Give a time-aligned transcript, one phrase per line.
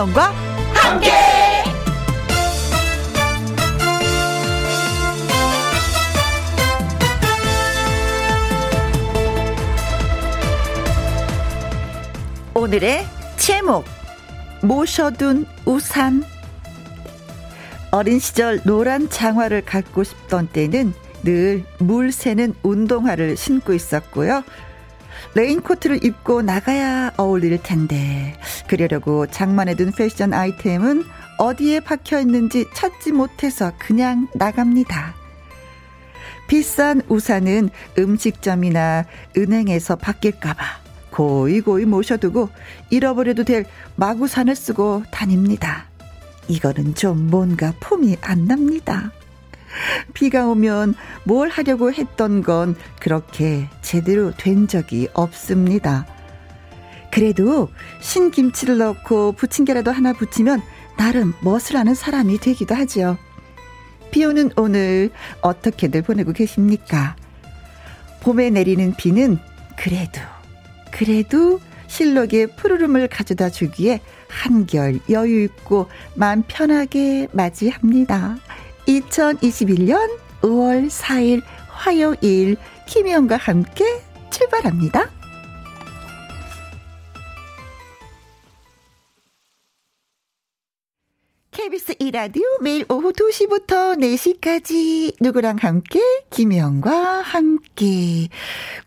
[0.00, 0.32] 김혜영과
[0.74, 1.10] 함께.
[12.54, 13.04] 오늘의
[13.36, 13.84] 제목
[14.62, 16.24] 모셔둔 우산
[17.90, 24.42] 어린 시절 노란 장화를 갖고 싶던 때는 늘 물 새는 운동화를 신고 있었고요.
[25.34, 31.04] 레인코트를 입고 나가야 어울릴 텐데 그러려고 장만해 둔 패션 아이템은
[31.38, 35.14] 어디에 박혀 있는지 찾지 못해서 그냥 나갑니다.
[36.48, 39.06] 비싼 우산은 음식점이나
[39.36, 40.64] 은행에서 바뀔까봐
[41.10, 42.48] 고이 고이 모셔두고
[42.90, 43.64] 잃어버려도 될
[43.96, 45.86] 막우산을 쓰고 다닙니다.
[46.48, 49.12] 이거는 좀 뭔가 폼이 안 납니다.
[50.14, 56.06] 비가 오면 뭘 하려고 했던 건 그렇게 제대로 된 적이 없습니다.
[57.10, 57.68] 그래도
[58.00, 60.62] 신김치를 넣고 부침개라도 하나 붙이면
[60.96, 63.16] 나름 멋을 하는 사람이 되기도 하죠.
[64.10, 67.16] 비 오는 오늘 어떻게들 보내고 계십니까?
[68.20, 69.38] 봄에 내리는 비는
[69.76, 70.20] 그래도,
[70.90, 78.36] 그래도 실록의 푸르름을 가져다 주기에 한결 여유 있고 마음 편하게 맞이합니다.
[78.90, 83.84] 2021년 5월 4일 화요일 김혜영과 함께
[84.30, 85.10] 출발합니다.
[91.52, 98.28] KBS 이라디오 매일 오후 2시부터 4시까지 누구랑 함께 김혜영과 함께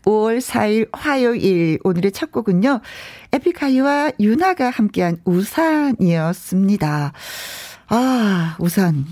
[0.04, 2.80] 5월 4일 화요일 오늘의 첫 곡은요.
[3.32, 7.12] 에픽하이와 유나가 함께한 우산이었습니다.
[7.88, 9.06] 아, 우산.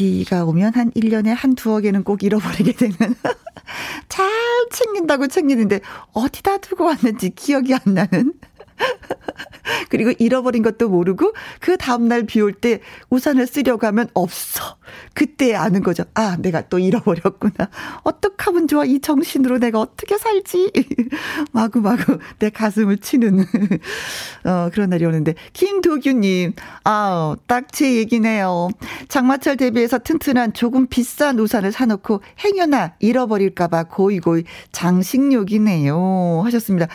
[0.00, 2.94] 비가 오면 한 1년에 한 두어 개는 꼭 잃어버리게 되는.
[4.08, 4.30] 잘
[4.70, 5.80] 챙긴다고 챙기는데
[6.12, 8.34] 어디다 두고 왔는지 기억이 안 나는.
[9.90, 12.80] 그리고 잃어버린 것도 모르고 그 다음날 비 올 때
[13.10, 14.76] 우산을 쓰려고 하면 없어.
[15.12, 16.04] 그때 아는 거죠.
[16.14, 17.68] 아, 내가 또 잃어버렸구나.
[18.04, 18.84] 어떡하면 좋아.
[18.84, 20.70] 이 정신으로 내가 어떻게 살지.
[21.60, 23.40] 마구마구 내 가슴을 치는
[24.44, 25.34] 어, 그런 날이 오는데.
[25.52, 26.54] 김도규님,
[26.84, 28.68] 아우, 딱 제 얘기네요.
[29.08, 36.42] 장마철 대비해서 튼튼한 조금 비싼 우산을 사놓고 행여나 잃어버릴까봐 고이고이 장식욕이네요.
[36.44, 36.86] 하셨습니다.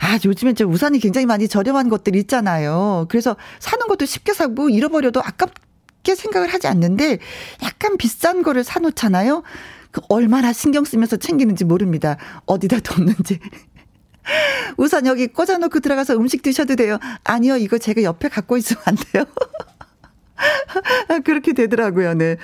[0.00, 3.06] 아, 요즘엔 저 우산이 굉장히 많이 저렴한 것들 있잖아요.
[3.08, 7.18] 그래서 사는 것도 쉽게 사고 잃어버려도 아깝게 생각을 하지 않는데
[7.62, 9.42] 약간 비싼 거를 사놓잖아요.
[9.90, 12.16] 그 얼마나 신경 쓰면서 챙기는지 모릅니다.
[12.46, 13.40] 어디다 뒀는지.
[14.76, 16.98] 우산 여기 꽂아놓고 들어가서 음식 드셔도 돼요.
[17.24, 19.24] 아니요, 이거 제가 옆에 갖고 있으면 안 돼요.
[21.24, 22.36] 그렇게 되더라고요, 네.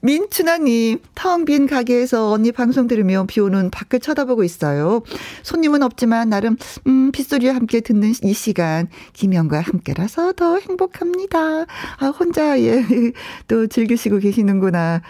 [0.00, 5.02] 민춘아님, 텅 빈 가게에서 언니 방송 들으며 비 오는 밖을 쳐다보고 있어요.
[5.42, 6.56] 손님은 없지만, 나름,
[6.86, 11.66] 음, 빗소리와 함께 듣는 이 시간, 김영과 함께라서 더 행복합니다.
[11.98, 12.84] 아, 혼자, 예,
[13.48, 15.02] 또 즐기시고 계시는구나.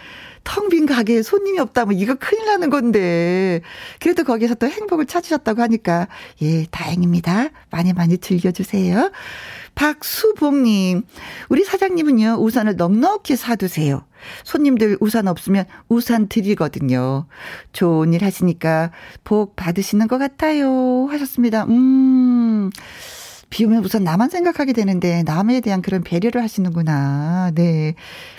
[0.44, 3.60] 텅 빈 가게에 손님이 없다면 이거 큰일 나는 건데.
[4.00, 6.08] 그래도 거기서 또 행복을 찾으셨다고 하니까,
[6.42, 7.48] 예, 다행입니다.
[7.70, 9.10] 많이 많이 즐겨주세요.
[9.74, 11.02] 박수봉님,
[11.48, 14.04] 우리 사장님은요, 우산을 넉넉히 사두세요.
[14.44, 17.26] 손님들 우산 없으면 우산 드리거든요.
[17.72, 18.90] 좋은 일 하시니까
[19.24, 21.06] 복 받으시는 것 같아요.
[21.10, 21.64] 하셨습니다.
[21.64, 22.70] 음.
[23.50, 27.50] 비 오면 우선 나만 생각하게 되는데 남에 대한 그런 배려를 하시는구나.
[27.54, 27.94] 네.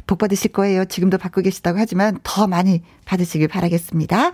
[0.08, 0.86] 복 받으실 거예요.
[0.86, 4.32] 지금도 받고 계시다고 하지만 더 많이 받으시길 바라겠습니다.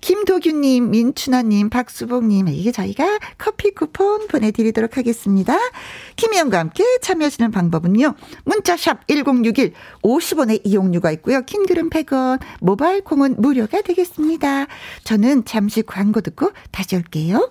[0.00, 5.56] 김도규님, 민춘아님, 박수봉님, 이게 저희가 커피 쿠폰 보내드리도록 하겠습니다.
[6.16, 8.14] 김희영과 함께 참여하시는 방법은요.
[8.44, 9.72] 문자샵 1061
[10.02, 11.42] 50원의 이용료가 있고요.
[11.42, 14.66] 킹글은 100원, 모바일 콩은 무료가 되겠습니다.
[15.04, 17.50] 저는 잠시 광고 듣고 다시 올게요.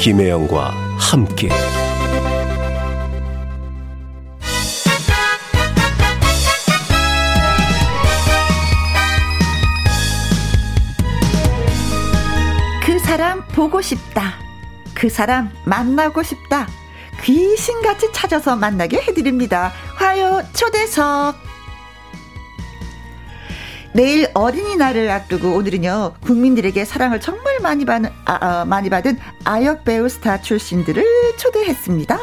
[0.00, 1.50] 김혜영과 함께
[12.82, 14.36] 그 사람 보고 싶다.
[14.94, 16.66] 그 사람 만나고 싶다.
[17.22, 19.70] 귀신같이 찾아서 만나게 해드립니다.
[19.96, 21.49] 화요 초대석.
[23.92, 30.08] 내일 어린이날을 앞두고 오늘은요 국민들에게 사랑을 정말 많이 받은 아, 아, 많이 받은 아역 배우
[30.08, 31.04] 스타 출신들을
[31.38, 32.18] 초대했습니다.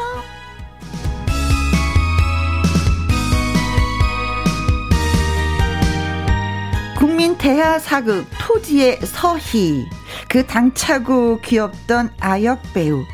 [6.96, 9.86] 국민 대하 사극 토지의 서희
[10.28, 13.04] 그 당차고 귀엽던 아역 배우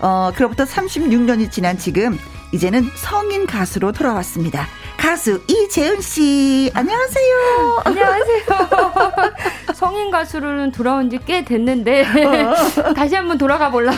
[0.00, 2.18] 어 그로부터 36년이 지난 지금
[2.52, 4.66] 이제는 성인 가수로 돌아왔습니다.
[4.98, 7.82] 가수 이재은 씨, 안녕하세요.
[7.84, 8.42] 안녕하세요.
[9.74, 12.92] 성인 가수로는 돌아온 지 꽤 됐는데 어.
[12.94, 13.96] 다시 한번 돌아가 보려고.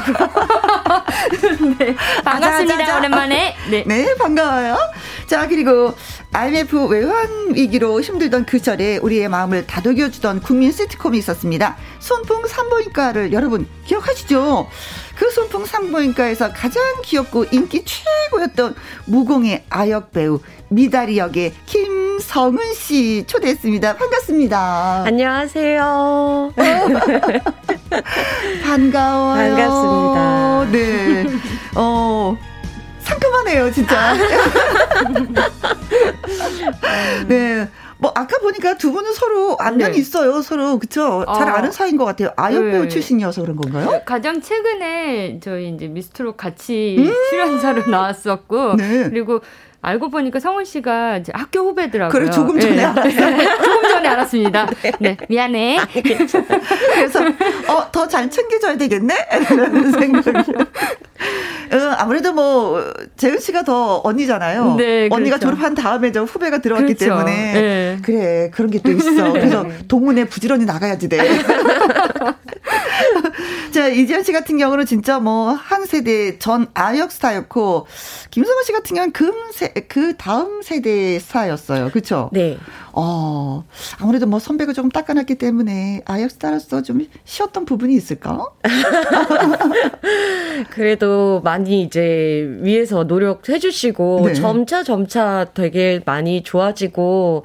[1.79, 2.75] 네, 반갑습니다.
[2.75, 2.99] 아자, 아자, 아자.
[2.99, 3.56] 오랜만에.
[3.70, 3.85] 네.
[3.87, 4.76] 네, 반가워요.
[5.26, 5.94] 자, 그리고
[6.32, 11.76] IMF 외환 위기로 힘들던 그 절에 우리의 마음을 다독여 주던 국민 시트콤이 있었습니다.
[11.99, 14.69] 손풍 산부인과를 여러분 기억하시죠?
[15.20, 18.75] 그 손풍 산부인과에서 가장 귀엽고 인기 최고였던
[19.05, 23.96] 무공의 아역 배우 미다리 역의 김성은 씨 초대했습니다.
[23.96, 25.02] 반갑습니다.
[25.05, 26.55] 안녕하세요.
[28.64, 29.56] 반가워요.
[29.56, 30.67] 반갑습니다.
[30.72, 31.26] 네.
[31.76, 32.34] 어,
[33.02, 34.14] 상큼하네요, 진짜.
[37.28, 37.69] 네.
[38.00, 39.99] 뭐 아까 보니까 두 분은 서로 안면이 네.
[39.99, 40.41] 있어요.
[40.43, 41.25] 서로 그쵸?
[41.26, 42.31] 잘 아, 아는 사이인 것 같아요.
[42.37, 42.88] 아역 배우 네.
[42.88, 43.91] 출신이어서 그런 건가요?
[43.91, 49.08] 네, 가장 최근에 저희 이제 미스트롯 같이 음~ 출연사로 나왔었고 네.
[49.11, 49.41] 그리고
[49.82, 52.21] 알고 보니까 성훈 씨가 이제 학교 후배더라고요.
[52.21, 52.85] 그래 조금 전에 네.
[52.85, 53.37] 알았어요.
[53.65, 54.67] 조금 전에 알았습니다.
[54.82, 55.79] 네, 네 미안해.
[55.79, 57.21] 아, 그래서
[57.69, 59.15] 어 더 잘 챙겨줘야 되겠네.
[59.50, 60.53] 이런 생각이.
[61.73, 62.85] 어, 아무래도 뭐
[63.17, 64.75] 재은 씨가 더 언니잖아요.
[64.77, 65.47] 네, 언니가 그렇죠.
[65.56, 67.05] 졸업한 다음에 저 후배가 들어왔기 그렇죠.
[67.15, 67.99] 때문에 네.
[68.03, 69.32] 그래 그런 게 또 있어.
[69.32, 71.19] 그래서 동문회 부지런히 나가야지 돼.
[73.73, 77.87] 자 이지현 씨 같은 경우는 진짜 뭐 한 세대 전 아역 스타였고
[78.31, 81.91] 김성원 씨 같은 경우는 금세 그 다음 세대 스타였어요.
[81.91, 82.31] 그렇죠?
[82.32, 82.58] 네.
[82.93, 83.64] 어,
[83.99, 88.47] 아무래도 뭐 선배가 조금 닦아놨기 때문에 아역 스타로서 좀 쉬었던 부분이 있을까?
[90.70, 94.35] 그래도 많이 이제 위에서 노력해 주시고 네.
[94.35, 97.44] 점차 점차 되게 많이 좋아지고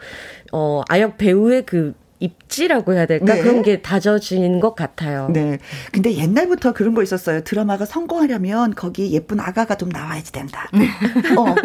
[0.51, 1.93] 어 아역 배우의 그
[2.25, 3.33] 입지라고 해야 될까?
[3.33, 3.41] 네.
[3.41, 5.29] 그런 게 다져진 것 같아요.
[5.31, 5.59] 네.
[5.91, 7.43] 근데 옛날부터 그런 거 있었어요.
[7.43, 10.69] 드라마가 성공하려면 거기 예쁜 아가가 좀 나와야지 된다.
[10.73, 10.87] 네.
[11.37, 11.55] 어.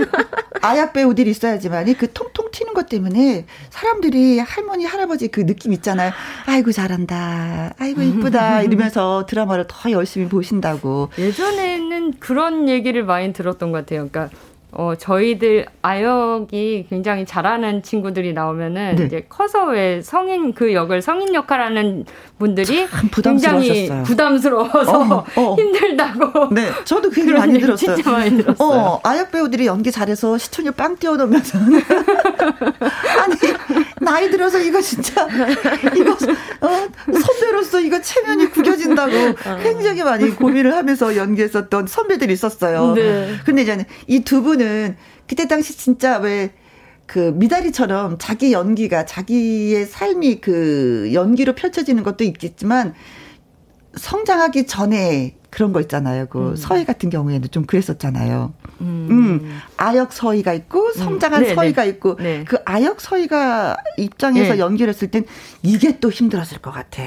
[0.62, 6.12] 아약 배우들이 있어야지만 그 통통 튀는 것 때문에 사람들이 할머니, 할아버지 그 느낌 있잖아요.
[6.46, 7.74] 아이고, 잘한다.
[7.78, 8.62] 아이고, 이쁘다.
[8.62, 11.08] 이러면서 드라마를 더 열심히 보신다고.
[11.18, 14.08] 예전에는 그런 얘기를 많이 들었던 것 같아요.
[14.08, 14.36] 그러니까
[14.72, 19.04] 어, 저희들 아역이 굉장히 잘하는 친구들이 나오면은 네.
[19.04, 22.04] 이제 커서 왜 성인 그 역을 성인 역할하는
[22.38, 22.86] 분들이
[23.22, 25.56] 굉장히 부담스러워서 어, 어.
[25.56, 26.54] 힘들다고.
[26.54, 27.94] 네, 저도 그 얘기 많이 들었어요.
[27.96, 28.80] 진짜 많이 들었어요.
[28.80, 33.36] 어, 아역 배우들이 연기 잘해서 시청률 빵 뛰어넘면서 아니
[34.00, 35.28] 나이 들어서 이거 진짜
[35.96, 39.58] 이거 어, 선배로서 이거 체면이 구겨진다고 어.
[39.62, 42.94] 굉장히 많이 고민을 하면서 연기했었던 선배들이 있었어요.
[42.94, 43.36] 네.
[43.44, 44.96] 근데 이제 이두 분은
[45.28, 52.94] 그때 당시 진짜 왜그 미다리처럼 자기 연기가 자기의 삶이 그 연기로 펼쳐지는 것도 있겠지만
[53.96, 56.26] 성장하기 전에 그런 거 있잖아요.
[56.26, 56.56] 그 음.
[56.56, 58.52] 서희 같은 경우에는 좀 그랬었잖아요.
[58.80, 59.08] 음.
[59.10, 59.60] 음.
[59.76, 60.92] 아역 서희가 있고 음.
[60.94, 61.54] 성장한 음.
[61.54, 62.44] 서희가 있고 네.
[62.44, 64.58] 그 아역 서희가 입장에서 네.
[64.58, 65.24] 연기를 했을 땐
[65.62, 67.02] 이게 또 힘들었을 것 같아.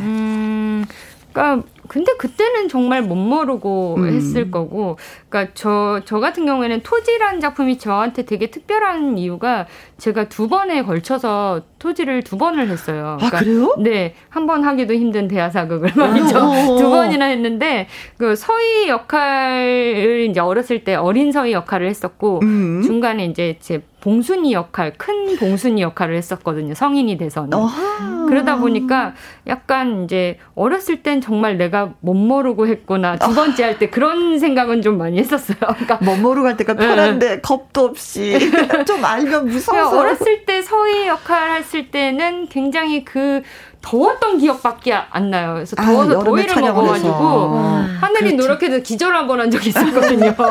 [0.00, 0.84] 음.
[1.32, 4.06] 그러니까 근데 그때는 정말 못 모르고 음.
[4.14, 4.96] 했을 거고,
[5.28, 9.66] 그러니까 저, 저 같은 경우에는 토지라는 작품이 저한테 되게 특별한 이유가
[9.98, 13.18] 제가 두 번에 걸쳐서 토지를 두 번을 했어요.
[13.20, 13.74] 아, 그러니까, 아, 그래요?
[13.78, 14.14] 네.
[14.30, 16.38] 한 번 하기도 힘든 대하사극을 말이죠.
[16.78, 17.86] 두 번이나 했는데,
[18.18, 22.82] 그 서희 역할을 이제 어렸을 때 어린 서희 역할을 했었고, 음.
[22.82, 26.74] 중간에 이제 제 봉순이 역할, 큰 봉순이 역할을 했었거든요.
[26.74, 27.54] 성인이 돼서는.
[27.54, 28.26] 어하.
[28.28, 29.14] 그러다 보니까
[29.46, 33.16] 약간 이제 어렸을 땐 정말 내가 못 모르고 했구나.
[33.16, 35.56] 두 번째 할 때 그런 생각은 좀 많이 했었어요.
[35.80, 37.40] 그러니까 못 모르고 할 때가 편한데 네.
[37.40, 38.38] 겁도 없이
[38.86, 39.98] 좀 알면 무서워서.
[39.98, 43.40] 어렸을 때 서희 역할 했을 때는 굉장히 그
[43.84, 45.54] 더웠던 기억밖에 안 나요.
[45.54, 48.36] 그래서 아, 더워서 아, 더위를 먹어가지고 아, 하늘이 그렇죠.
[48.42, 50.34] 노랗게도 기절 한 번 한 적이 있었거든요.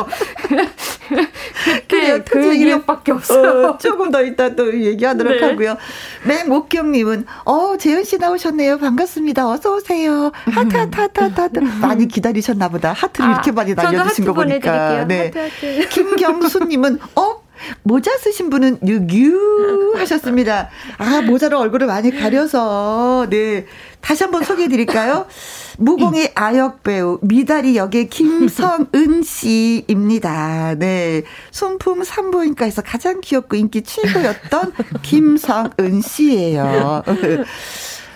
[1.88, 3.68] 그때 그 기억밖에 없어요.
[3.70, 5.46] 어, 조금 더 이따 또 얘기하도록 네.
[5.46, 5.76] 하고요.
[6.24, 8.78] 네, 목경님은 어 재현 씨 나오셨네요.
[8.78, 9.48] 반갑습니다.
[9.48, 10.30] 어서 오세요.
[10.50, 11.58] 하트 하트 하트 하트, 하트.
[11.80, 12.92] 많이 기다리셨나 보다.
[12.92, 15.04] 하트를 아, 이렇게 많이 날려주신 거 보니까.
[15.06, 15.24] 네.
[15.26, 15.88] 하트, 하트.
[15.88, 17.43] 김경수님은 어
[17.82, 20.68] 모자 쓰신 분은 유유 하셨습니다.
[20.98, 23.66] 아, 모자로 얼굴을 많이 가려서, 네.
[24.00, 25.26] 다시 한번 소개해 드릴까요?
[25.78, 30.74] 무공의 아역 배우, 미다리 역의 김성은 씨입니다.
[30.78, 31.22] 네.
[31.50, 37.02] 손풍 산부인과에서 가장 귀엽고 인기 최고였던 김성은 씨예요.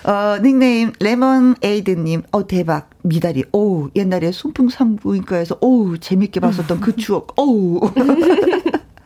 [0.03, 6.95] 어, 닉네임 레몬 에이드님, 어 대박 미다리, 오 옛날에 손풍 산부인과에서 오 재밌게 봤었던 그
[6.95, 7.81] 추억, 오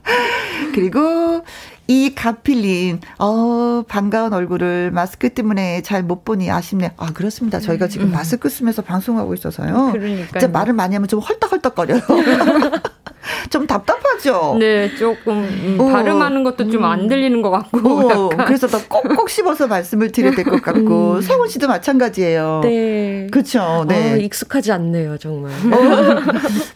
[0.73, 1.43] 그리고
[1.87, 6.93] 이 가필님, 어, 반가운 얼굴을 마스크 때문에 잘 못 보니 아쉽네.
[6.97, 7.59] 아, 그렇습니다.
[7.59, 8.11] 저희가 지금 음.
[8.11, 9.91] 마스크 쓰면서 방송하고 있어서요.
[9.91, 10.39] 그러니까.
[10.39, 12.01] 진짜 말을 많이 하면 좀 헐떡헐떡거려요.
[13.49, 14.57] 좀 답답하죠.
[14.59, 15.85] 네, 조금 음, 어.
[15.87, 17.77] 발음하는 것도 좀 안 들리는 것 같고.
[17.89, 21.13] 어, 그래서 더 꼭꼭 씹어서 말씀을 드려야 될 것 같고.
[21.17, 21.21] 음.
[21.21, 22.61] 성훈 씨도 마찬가지예요.
[22.63, 23.27] 네.
[23.31, 23.85] 그렇죠.
[23.87, 24.13] 네.
[24.13, 25.51] 어, 익숙하지 않네요, 정말.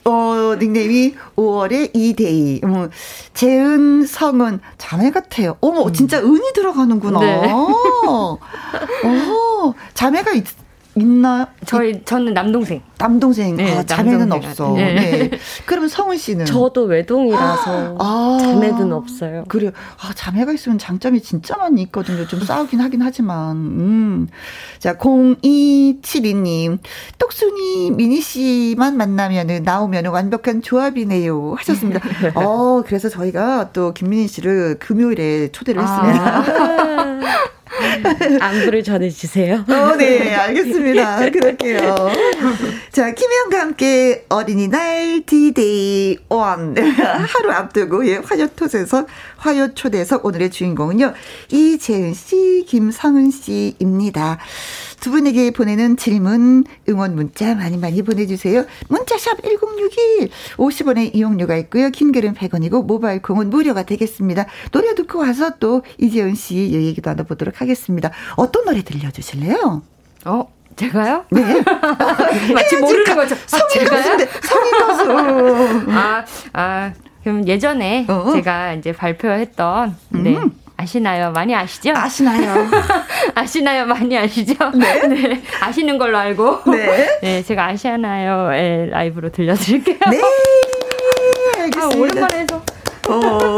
[0.05, 2.61] 어, 어 닉네임이 5월의 이데이.
[2.63, 2.89] 음,
[3.33, 5.57] 재은, 성은 자매 같아요.
[5.61, 5.93] 어머, 음.
[5.93, 7.19] 진짜 은이 들어가는구나.
[7.19, 7.51] 네.
[7.51, 8.37] 어,
[9.93, 10.45] 자매가 있,
[10.97, 11.47] 있나요?
[11.65, 12.81] 저희 저는 남동생.
[12.97, 13.55] 남동생.
[13.55, 14.49] 네, 아, 자매는 남동생.
[14.49, 14.73] 없어.
[14.73, 14.95] 네.
[15.29, 15.37] 네.
[15.65, 19.43] 그러면 성훈 씨는 저도 외동이라서 아, 자매는 없어요.
[19.47, 19.71] 그래요.
[20.01, 22.27] 아, 자매가 있으면 장점이 진짜 많이 있거든요.
[22.27, 23.55] 좀 싸우긴 하긴 하지만.
[23.57, 24.27] 음.
[24.79, 26.79] 자, 0272님.
[27.19, 31.55] 똑순이 미니 씨만 만나면은 나오면은 완벽한 조합이네요.
[31.57, 31.99] 하셨습니다.
[32.35, 36.37] 어, 그래서 저희가 또 김민희 씨를 금요일에 초대를 했습니다.
[36.39, 37.21] 아.
[38.39, 39.65] 안부를 전해주세요.
[39.67, 41.29] 어, 네, 알겠습니다.
[41.31, 41.95] 그럴게요.
[42.91, 49.05] 자, 김혜영과 함께 어린이날 디데이 one 하루 앞두고 예, 화요토에서
[49.38, 51.13] 화요초대석 오늘의 주인공은요
[51.51, 54.39] 이재은 씨, 김성은 씨입니다.
[54.99, 58.65] 두 분에게 보내는 질문, 응원 문자 많이 많이 보내주세요.
[58.89, 61.89] 문자샵 1061, 50원의 이용료가 있고요.
[61.89, 64.45] 긴 글은 100원이고 모바일 콩은 무료가 되겠습니다.
[64.71, 68.11] 노래 듣고 와서 또 이재은 씨 얘기도 나눠보도록 하겠습니다.
[68.35, 69.81] 어떤 노래 들려주실래요?
[70.25, 70.47] 어?
[70.75, 71.25] 제가요?
[71.31, 71.41] 네.
[72.53, 73.35] 마치 모르는 거죠.
[73.35, 75.91] 아, 성인 가수인데, 성인 가수.
[75.91, 78.31] 아, 아, 그럼 예전에 어.
[78.31, 80.37] 제가 이제 발표했던, 네.
[80.37, 80.51] 음.
[80.77, 81.31] 아시나요?
[81.31, 81.91] 많이 아시죠?
[81.96, 82.69] 아시나요?
[83.34, 83.86] 아시나요?
[83.86, 84.53] 많이 아시죠?
[84.75, 85.01] 네.
[85.07, 85.43] 네.
[85.60, 86.72] 아시는 걸로 알고.
[86.72, 87.17] 네.
[87.22, 88.50] 네, 제가 아시나요?
[88.91, 89.98] 라이브로 들려드릴게요.
[90.12, 90.22] 네.
[91.60, 91.81] 알겠습니다.
[91.84, 92.63] 아, 오랜만에 해서.
[93.10, 93.55] 어,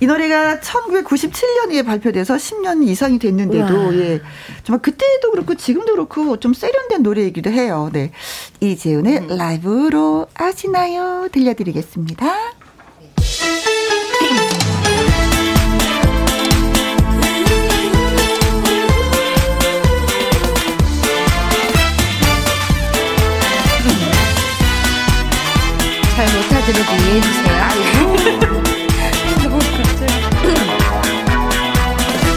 [0.00, 4.20] 이 노래가 1997년에 발표돼서 10년 이상이 됐는데도, 예.
[4.64, 7.90] 정말 그때도 그렇고 지금도 그렇고 좀 세련된 노래이기도 해요.
[7.92, 8.12] 네.
[8.60, 9.36] 이재훈의 음.
[9.36, 11.28] 라이브로 아시나요?
[11.30, 12.34] 들려드리겠습니다.
[26.88, 27.68] 못하도록 이해해주세요.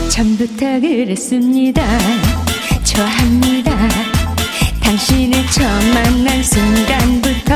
[0.09, 1.81] 전부터 그랬습니다.
[2.83, 3.71] 좋아합니다.
[4.81, 7.53] 당신을 처음 만난 순간부터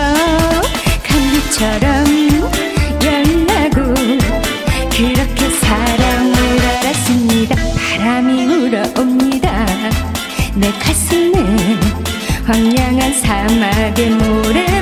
[1.07, 2.05] 감기처럼
[3.03, 3.93] 열나고
[4.95, 7.55] 그렇게 사랑을 알았습니다.
[7.97, 9.65] 바람이 불어옵니다.
[10.55, 11.35] 내 가슴에
[12.45, 14.74] 황량한 사막의 모래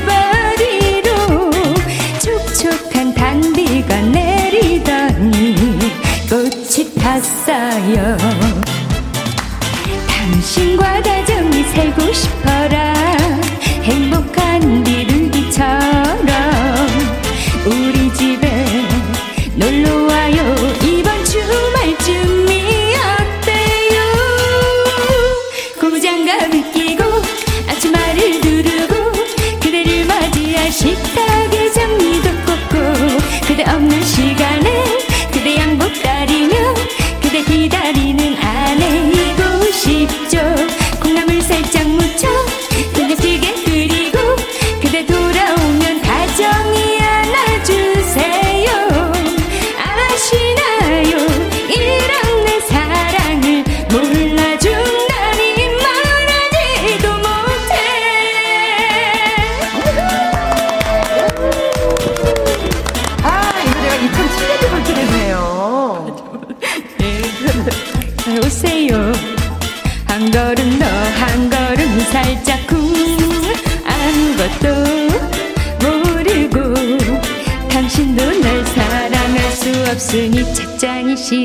[10.93, 12.82] 당신과 다정히 살고 싶어라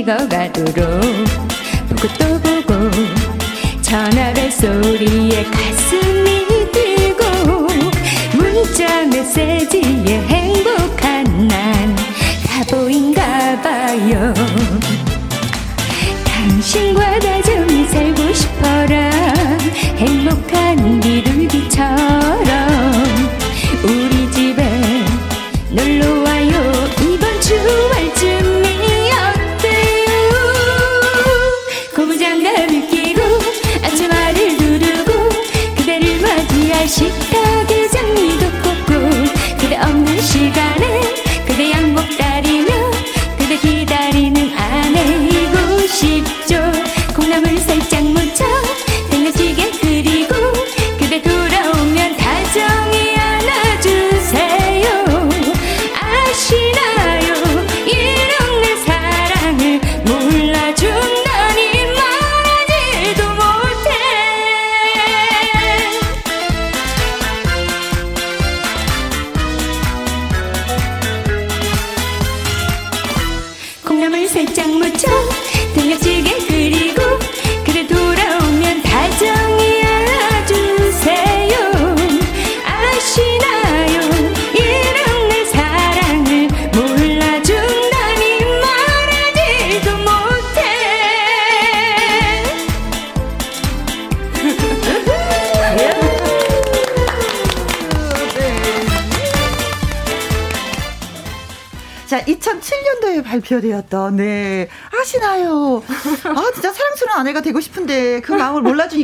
[0.09, 0.38] 책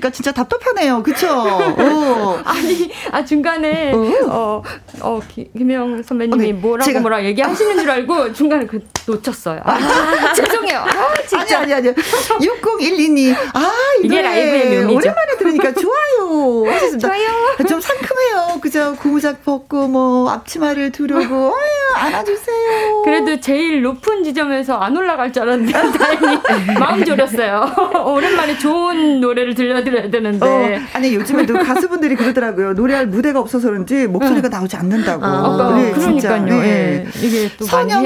[0.04, 1.02] 몰라주니까 진짜 답답하네요.
[1.02, 1.28] 그쵸?
[1.30, 2.40] 어.
[2.44, 4.62] 아니, 아, 중간에, 어, 어,
[5.00, 5.20] 어
[5.56, 6.52] 김영 선배님이 어, 네.
[6.52, 9.60] 뭐라고 제가, 뭐라 얘기하시는 줄 알고 중간에 그 놓쳤어요.
[9.64, 10.78] 아, 아 죄송해요.
[10.78, 11.60] 아, 진짜.
[11.60, 11.94] 아니, 아니, 아니.
[11.94, 13.34] 6012님.
[13.54, 14.96] 아, 이게 라이브의 묘미죠.
[14.96, 16.70] 오랜만에 들으니까 좋아요.
[16.70, 17.08] 하셨습니다.
[17.08, 17.28] 좋아요.
[17.68, 18.60] 좀 상큼해요.
[18.60, 18.96] 그죠?
[18.96, 22.93] 고무작 벗고, 뭐, 앞치마를 두르고, 어유 안아주세요.
[23.24, 26.38] 그래도 제일 높은 지점에서 안 올라갈 줄 알았는데 다행히
[26.78, 27.74] 마음 졸였어요.
[28.06, 30.46] 오랜만에 좋은 노래를 들려드려야 되는데.
[30.46, 32.74] 어, 아니 요즘에도 가수분들이 그러더라고요.
[32.74, 35.24] 노래할 무대가 없어서 그런지 목소리가 나오지 않는다고.
[35.24, 36.44] 아, 네, 그러니까요.
[36.44, 37.04] 네.
[37.04, 37.26] 네.
[37.26, 38.04] 이게 또 선영이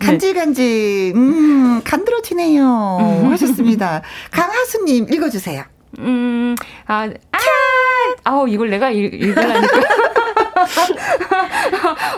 [0.00, 3.22] 간질간질 음 간드러지네요.
[3.24, 3.30] 음.
[3.30, 4.02] 하셨습니다.
[4.30, 5.64] 강하수님 읽어주세요.
[5.98, 6.56] 음,
[6.86, 7.38] 아, 아,
[8.24, 10.03] 아우, 이걸 내가 읽, 읽으라니까.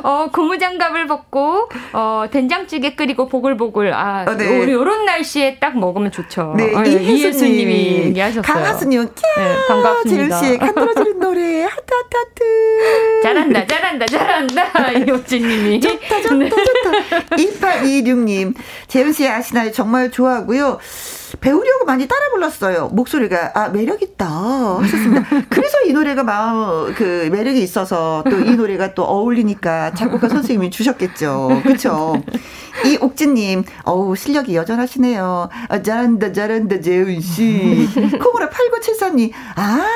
[0.03, 3.93] 어, 고무장갑을 벗고, 어, 된장찌개 끓이고 보글보글.
[3.95, 4.59] 아, 어, 네.
[4.59, 6.55] 우리 요런 날씨에 딱 먹으면 좋죠.
[6.57, 8.43] 네, 어, 이혜수님이 얘기하셨어요.
[8.43, 10.41] 강하수님, 네, 반갑습니다.
[10.41, 13.23] 재윤씨, 간들어지는 노래, 하트 하트 하트.
[13.23, 14.93] 잘한다, 잘한다, 잘한다.
[14.93, 15.81] 이효진님이.
[15.81, 16.49] 좋다, 좋다, 네.
[16.49, 17.37] 좋다.
[17.37, 18.55] 2826님,
[18.89, 19.71] 재윤 씨 아시나요?
[19.73, 20.79] 정말 좋아하고요.
[21.41, 22.89] 배우려고 많이 따라 불렀어요.
[22.93, 24.27] 목소리가 아 매력 있다
[24.81, 25.27] 하셨습니다.
[25.49, 31.61] 그래서 이 노래가 마음 그 매력이 있어서 또 이 노래가 또 어울리니까 작곡가 선생님이 주셨겠죠.
[31.65, 32.23] 그렇죠.
[32.85, 35.49] 이 옥진님, 어우 실력이 여전하시네요.
[35.69, 37.89] 아, 잘한다 잘한다 재훈 씨.
[37.95, 39.87] 콩으로 8973님, 아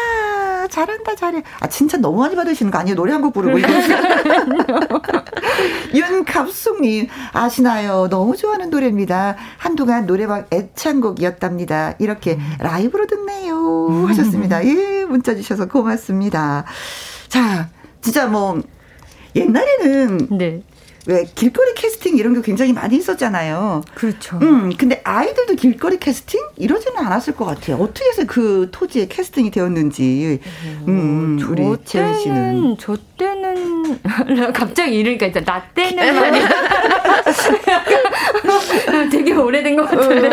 [0.68, 1.42] 잘한다 잘해.
[1.60, 2.96] 아 칭찬 너무 많이 받으시는 거 아니에요?
[2.96, 3.58] 노래 한 곡 부르고
[5.94, 8.08] 윤갑숙님 아시나요?
[8.08, 9.36] 너무 좋아하는 노래입니다.
[9.58, 11.94] 한동안 노래방 애창곡이었답니다.
[11.98, 12.52] 이렇게 음.
[12.60, 13.86] 라이브로 듣네요.
[13.88, 14.06] 음.
[14.08, 14.64] 하셨습니다.
[14.64, 16.64] 예, 문자 주셔서 고맙습니다.
[17.28, 17.68] 자,
[18.00, 18.60] 진짜 뭐
[19.36, 20.62] 옛날에는 네.
[21.06, 23.82] 왜 길거리 캐스팅 이런 게 굉장히 많이 있었잖아요.
[23.94, 24.38] 그렇죠.
[24.42, 27.76] 음, 근데 아이들도 길거리 캐스팅 이러지는 않았을 것 같아요.
[27.76, 30.40] 어떻게 해서 그 토지에 캐스팅이 되었는지.
[30.64, 33.98] 음, 음 우리 재현 씨는 저 때는
[34.52, 36.00] 갑자기 이러니까 이제 나 때는
[39.10, 40.30] 되게 오래된 것 같은데.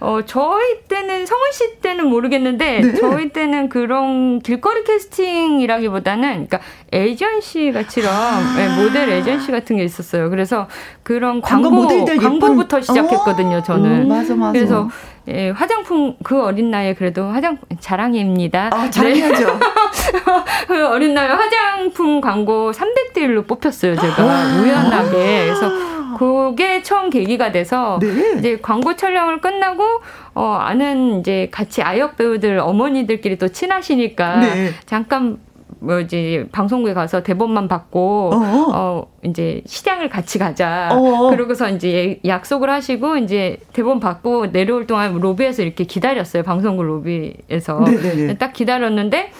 [0.00, 2.94] 어, 저희 때는 성훈 씨 때는 모르겠는데 네.
[2.94, 6.60] 저희 때는 그런 길거리 캐스팅이라기보다는 그러니까
[6.92, 8.54] 에이전시 같이럼 아.
[8.56, 10.30] 네, 모델 에이전시 같은 게 있었어요.
[10.30, 10.68] 그래서
[11.02, 13.62] 그런 광고, 광고 광고부터 시작했거든요.
[13.62, 14.04] 저는.
[14.04, 14.52] 오, 맞아, 맞아.
[14.52, 14.88] 그래서
[15.28, 18.70] 예, 화장품 그 어린 나이에 그래도 화장 자랑입니다.
[18.72, 19.46] 아, 자랑해야죠.
[19.46, 19.58] 네.
[20.68, 24.22] 그 어린 나이에 화장품 광고 300대 1로 뽑혔어요, 제가.
[24.22, 25.46] 아~ 우연하게.
[25.46, 28.36] 그래서 그게 처음 계기가 돼서 네.
[28.38, 29.84] 이제 광고 촬영을 끝나고
[30.34, 34.70] 어 아는 이제 같이 아역 배우들 어머니들끼리 또 친하시니까 네.
[34.86, 35.38] 잠깐
[35.80, 38.66] 뭐지 방송국에 가서 대본만 받고 어어.
[38.74, 40.88] 어 이제 시장을 같이 가자.
[40.92, 41.30] 어어.
[41.30, 46.42] 그러고서 이제 약속을 하시고 이제 대본 받고 내려올 동안 로비에서 이렇게 기다렸어요.
[46.42, 48.38] 방송국 로비에서 네네네.
[48.38, 49.30] 딱 기다렸는데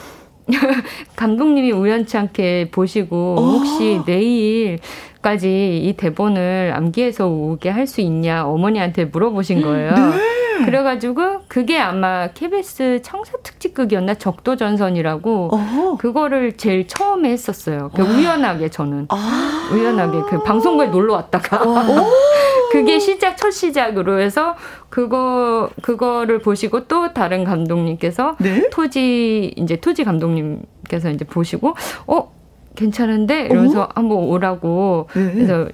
[1.16, 3.42] 감독님이 우연치 않게 보시고 어.
[3.42, 4.78] 혹시 내일
[5.26, 9.90] 까지 이 대본을 암기해서 오게 할 수 있냐 어머니한테 물어보신 거예요.
[9.92, 10.64] 네.
[10.64, 15.96] 그래가지고 그게 아마 KBS 청사 특집극이었나 적도전선이라고 어허.
[15.96, 17.90] 그거를 제일 처음에 했었어요.
[17.94, 19.68] 그 우연하게 저는 아.
[19.72, 21.60] 우연하게 그 방송국에 놀러 왔다가
[22.72, 24.54] 그게 시작 첫 시작으로 해서
[24.88, 28.68] 그거 그거를 보시고 또 다른 감독님께서 네?
[28.70, 31.74] 토지 이제 토지 감독님께서 이제 보시고
[32.06, 32.35] 어
[32.76, 33.88] 괜찮은데 이러면서 어?
[33.94, 35.32] 한번 오라고 네.
[35.32, 35.68] 그래서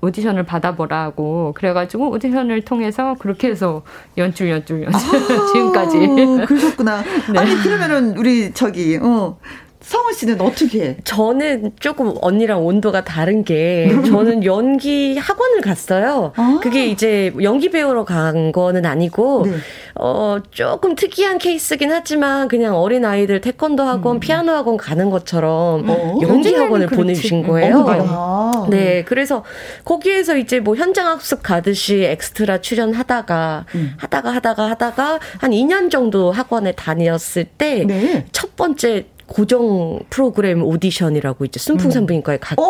[0.00, 3.82] 오디션을 받아보라고 그래가지고 오디션을 통해서 그렇게 해서
[4.16, 5.98] 연출 연출 연출 아, 지금까지
[6.46, 7.02] 그러셨구나.
[7.32, 7.38] 네.
[7.38, 9.38] 아니 그러면은 우리 저기 어
[9.80, 10.96] 성우 씨는 어떻게?
[11.04, 16.32] 저는 조금 언니랑 온도가 다른 게 저는 연기 학원을 갔어요.
[16.36, 16.58] 아.
[16.62, 19.52] 그게 이제 연기 배우러 간 거는 아니고 네.
[19.94, 24.20] 어 조금 특이한 케이스긴 하지만 그냥 어린 아이들 태권도 학원, 음.
[24.20, 26.18] 피아노 학원 가는 것처럼 어.
[26.22, 27.78] 연기 학원을 보내주신 거예요.
[27.78, 29.44] 어, 네, 그래서
[29.84, 33.94] 거기에서 이제 뭐 현장 학습 가듯이 엑스트라 출연하다가 음.
[33.96, 38.26] 하다가 하다가 하다가 한 2년 정도 학원에 다녔을 때 첫 네.
[38.56, 42.64] 번째 고정 프로그램 오디션이라고 이제 순풍산부인과에 가, 음.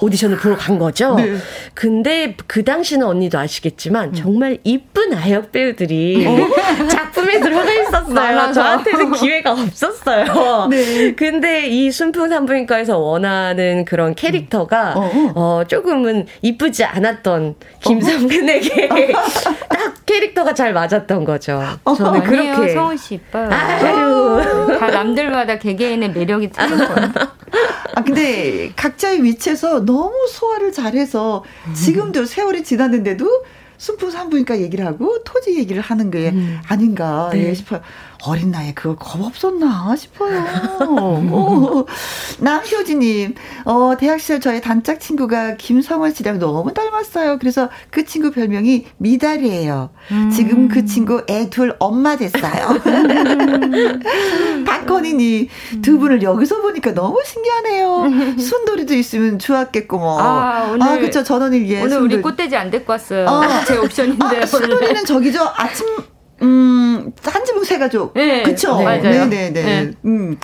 [0.00, 1.16] 오디션을 보러 간 거죠.
[1.16, 1.36] 네.
[1.74, 4.14] 근데 그 당시는 언니도 아시겠지만 음.
[4.14, 6.48] 정말 이쁜 아역 배우들이 어?
[6.88, 8.52] 작품에 들어가 있었어요.
[8.52, 10.68] 저한테는 기회가 없었어요.
[10.70, 11.12] 네.
[11.14, 15.32] 근데 이 순풍산부인과에서 원하는 그런 캐릭터가 어, 어.
[15.34, 18.88] 어 조금은 이쁘지 않았던 김성근에게
[19.68, 21.62] 딱 캐릭터가 잘 맞았던 거죠.
[21.96, 23.50] 저는 그렇게 성훈 씨 이뻐요.
[23.50, 24.76] 아유.
[24.78, 27.12] 다 남들마다 개개인의 매력이 틀린 거예요.
[27.94, 33.44] 아 근데 각자의 위치에서 너무 소화를 잘해서 지금도 세월이 지났는데도
[33.78, 36.60] 순풍 산부인과 얘기를 하고 토지 얘기를 하는 게 음.
[36.66, 37.48] 아닌가 네.
[37.48, 37.82] 예, 싶어요.
[38.24, 40.44] 어린 나이에 그걸 겁 없었나 싶어요.
[40.80, 41.84] 어.
[42.40, 47.38] 남효진님, 어, 대학 시절 저의 단짝 친구가 김성원 씨랑 너무 닮았어요.
[47.38, 49.90] 그래서 그 친구 별명이 미달이에요.
[50.10, 50.30] 음.
[50.30, 52.80] 지금 그 친구 애 둘 엄마 됐어요.
[54.66, 55.48] 박건희님,
[55.82, 58.36] 두 분을 여기서 보니까 너무 신기하네요.
[58.38, 60.20] 순돌이도 있으면 좋았겠고 뭐.
[60.20, 61.22] 아, 오늘, 아 그쵸.
[61.22, 61.78] 전원일 예.
[61.78, 62.14] 오늘 순돌이.
[62.16, 63.28] 우리 꽃돼지 안 데리고 왔어요.
[63.28, 64.42] 아, 제 옵션인데.
[64.42, 65.40] 아, 순돌이는 저기죠.
[65.54, 65.86] 아침
[66.46, 68.14] 음, 한지붕 세 가족.
[68.14, 68.42] 네.
[68.42, 68.78] 그쵸?
[68.78, 68.98] 네.
[68.98, 69.50] 네네네.
[69.50, 69.92] 네, 네.
[70.04, 70.38] 음.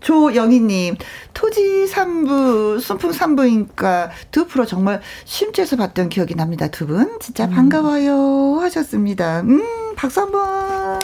[0.00, 0.96] 조영희님,
[1.34, 6.68] 토지 3부, 순풍 3부니까 두 프로 정말 심취해서 봤던 기억이 납니다.
[6.68, 7.18] 두 분.
[7.18, 7.50] 진짜 음.
[7.50, 8.60] 반가워요.
[8.60, 9.40] 하셨습니다.
[9.40, 9.62] 음,
[9.96, 10.98] 박수 한 번.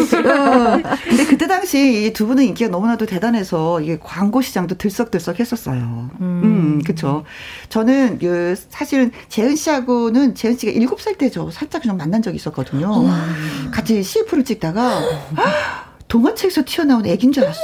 [0.00, 6.10] 어, 근데 그때 당시 두 분의 인기가 너무나도 대단해서 이게 광고 시장도 들썩들썩 했었어요.
[6.20, 7.24] 음, 음 그쵸.
[7.68, 11.50] 저는 그 사실은 재은 씨하고는 재은 씨가 7살 때죠.
[11.50, 12.90] 살짝 좀 만난 적이 있었거든요.
[13.04, 13.10] 와.
[13.10, 13.70] 어.
[13.70, 15.00] 같이 CF를 찍다가
[16.08, 17.60] 동화책에서 튀어나온 애긴 줄 알았어.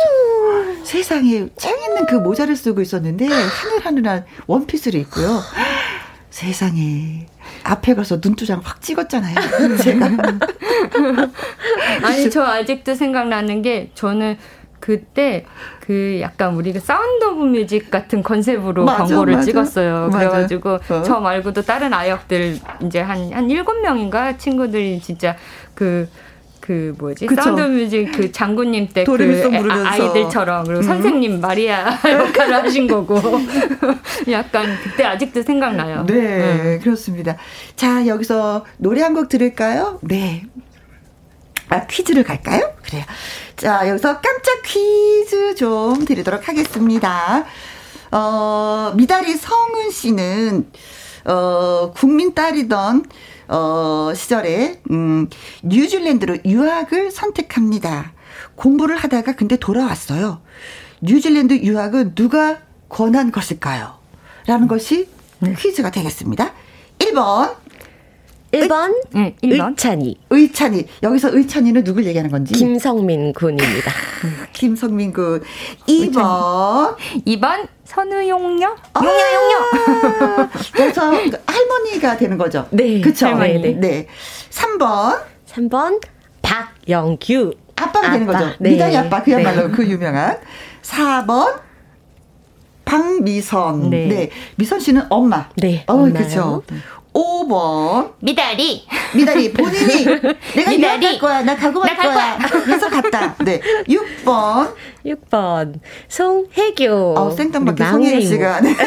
[0.85, 5.41] 세상에 창 있는 그 모자를 쓰고 있었는데 하늘하늘한 원피스를 입고요.
[6.31, 7.27] 세상에
[7.65, 9.35] 앞에 가서 눈도장 확 찍었잖아요.
[9.83, 10.09] 제가.
[12.03, 14.37] 아니 저 아직도 생각나는 게 저는
[14.81, 15.45] 그때
[15.81, 19.45] 그 약간 우리가 Sound of Music 같은 컨셉으로 맞아, 광고를 맞아.
[19.45, 20.07] 찍었어요.
[20.11, 20.19] 맞아.
[20.19, 21.03] 그래가지고 어.
[21.03, 25.37] 저 말고도 다른 아역들 이제 한 한 일곱 명인가 친구들이 진짜
[25.75, 26.09] 그
[26.71, 27.43] 그 뭐지 그쵸?
[27.43, 29.13] Sound Music 그 장군님 댁 그
[29.89, 30.83] 아이들처럼 그리고 음.
[30.85, 33.21] 선생님 마리아 역할을 하신 거고
[34.31, 36.07] 약간 그때 아직도 생각나요.
[36.07, 36.15] 네,
[36.77, 36.81] 음.
[36.81, 37.37] 그렇습니다.
[37.75, 39.99] 자 여기서 노래 한 곡 들을까요?
[40.03, 40.45] 네.
[41.71, 42.73] 아, 퀴즈를 갈까요?
[42.85, 43.03] 그래요.
[43.57, 47.45] 자, 여기서 깜짝 퀴즈 좀 드리도록 하겠습니다.
[48.13, 50.67] 어, 미다리 성은 씨는,
[51.27, 53.05] 어, 국민 딸이던
[53.51, 55.29] 어, 시절에, 음,
[55.65, 58.13] 뉴질랜드로 유학을 선택합니다.
[58.55, 60.41] 공부를 하다가 근데 돌아왔어요.
[61.03, 62.59] 뉴질랜드 유학은 누가
[62.89, 63.99] 권한 것일까요?
[64.47, 65.09] 라는 것이
[65.41, 65.55] 네.
[65.59, 66.53] 퀴즈가 되겠습니다.
[66.99, 67.57] 1번.
[68.53, 69.71] 1번, 의, 응, 1번.
[69.71, 70.21] 의찬이.
[70.31, 70.85] 의찬이.
[71.03, 72.53] 여기서 의찬이는 누굴 얘기하는 건지?
[72.55, 73.93] 김성민 군입니다.
[74.53, 75.43] 김성민 군.
[75.87, 76.97] 2번.
[77.27, 78.77] 2번, 선우용녀?
[78.95, 80.49] 아, 용녀, 용녀.
[80.73, 82.69] 그래서 할머니가 되는 거죠.
[82.71, 83.01] 네.
[83.01, 83.27] 그쵸.
[83.27, 83.61] 할머니.
[83.61, 83.73] 네.
[83.73, 84.07] 네.
[84.51, 85.21] 3번.
[85.49, 86.01] 3번,
[86.41, 87.53] 박영규.
[87.75, 88.13] 아빠가 아빠.
[88.13, 88.47] 되는 거죠.
[88.61, 88.71] 네.
[88.71, 89.75] 미달이 아빠, 그야말로 네.
[89.75, 90.39] 그 유명한.
[90.83, 91.61] 4번.
[92.85, 93.91] 박미선.
[93.91, 94.07] 네.
[94.07, 94.31] 네.
[94.55, 95.49] 미선 씨는 엄마.
[95.57, 95.85] 네.
[95.89, 96.63] 어, 그죠.
[97.21, 98.13] 5번.
[98.21, 98.85] 미다리.
[99.15, 99.53] 미다리.
[99.53, 100.05] 본인이
[100.55, 101.01] 내가 미다리.
[101.01, 101.43] 갈 거야.
[101.43, 102.39] 나 가고 갈 거야.
[102.65, 103.35] 그래서 갔다.
[103.45, 103.61] 네.
[103.89, 104.75] 6번.
[105.05, 105.81] 6번.
[106.09, 107.15] 송혜교.
[107.17, 108.61] 어, 생뚱맞게 송혜교 씨가.
[108.61, 108.75] 네.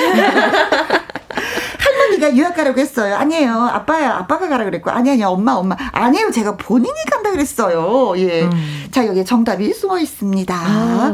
[1.80, 3.16] 할머니가 유학 가라고 했어요.
[3.16, 3.54] 아니에요.
[3.54, 4.16] 아빠야.
[4.18, 4.90] 아빠가 가라 그랬고.
[4.90, 5.76] 아니, 아니, 엄마, 엄마.
[5.92, 6.32] 아니에요.
[6.32, 8.14] 제가 본인이 간다 그랬어요.
[8.18, 8.44] 예.
[8.44, 8.88] 음.
[8.92, 10.56] 자, 여기 정답이 숨어 있습니다.
[10.56, 11.14] 아.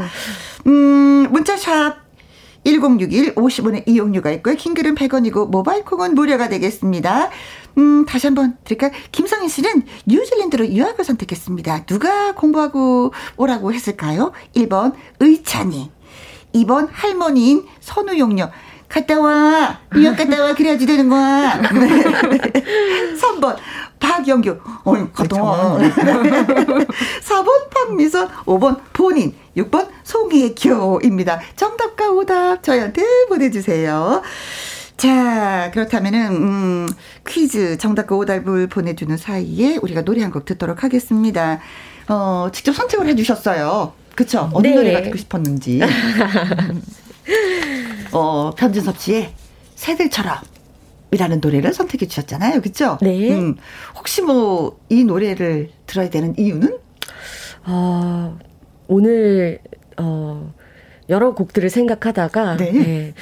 [0.68, 2.09] 음, 문자샵
[2.74, 4.56] 1061 50원의 이용료가 있고요.
[4.56, 7.30] 킹글은 100원이고 모바일 콩은 무료가 되겠습니다.
[7.78, 8.92] 음, 다시 한번 드릴까요?
[9.12, 11.86] 김성희 씨는 뉴질랜드로 유학을 선택했습니다.
[11.86, 14.32] 누가 공부하고 오라고 했을까요?
[14.56, 15.92] 1번 의찬이
[16.54, 18.52] 2번 할머니인 선우용녀
[18.88, 19.80] 갔다 와.
[19.96, 20.54] 유학 갔다 와.
[20.56, 21.62] 그래야지 되는 거야.
[21.62, 22.04] 네.
[23.16, 23.56] 3번.
[24.00, 24.58] 박영규.
[24.86, 25.78] 어, 갔다 와.
[25.78, 28.30] 4번 박미선.
[28.46, 29.36] 5번 본인.
[29.58, 31.40] 6번 송혜교입니다.
[31.56, 34.22] 정답과 오답 저희한테 보내주세요.
[34.98, 36.90] 자, 그렇다면은, 음,
[37.28, 41.60] 퀴즈 정답과 오답을 보내주는 사이에 우리가 노래 한 곡 듣도록 하겠습니다.
[42.08, 43.94] 어, 직접 선택을 해주셨어요.
[44.16, 44.50] 그쵸?
[44.54, 44.76] 어느 네.
[44.76, 45.82] 노래가 듣고 싶었는지.
[48.12, 49.34] 어, 변진섭 씨의
[49.76, 50.38] 새들처럼.
[51.12, 52.62] 이라는 노래를 선택해 주셨잖아요.
[52.62, 52.98] 그쵸?
[53.02, 53.32] 네.
[53.32, 53.56] 음,
[53.98, 56.78] 혹시 뭐, 이 노래를 들어야 되는 이유는?
[57.66, 58.38] 어,
[58.88, 59.60] 오늘
[59.98, 60.54] 어
[61.10, 62.72] 여러 곡들을 생각하다가 네.
[62.76, 63.14] 예,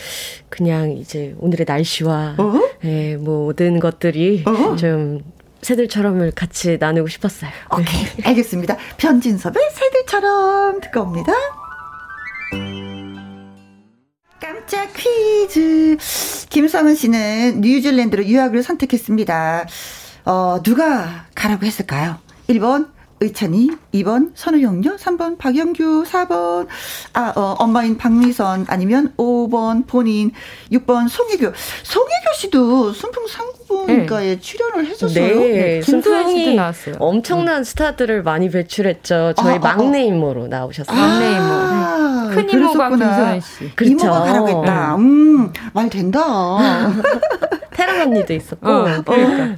[0.50, 2.62] 그냥 이제 오늘의 날씨와 어?
[2.84, 4.76] 예, 모든 것들이 어?
[4.76, 5.22] 좀
[5.62, 7.50] 새들처럼을 같이 나누고 싶었어요.
[7.74, 8.78] 오케이, 알겠습니다.
[8.98, 11.34] 변진섭의 새들처럼 듣고 옵니다.
[14.68, 15.98] 번째 퀴즈.
[16.50, 19.66] 김성은 씨는 뉴질랜드로 유학을 선택했습니다.
[20.26, 22.18] 어, 누가 가라고 했을까요?
[22.50, 26.68] 1번 의찬이, 2번 선우영녀, 3번 박영규, 4번
[27.14, 30.32] 아, 어, 엄마인 박미선 아니면 5번 본인,
[30.72, 31.52] 6번 송혜교.
[31.84, 34.40] 송혜교 씨도 순풍 상부인가에 네.
[34.40, 35.40] 출연을 했었어요.
[35.40, 35.82] 네, 네.
[35.82, 36.96] 순풍이 나왔어요.
[37.00, 37.64] 엄청난 음.
[37.64, 39.34] 스타들을 많이 배출했죠.
[39.36, 40.96] 저희 아, 막내 이모로 나오셨어요.
[40.96, 42.30] 아, 막내 이모.
[42.30, 42.36] 네.
[42.36, 43.76] 큰 이모가 김소연 씨.
[43.76, 43.92] 그렇죠.
[43.94, 44.96] 이모가 가라고 했다.
[44.96, 46.22] 음, 말 된다.
[47.72, 48.70] 태랑 언니도 있었고.
[48.70, 49.58] 어, 그러니까.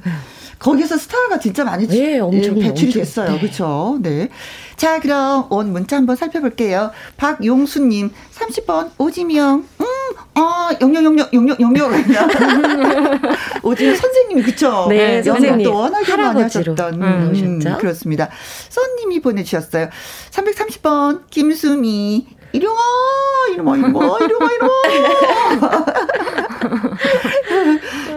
[0.60, 3.32] 거기서 스타가 진짜 많이 네, 엄청 배출이 엄청, 됐어요.
[3.32, 3.40] 네.
[3.40, 3.98] 그렇죠.
[4.02, 4.28] 네.
[4.76, 6.90] 자, 그럼 온 문자 한번 살펴볼게요.
[7.16, 9.86] 박용수 님, 30번 오지명, 음,
[10.34, 12.04] 아, 영영영영, 영영영영.
[13.64, 14.86] 오지명 선생님이, 그쵸?
[14.90, 15.64] 네, 선생님.
[15.64, 16.94] 또 워낙에 많이 하셨던.
[17.02, 18.28] 음, 음, 그렇습니다.
[18.68, 19.88] 써님이 보내주셨어요.
[20.30, 22.78] 330번, 김수미, 이룡아,
[23.54, 25.84] 이놈아, 이놈아, 이룡아, 이놈아.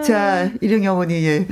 [0.01, 1.47] 자, 이룡이 어머니, 예.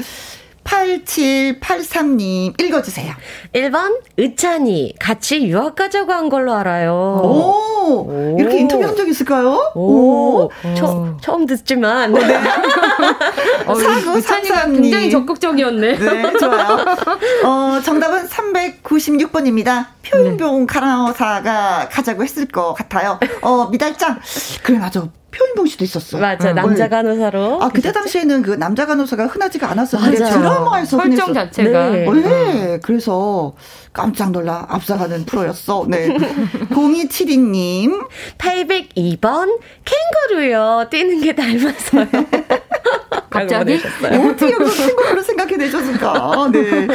[0.63, 3.13] 8783님 읽어주세요.
[3.53, 6.93] 1번 의찬이 같이 유학 가자고 한 걸로 알아요.
[7.23, 8.37] 오, 오.
[8.39, 9.71] 이렇게 인터뷰 한 적 있을까요?
[9.73, 10.51] 오, 오.
[10.77, 12.13] 처, 처음 듣지만.
[12.13, 12.19] 네.
[13.65, 13.73] 어,
[14.15, 15.97] 의찬이가 굉장히 적극적이었네.
[15.97, 16.85] 네, 좋아요.
[17.45, 19.85] 어, 정답은 396번입니다.
[20.03, 20.65] 표인봉 네.
[20.67, 23.19] 간호사가 가자고 했을 것 같아요.
[23.41, 24.19] 어, 미달짱.
[24.63, 25.07] 그래, 맞아.
[25.31, 26.17] 표현봉 씨도 있었어.
[26.17, 27.61] 맞아, 남자 간호사로.
[27.63, 31.89] 아, 그때 당시에는 그 남자 간호사가 흔하지가 않았었는데 드라마에서 설정 자체가.
[31.89, 32.05] 네.
[32.05, 32.79] 네.
[32.83, 33.53] 그래서
[33.93, 35.85] 깜짝 놀라 앞서가는 프로였어.
[35.87, 36.09] 네.
[36.69, 38.07] 0272님.
[38.37, 40.87] 802번 캥거루요.
[40.89, 42.07] 뛰는 게 닮아서요.
[43.31, 43.79] 갑자기?
[44.03, 46.49] 어떻게 그 친구로 생각해 내셨을까?
[46.51, 46.87] 네.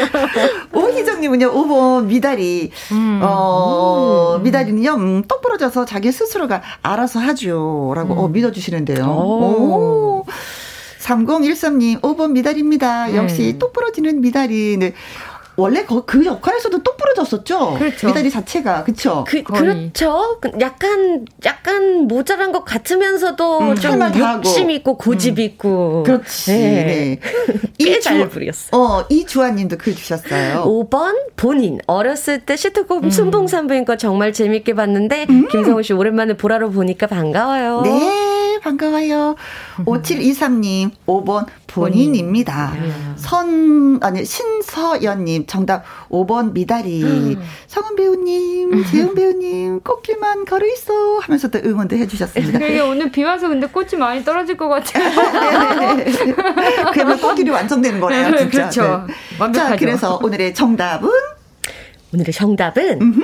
[0.72, 2.70] 오희정님은요, 5번 미다리.
[2.92, 3.20] 음.
[3.22, 4.42] 어, 음.
[4.44, 7.92] 미다리는요, 음, 똑 부러져서 자기 스스로가 알아서 하죠.
[7.96, 8.18] 라고 음.
[8.18, 9.04] 어, 믿어주시는데요.
[9.04, 10.22] 오.
[10.22, 10.26] 오.
[11.00, 13.14] 3013님, 5번 미다리입니다.
[13.16, 13.58] 역시 음.
[13.58, 14.76] 똑 부러지는 미다리.
[14.76, 14.92] 네.
[15.56, 17.74] 원래 그, 그 역할에서도 똑 부러졌었죠.
[17.78, 18.06] 그렇죠.
[18.08, 19.24] 미다리 자체가 그렇죠.
[19.26, 20.38] 그, 그렇죠.
[20.60, 24.00] 약간 약간 모자란 것 같으면서도 음, 좀
[24.44, 25.42] 욕심 있고 고집 음.
[25.42, 26.02] 있고.
[26.04, 26.52] 그렇지.
[26.52, 26.84] 네.
[26.84, 27.20] 네.
[27.78, 28.76] 꽤잘 부렸어.
[28.76, 30.64] 어, 이주아님도 글 주셨어요.
[30.64, 33.10] 5번 본인 어렸을 때 시트콤 음.
[33.10, 35.48] 순봉 산부인과 정말 재밌게 봤는데 음.
[35.48, 37.82] 김성우 씨 오랜만에 보라로 보니까 반가워요.
[37.82, 38.35] 네,
[38.66, 39.36] 반가워요.
[39.84, 42.70] 5723님 5번 본인입니다.
[42.70, 42.88] 본인.
[42.88, 42.94] 네.
[43.16, 47.02] 선 아니 신서연님 정답 5번 미다리.
[47.04, 47.42] 음.
[47.68, 52.58] 성은 배우님, 재훈 배우님, 꽃길만 걸어 있어 하면서 또 응원도 해주셨습니다.
[52.58, 55.04] 되게 오늘 비 와서 근데 꽃이 많이 떨어질 것 같아요.
[56.92, 58.48] 그러면 꽃길이 완성되는 거네요, 진짜.
[58.50, 59.06] 그렇죠.
[59.46, 59.52] 네.
[59.52, 61.08] 자, 그래서 오늘의 정답은
[62.12, 63.22] 오늘의 정답은 음흠.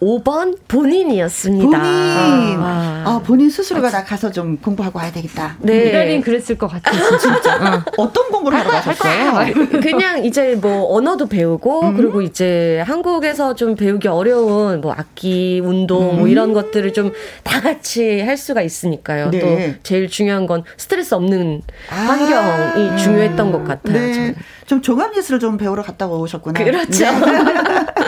[0.00, 1.66] 5번 본인이었습니다.
[1.66, 2.58] 본인.
[2.60, 5.56] 아, 아 본인 스스로가 나 가서 좀 공부하고 와야 되겠다.
[5.60, 5.86] 네.
[5.86, 7.82] 미달인 그랬을 것 같아요, 진짜.
[7.96, 8.12] 어.
[8.12, 9.54] 떤 공부를 하러 가셨어요?
[9.80, 11.96] 그냥 이제 뭐 언어도 배우고 음.
[11.96, 16.18] 그리고 이제 한국에서 좀 배우기 어려운 뭐 악기, 운동 음.
[16.18, 17.12] 뭐 이런 것들을 좀
[17.56, 19.30] 다 같이 할 수가 있으니까요.
[19.30, 19.38] 네.
[19.40, 21.94] 또 제일 중요한 건 스트레스 없는 아.
[21.94, 23.98] 환경이 중요했던 것 같아요.
[23.98, 24.12] 네.
[24.12, 24.34] 저는.
[24.66, 26.62] 좀 종합 예술을 좀 배우러 갔다 오셨구나.
[26.62, 27.04] 그렇죠.
[27.04, 27.12] 네.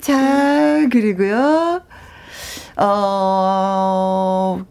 [0.00, 1.82] 자, 그리고요.
[2.76, 4.64] 어,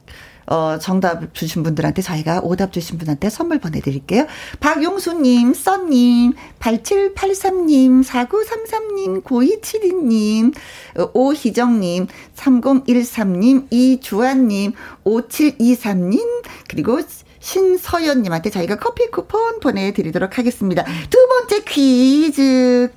[0.47, 4.25] 어, 정답 주신 분들한테 저희가 오답 주신 분한테 선물 보내드릴게요.
[4.59, 10.53] 박용수님, 써님, 8783님, 4933님, 9272님,
[11.13, 14.73] 오희정님, 3013님, 이주환님,
[15.05, 16.99] 5723님, 그리고
[17.41, 20.85] 신서연님한테 저희가 커피 쿠폰 보내드리도록 하겠습니다.
[21.09, 22.91] 두 번째 퀴즈.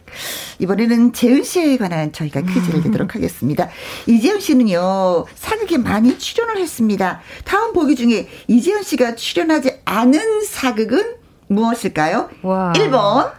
[0.60, 3.68] 이번에는 재은 씨에 관한 저희가 퀴즈를 내도록 하겠습니다.
[4.06, 7.20] 이재현 씨는요, 사극에 많이 출연을 했습니다.
[7.44, 11.16] 다음 보기 중에 이재현 씨가 출연하지 않은 사극은
[11.48, 12.30] 무엇일까요?
[12.42, 12.72] 와.
[12.76, 13.32] 1번.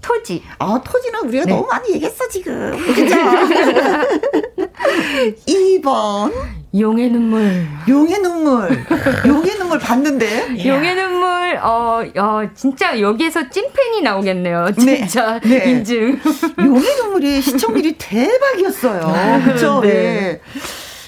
[0.00, 0.42] 토지.
[0.58, 1.52] 아, 토지는 우리가 네.
[1.52, 2.72] 너무 많이 얘기했어, 지금.
[2.94, 3.14] 그죠?
[5.46, 6.32] 2번.
[6.78, 7.66] 용의 눈물.
[7.88, 8.84] 용의 눈물.
[9.26, 10.54] 용의 눈물 봤는데.
[10.64, 14.66] 용의 눈물, 어, 어, 진짜 여기에서 찐팬이 나오겠네요.
[14.76, 14.98] 네.
[14.98, 15.40] 진짜.
[15.40, 15.48] 네.
[15.64, 15.70] 네.
[15.70, 16.20] 인증.
[16.58, 19.00] 용의 눈물이 시청률이 대박이었어요.
[19.02, 19.80] 아, 그쵸?
[19.80, 19.88] 네.
[19.88, 20.40] 네.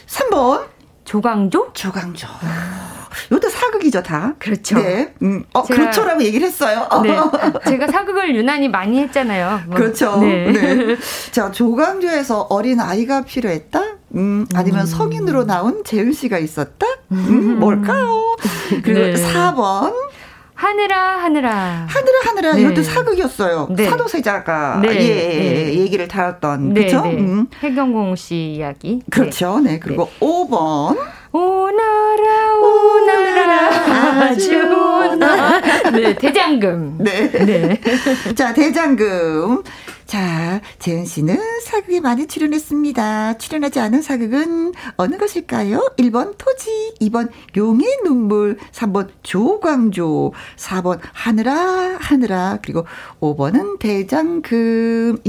[0.08, 0.66] 3번.
[1.04, 1.72] 조강조?
[1.74, 2.26] 조강조.
[2.26, 2.91] 이
[3.30, 4.34] 것도 사극이죠, 다.
[4.38, 4.78] 그렇죠.
[4.80, 5.14] 네.
[5.22, 6.88] 음, 어, 그렇죠라고 얘기를 했어요.
[7.02, 7.16] 네.
[7.70, 9.62] 제가 사극을 유난히 많이 했잖아요.
[9.66, 9.76] 뭐.
[9.76, 10.18] 그렇죠.
[10.18, 10.52] 네.
[10.52, 10.96] 네.
[11.32, 13.82] 자, 조강조에서 어린 아이가 필요했다?
[14.14, 14.86] 음, 아니면 음.
[14.86, 16.86] 성인으로 나온 재은 씨가 있었다?
[17.12, 18.36] 음, 뭘까요?
[18.82, 19.14] 그리고 네.
[19.14, 19.92] 4번.
[20.62, 21.50] 하늘아 하늘아.
[21.88, 22.60] 하늘아 하늘아 네.
[22.60, 23.66] 이것도 사극이었어요.
[23.72, 23.90] 네.
[23.90, 24.88] 사도세자가 네.
[24.94, 25.78] 예, 네.
[25.80, 27.02] 얘기를 다뤘던 네, 그렇죠?
[27.04, 27.48] 음.
[27.60, 29.02] 해경공 씨 이야기.
[29.10, 29.58] 그렇죠.
[29.58, 29.80] 네.
[29.80, 30.18] 그리고 네.
[30.20, 30.96] 5번
[31.32, 35.60] 오나라 오나라 아주 오나.
[35.90, 36.98] 네, 대장금.
[36.98, 37.28] 네.
[37.32, 37.80] 네.
[38.36, 39.64] 자, 대장금.
[40.12, 43.38] 자, 재은 씨는 사극에 많이 출연했습니다.
[43.38, 45.94] 출연하지 않은 사극은 어느 것일까요?
[45.96, 52.84] 1번 토지, 2번 용의 눈물, 3번 조광조, 4번 하늘아, 하늘아, 그리고
[53.20, 55.20] 5번은 대장금입니다.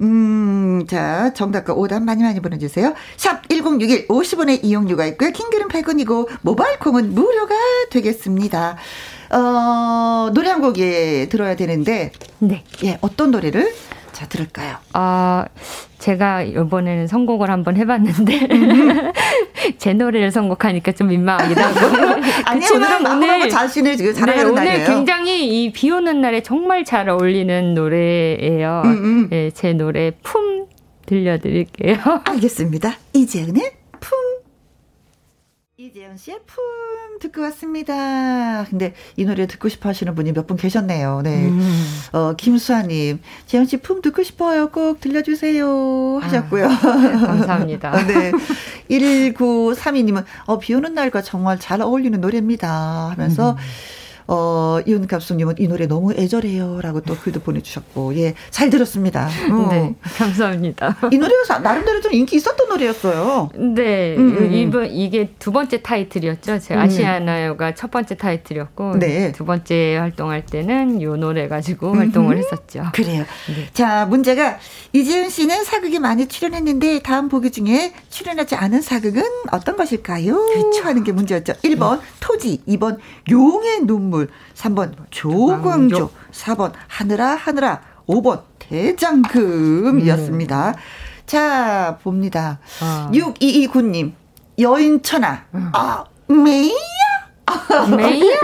[0.00, 2.94] 음, 자, 정답과 오답 많이 많이 보내주세요.
[3.18, 5.30] 샵 1061, 50원의 이용료가 있고요.
[5.32, 7.54] 킹글은 100원이고, 모바일 콩은 무료가
[7.90, 8.78] 되겠습니다.
[9.30, 12.12] 어, 노래 한 곡에 들어야 되는데.
[12.38, 12.62] 네.
[12.84, 13.72] 예, 어떤 노래를?
[14.12, 14.76] 자, 들을까요?
[14.94, 15.44] 아,
[15.98, 18.48] 제가 이번에는 선곡을 한번 해봤는데,
[19.78, 21.80] 제 노래를 선곡하니까 좀 민망하기도 하고.
[22.46, 27.10] 아니, 오늘은 오늘 자신을 지금 자랑하는 네, 오늘 굉장히 이 비 오는 날에 정말 잘
[27.10, 28.82] 어울리는 노래예요.
[28.86, 29.28] 음, 음.
[29.28, 30.64] 네, 제 노래 품
[31.04, 31.98] 들려드릴게요.
[32.24, 32.94] 알겠습니다.
[33.12, 33.70] 이재은의
[35.78, 38.64] 이재현 씨의 품 듣고 왔습니다.
[38.64, 41.20] 근데 이 노래 듣고 싶어 하시는 분이 몇 분 계셨네요.
[41.22, 41.48] 네.
[41.48, 41.86] 음.
[42.12, 44.70] 어, 김수아님, 재현 씨 품 듣고 싶어요.
[44.70, 46.18] 꼭 들려주세요.
[46.22, 46.64] 하셨고요.
[46.66, 47.92] 아, 감사합니다.
[48.08, 48.32] 네.
[48.88, 53.10] 1932님은, 어, 비 오는 날과 정말 잘 어울리는 노래입니다.
[53.10, 53.56] 하면서, 음.
[54.28, 56.80] 어, 이윤 갑수님은 이 노래 너무 애절해요.
[56.80, 59.28] 라고 또 글도 보내주셨고, 예, 잘 들었습니다.
[59.50, 59.68] 어.
[59.70, 60.96] 네, 감사합니다.
[61.12, 63.50] 이 노래가 나름대로 좀 인기 있었던 노래였어요.
[63.54, 64.52] 네, 음, 음, 음.
[64.52, 66.58] 이번, 이게 두 번째 타이틀이었죠.
[66.58, 66.80] 제 음.
[66.80, 69.32] 아시아나요가 첫 번째 타이틀이었고, 네.
[69.32, 72.84] 두 번째 활동할 때는 이 노래 가지고 활동을 했었죠.
[72.92, 73.24] 그래요.
[73.48, 73.68] 네.
[73.72, 74.58] 자, 문제가
[74.92, 80.34] 이지은 씨는 사극에 많이 출연했는데 다음 보기 중에 출연하지 않은 사극은 어떤 것일까요?
[80.34, 80.82] 그렇죠.
[80.82, 81.54] 하는 게 문제였죠.
[81.54, 82.98] 1번 토지, 2번
[83.30, 90.68] 용의 눈물, 인물, 3번 조광조, 4번 하늘아 하늘아, 5번 대장금이었습니다.
[90.70, 90.74] 음.
[91.26, 92.58] 자, 봅니다.
[92.80, 93.10] 아.
[93.12, 94.12] 6229님,
[94.58, 95.42] 여인천하.
[95.54, 95.70] 음.
[95.74, 96.74] 아, 메이야?
[97.96, 98.36] 메이야?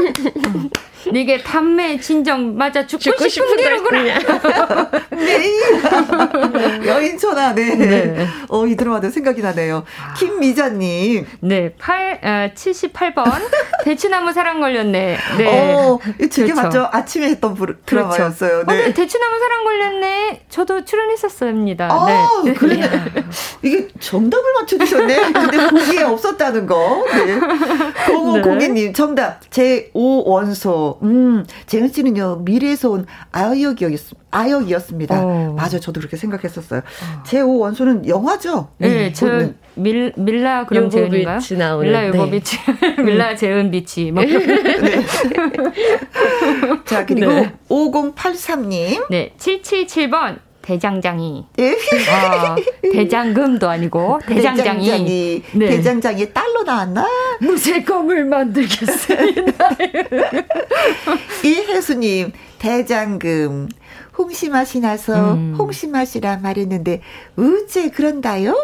[1.15, 4.19] 이게 탐매 진정 맞아 죽고, 죽고 싶은 대로구나.
[5.11, 6.87] 네.
[6.87, 7.75] 여인천하 네.
[7.75, 8.27] 네.
[8.49, 9.85] 어, 이 드라마도 생각이 나네요.
[10.01, 10.15] 아.
[10.15, 11.27] 김미자님.
[11.41, 11.73] 네.
[11.79, 13.25] 8, 어, 78번.
[13.85, 15.19] 대추나무 사랑 걸렸네.
[15.38, 15.47] 네.
[15.47, 16.55] 어, 이게 그렇죠.
[16.55, 16.88] 맞죠?
[16.93, 18.11] 아침에 했던 부르, 그렇죠.
[18.11, 18.65] 드라마였어요.
[18.67, 18.88] 네.
[18.88, 20.43] 어, 대추나무 사랑 걸렸네.
[20.49, 21.88] 저도 출연했었습니다.
[21.91, 22.55] 아, 네.
[22.55, 22.81] 그래.
[23.62, 25.33] 이게 정답을 맞춰주셨네.
[25.33, 27.05] 근데 보기에 없었다는 거.
[27.12, 27.38] 네.
[28.07, 28.93] 공공공개님 네.
[28.93, 29.41] 정답.
[29.51, 30.91] 제5원소.
[31.02, 34.00] 음, 재은 씨는요, 미래에서 온 아역이었,
[34.31, 35.24] 아역이었습니다.
[35.24, 35.55] 어.
[35.57, 36.81] 맞아, 저도 그렇게 생각했었어요.
[36.81, 37.22] 어.
[37.24, 38.68] 제5 원소는 영화죠?
[38.78, 41.38] 네, 네 저, 밀, 밀라 그럼 재은인가요?
[41.59, 41.87] 나오는.
[41.87, 42.96] 밀라 요보비치, 네.
[43.02, 44.11] 밀라 재은 비치.
[44.11, 44.22] 뭐.
[44.22, 44.33] 네.
[46.85, 47.52] 자, 그리고 네.
[47.68, 49.07] 5083님.
[49.11, 50.38] 네, 777번.
[50.62, 51.46] 대장장이.
[51.59, 51.77] 예.
[52.11, 52.57] 아,
[52.92, 54.85] 대장금도 아니고 대장장이.
[54.85, 55.42] 대장장이.
[55.53, 55.66] 네.
[55.66, 57.07] 대장장이 딸로 나왔나?
[57.40, 59.68] 무쇠검을 만들겠습니다.
[61.44, 63.68] 이혜수님 대장금.
[64.16, 65.55] 홍시 맛이 나서 음.
[65.59, 67.01] 홍시 맛이라 말했는데
[67.37, 68.55] 어째 그런다요?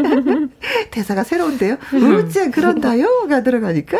[0.90, 1.76] 대사가 새로운데요.
[1.92, 3.98] 어째 그런다요가 들어가니까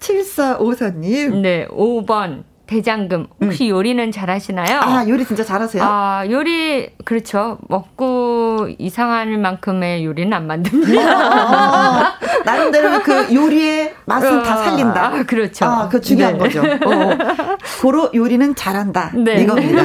[0.00, 1.36] 7454님.
[1.42, 3.76] 네, 5번 대장금 혹시 음.
[3.76, 4.80] 요리는 잘하시나요?
[4.80, 5.82] 아 요리 진짜 잘하세요?
[5.84, 11.02] 아 요리 그렇죠 먹고 이상할 만큼의 요리는 안 만듭니다.
[11.02, 15.06] 아, 나름대로 그 요리의 맛은 어, 다 살린다.
[15.06, 15.66] 아, 그렇죠.
[15.66, 16.38] 아그 중요한 네.
[16.38, 16.62] 거죠.
[16.62, 17.18] 어.
[17.82, 19.10] 고로 요리는 잘한다.
[19.14, 19.42] 네.
[19.42, 19.82] 이겁니다.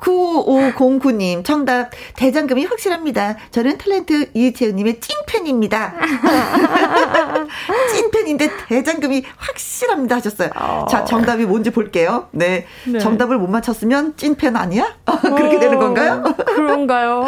[0.00, 3.36] 9509님 정답 대장금이 확실합니다.
[3.52, 5.94] 저는 탤런트 이재은님의 찐팬입니다.
[7.94, 10.50] 찐팬인데 대장금이 확실합니다 하셨어요.
[10.56, 10.86] 어.
[10.90, 12.07] 자 정답이 뭔지 볼게요.
[12.08, 12.28] 거예요.
[12.32, 12.66] 네.
[12.86, 12.98] 네.
[12.98, 14.96] 정답을 못 맞췄으면 찐팬 아니야?
[15.04, 16.22] 그렇게 어, 되는 건가요?
[16.46, 17.26] 그런가요?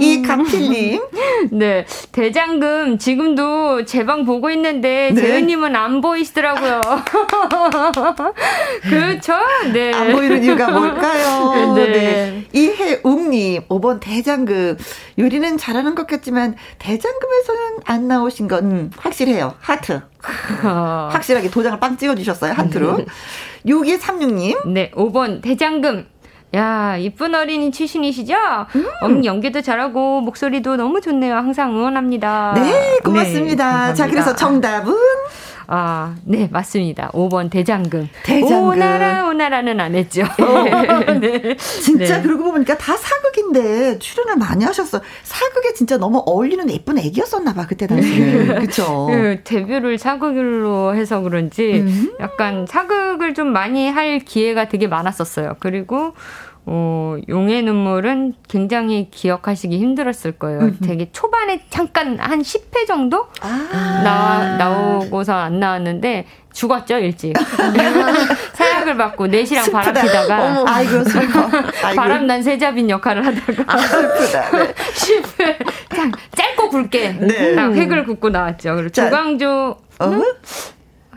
[0.00, 1.00] 이 강필님.
[1.52, 1.86] 네.
[2.12, 5.20] 대장금 지금도 제 방 보고 있는데 네.
[5.22, 6.82] 재은님은 안 보이시더라고요.
[8.82, 9.32] 그렇죠?
[9.72, 9.94] 네.
[9.94, 11.74] 안 보이는 이유가 뭘까요?
[11.74, 11.86] 네.
[11.86, 12.44] 네.
[12.52, 14.76] 이해웅님, 5번 대장금.
[15.18, 19.54] 요리는 잘하는 것 같지만 대장금에서는 안 나오신 건 확실해요.
[19.60, 20.02] 하트.
[20.62, 22.52] 확실하게 도장을 빵 찍어주셨어요.
[22.52, 22.98] 하트로.
[23.66, 24.72] 6236님.
[24.72, 26.06] 네, 5번 대장금.
[26.54, 28.34] 야, 이쁜 어린이 출신이시죠?
[28.76, 28.86] 음.
[29.02, 31.34] 음, 연기도 잘하고 목소리도 너무 좋네요.
[31.34, 32.54] 항상 응원합니다.
[32.56, 33.88] 네, 고맙습니다.
[33.88, 34.94] 네, 자, 그래서 정답은
[35.66, 37.10] 아, 네, 맞습니다.
[37.12, 38.08] 5번 대장금.
[38.22, 38.68] 대장금.
[38.68, 40.22] 오나라, 오나라는 안 했죠.
[40.22, 41.12] 어.
[41.20, 41.56] 네.
[41.56, 42.22] 진짜 네.
[42.22, 45.00] 그러고 보니까 다 사극인데 출연을 많이 하셨어.
[45.22, 48.46] 사극에 진짜 너무 어울리는 예쁜 애기였었나 봐, 그때 당시에.
[48.60, 49.06] 그쵸.
[49.10, 52.14] 그 데뷔를 사극으로 해서 그런지 음.
[52.20, 55.56] 약간 사극을 좀 많이 할 기회가 되게 많았었어요.
[55.60, 56.14] 그리고
[56.66, 60.60] 어, 용의 눈물은 굉장히 기억하시기 힘들었을 거예요.
[60.60, 60.84] 음흠.
[60.86, 67.34] 되게 초반에 잠깐 한 10회 정도 아~ 나, 나오고서 안 나왔는데 죽었죠, 일찍.
[68.54, 70.64] 사약을 받고 넷이랑 바람 피다가.
[70.66, 71.48] 아이고, 슬퍼.
[71.94, 73.64] 바람난 세자빈 역할을 하다가.
[73.66, 74.50] 아, 슬프다.
[74.50, 74.72] 네.
[74.94, 75.56] 10회.
[76.36, 77.12] 짧고 굵게.
[77.12, 77.56] 네.
[77.56, 78.76] 획을 긋고 나왔죠.
[78.76, 79.76] 그리고 조광조.
[79.98, 80.22] 어?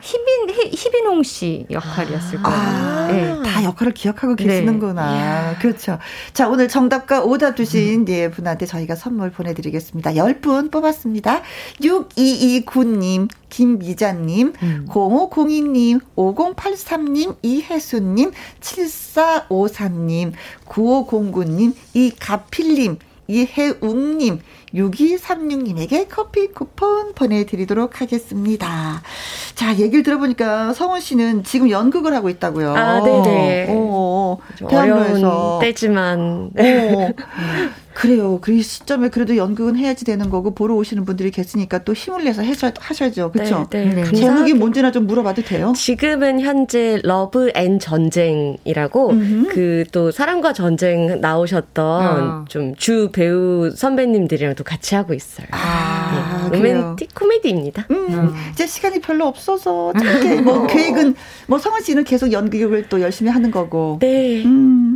[0.08, 2.58] 희빈 희빈홍 씨 역할이었을 거예요.
[2.58, 3.36] 아, 네.
[3.43, 4.45] 다 역할을 기억하고 네.
[4.45, 5.51] 계시는구나.
[5.51, 5.58] 네.
[5.60, 5.99] 그렇죠.
[6.34, 8.05] 자, 오늘 정답과 오답 주신 음.
[8.08, 10.12] 예, 분한테 저희가 선물 보내드리겠습니다.
[10.12, 11.41] 10분 뽑았습니다.
[11.82, 14.86] 6229님, 김미자님, 음.
[14.89, 18.32] 0502님, 5083님, 이혜수님,
[18.62, 20.32] 7453님,
[20.66, 22.97] 9509님, 이가필님,
[23.28, 24.39] 이혜웅님,
[24.78, 29.02] 6236님에게 커피 쿠폰 보내드리도록 하겠습니다.
[29.56, 32.76] 자, 얘기를 들어보니까 성은 씨는 지금 연극을 하고 있다고요.
[32.76, 33.74] 아, 네네.
[33.74, 36.52] 오, 어려운 때지만.
[36.56, 37.14] 오,
[37.98, 38.38] 그래요.
[38.41, 42.72] 그 시점에 그래도 연극은 해야지 되는 거고 보러 오시는 분들이 계시니까 또 힘을 내서 해셔,
[42.78, 43.32] 하셔야죠.
[43.32, 43.68] 그렇죠?
[43.72, 44.04] 네, 네.
[44.04, 44.12] 네.
[44.12, 45.74] 제목이 뭔지나 좀 물어봐도 돼요?
[45.76, 49.08] 지금은 현재 Love and 전쟁이라고
[49.50, 52.45] 그 또 사랑과 전쟁 나오셨던 아.
[52.50, 55.48] 좀주 배우 선배님들이랑 또 같이 하고 있어요.
[55.52, 56.58] 아, 네.
[56.60, 57.88] 로맨틱 코미디입니다.
[57.91, 58.34] 음, 음.
[58.52, 61.16] 이제 시간이 별로 없어서 짧게 뭐 계획은
[61.48, 63.98] 뭐 성원 씨는 계속 연극을 또 열심히 하는 거고.
[64.00, 64.43] 네.
[64.43, 64.87] 음.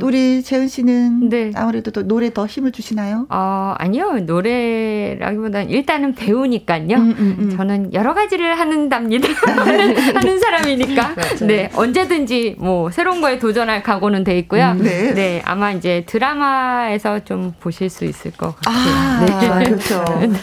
[0.00, 1.52] 또 우리 재은 씨는 네.
[1.54, 3.26] 아무래도 또 노래 더 힘을 주시나요?
[3.28, 4.12] 어, 아니요.
[4.20, 6.96] 노래라기보다는 일단은 배우니까요.
[6.96, 7.56] 음, 음, 음.
[7.56, 9.28] 저는 여러 가지를 하는답니다.
[9.46, 11.14] 하는, 하는 사람이니까.
[11.46, 11.70] 네.
[11.74, 14.72] 언제든지 뭐 새로운 거에 도전할 각오는 돼 있고요.
[14.72, 15.12] 음, 네.
[15.14, 15.42] 네.
[15.44, 19.52] 아마 이제 드라마에서 좀 보실 수 있을 것 같아요.
[19.52, 19.64] 아, 네.
[19.64, 20.04] 그렇죠.
[20.20, 20.38] 네.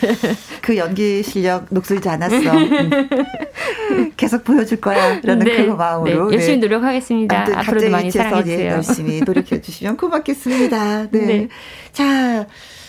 [0.61, 2.35] 그 연기 실력 녹슬지 않았어.
[2.35, 4.11] 음.
[4.15, 5.19] 계속 보여줄 거야.
[5.23, 5.65] 라는 네.
[5.65, 6.29] 그 마음으로.
[6.29, 6.35] 네.
[6.35, 7.47] 열심히 노력하겠습니다.
[7.59, 8.73] 앞으로도 많이 사랑해주세요.
[8.73, 11.09] 열심히 노력 노력해 주시면 고맙겠습니다.
[11.11, 11.25] 네.
[11.25, 11.47] 네.
[11.91, 12.47] 자,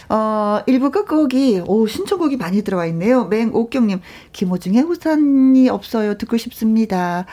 [0.09, 3.27] 어, 1부 끝곡이, 오, 신청곡이 많이 들어와 있네요.
[3.27, 4.01] 맹옥경님,
[4.33, 6.19] 김호중의 우산이 없어요.
[6.19, 7.27] 듣고 싶습니다.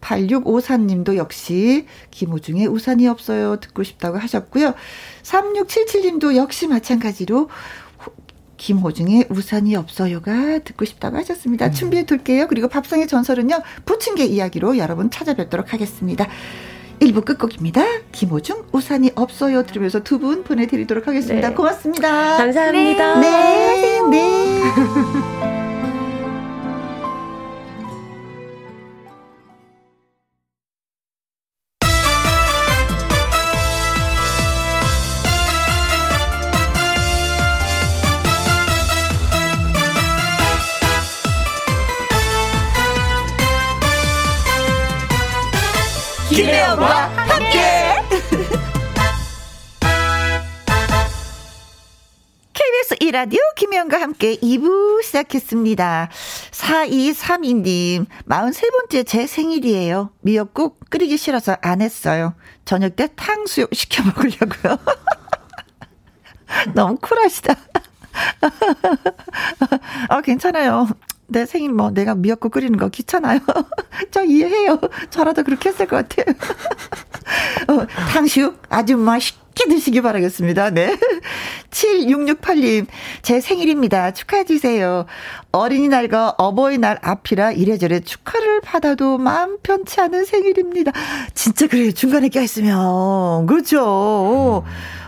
[0.00, 3.60] 8654님도 역시 김호중의 우산이 없어요.
[3.60, 4.74] 듣고 싶다고 하셨고요.
[5.22, 7.48] 3677님도 역시 마찬가지로
[8.56, 11.66] 김호중의 우산이 없어요가 듣고 싶다고 하셨습니다.
[11.66, 11.72] 음.
[11.72, 12.46] 준비해 둘게요.
[12.46, 16.28] 그리고 밥상의 전설은요, 부침개 이야기로 여러분 찾아뵙도록 하겠습니다.
[17.02, 17.82] 1부 끝곡입니다.
[18.12, 21.48] 김호중 우산이 없어요 들으면서 두 분 보내드리도록 하겠습니다.
[21.48, 21.54] 네.
[21.54, 22.36] 고맙습니다.
[22.36, 23.18] 감사합니다.
[23.18, 24.00] 네.
[24.08, 24.62] 네.
[25.42, 25.51] 네.
[53.02, 56.08] 이라디오 김혜영과 함께 2부 시작했습니다.
[56.52, 60.10] 4232님, 43번째 제 생일이에요.
[60.20, 62.34] 미역국 끓이기 싫어서 안 했어요.
[62.64, 64.78] 저녁 때 탕수육 시켜 먹으려고요.
[66.76, 67.56] 너무 쿨하시다.
[70.08, 70.86] 아, 괜찮아요.
[71.26, 73.40] 내 생일 뭐 내가 미역국 끓이는 거 귀찮아요.
[74.12, 74.78] 저 이해해요.
[75.10, 76.36] 저라도 그렇게 했을 것 같아요.
[77.66, 80.70] 어, 탕수육 아주 맛있게 드시기 바라겠습니다.
[80.70, 80.96] 네.
[81.72, 82.86] 7668님,
[83.22, 84.12] 제 생일입니다.
[84.12, 85.06] 축하해주세요.
[85.52, 90.92] 어린이날과 어버이날 앞이라 이래저래 축하를 받아도 마음 편치 않은 생일입니다.
[91.34, 91.92] 진짜 그래요.
[91.92, 93.46] 중간에 껴있으면.
[93.46, 94.64] 그렇죠.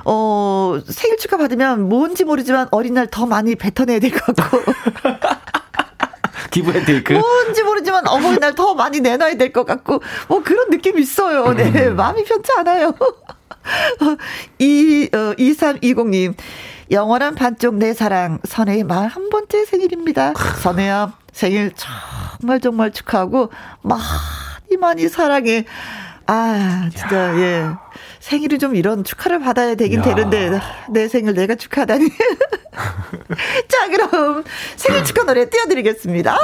[0.06, 4.58] 어, 생일 축하 받으면 뭔지 모르지만 어린날 더 많이 뱉어내야 될 것 같고.
[6.54, 7.14] 기부 혜테이크.
[7.14, 11.52] 뭔지 모르지만 어머니날 더 많이 내놔야 될 것 같고, 뭐 그런 느낌이 있어요.
[11.52, 11.88] 네.
[11.88, 11.96] 음.
[11.96, 12.92] 마음이 편치 않아요.
[14.58, 16.34] 이, 어, 2320님.
[16.90, 20.34] 영원한 반쪽 내 사랑, 선혜의 말 한 번째 생일입니다.
[20.62, 21.72] 선혜야, 생일
[22.38, 23.50] 정말 정말 축하하고,
[23.82, 25.64] 많이 많이 사랑해.
[26.26, 27.38] 아, 진짜, 야.
[27.38, 27.66] 예.
[28.24, 30.02] 생일이 좀 이런 축하를 받아야 되긴 야.
[30.02, 30.58] 되는데,
[30.88, 32.08] 내 생일 내가 축하하다니.
[33.68, 34.44] 자, 그럼
[34.76, 36.34] 생일 축하 노래 띄워드리겠습니다.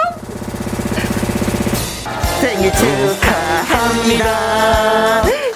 [2.43, 4.27] 생일 축하합니다.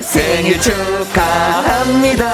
[0.00, 2.24] 생일 축하합니다.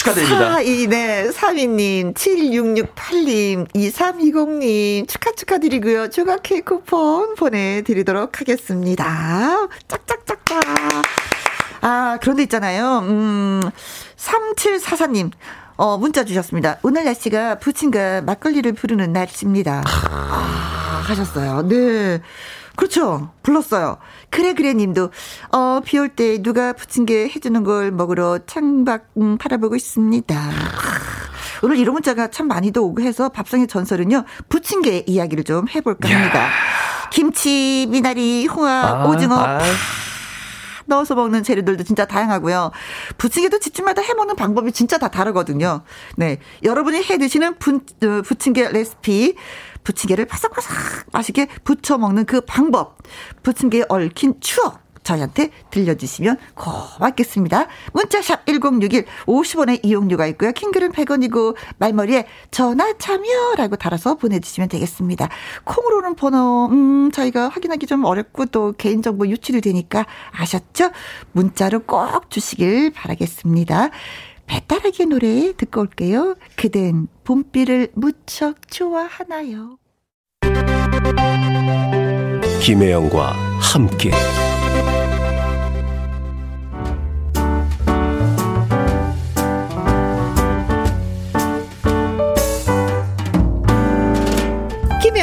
[0.00, 0.52] 축하드립니다.
[0.52, 6.08] 42, 네, 32님, 7668님, 2320님, 축하 축하드리고요.
[6.10, 9.68] 조각 케이크 쿠폰 보내드리도록 하겠습니다.
[9.88, 10.62] 짝짝짝짝.
[11.82, 13.00] 아, 그런데 있잖아요.
[13.00, 13.60] 음,
[14.16, 15.30] 3744님.
[15.76, 16.78] 어, 문자 주셨습니다.
[16.82, 19.82] 오늘 날씨가 부친과 막걸리를 부르는 날씨입니다.
[19.86, 21.66] 아, 하셨어요.
[21.68, 22.20] 네.
[22.76, 23.30] 그렇죠.
[23.42, 23.98] 불렀어요.
[24.30, 25.10] 그래, 그래 님도,
[25.52, 30.50] 어, 비 올 때 누가 부침개 해주는 걸 먹으러 창밖, 음, 바라보고 있습니다.
[31.62, 36.48] 오늘 이런 문자가 참 많이도 오고 해서 밥상의 전설은요, 부침개 이야기를 좀 해볼까 합니다.
[37.12, 39.60] 김치, 미나리, 홍합, 아, 오징어, 아.
[40.86, 42.72] 넣어서 먹는 재료들도 진짜 다양하고요.
[43.18, 45.82] 부침개도 집집마다 해 먹는 방법이 진짜 다 다르거든요.
[46.16, 46.38] 네.
[46.64, 49.36] 여러분이 해 드시는 부, 어, 부침개 레시피
[49.84, 52.98] 부침개를 바삭바삭 맛있게 부쳐 먹는 그 방법,
[53.42, 57.66] 부침개에 얽힌 추억, 저희한테 들려주시면 고맙겠습니다.
[57.92, 60.52] 문자샵 1061 50원의 이용료가 있고요.
[60.52, 65.28] 킹글은 100원이고 말머리에 전화 참여라고 달아서 보내주시면 되겠습니다.
[65.64, 70.90] 콩으로는 번호 음 저희가 확인하기 좀 어렵고 또 개인정보 유출이 되니까 아셨죠?
[71.32, 73.90] 문자로 꼭 주시길 바라겠습니다.
[74.50, 76.34] 배따라기 노래 듣고 올게요.
[76.56, 79.78] 그댄 봄비를 무척 좋아하나요?
[82.60, 84.10] 김혜영과 함께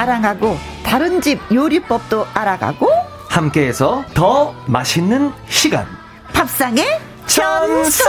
[0.00, 2.88] 자랑하고 다른 집 요리법도 알아가고
[3.28, 5.86] 함께해서 더 맛있는 시간.
[6.32, 6.86] 밥상의
[7.26, 8.08] 전설!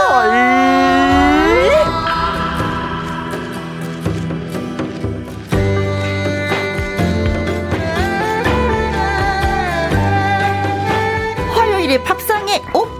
[11.52, 12.21] 화요일에 밥상의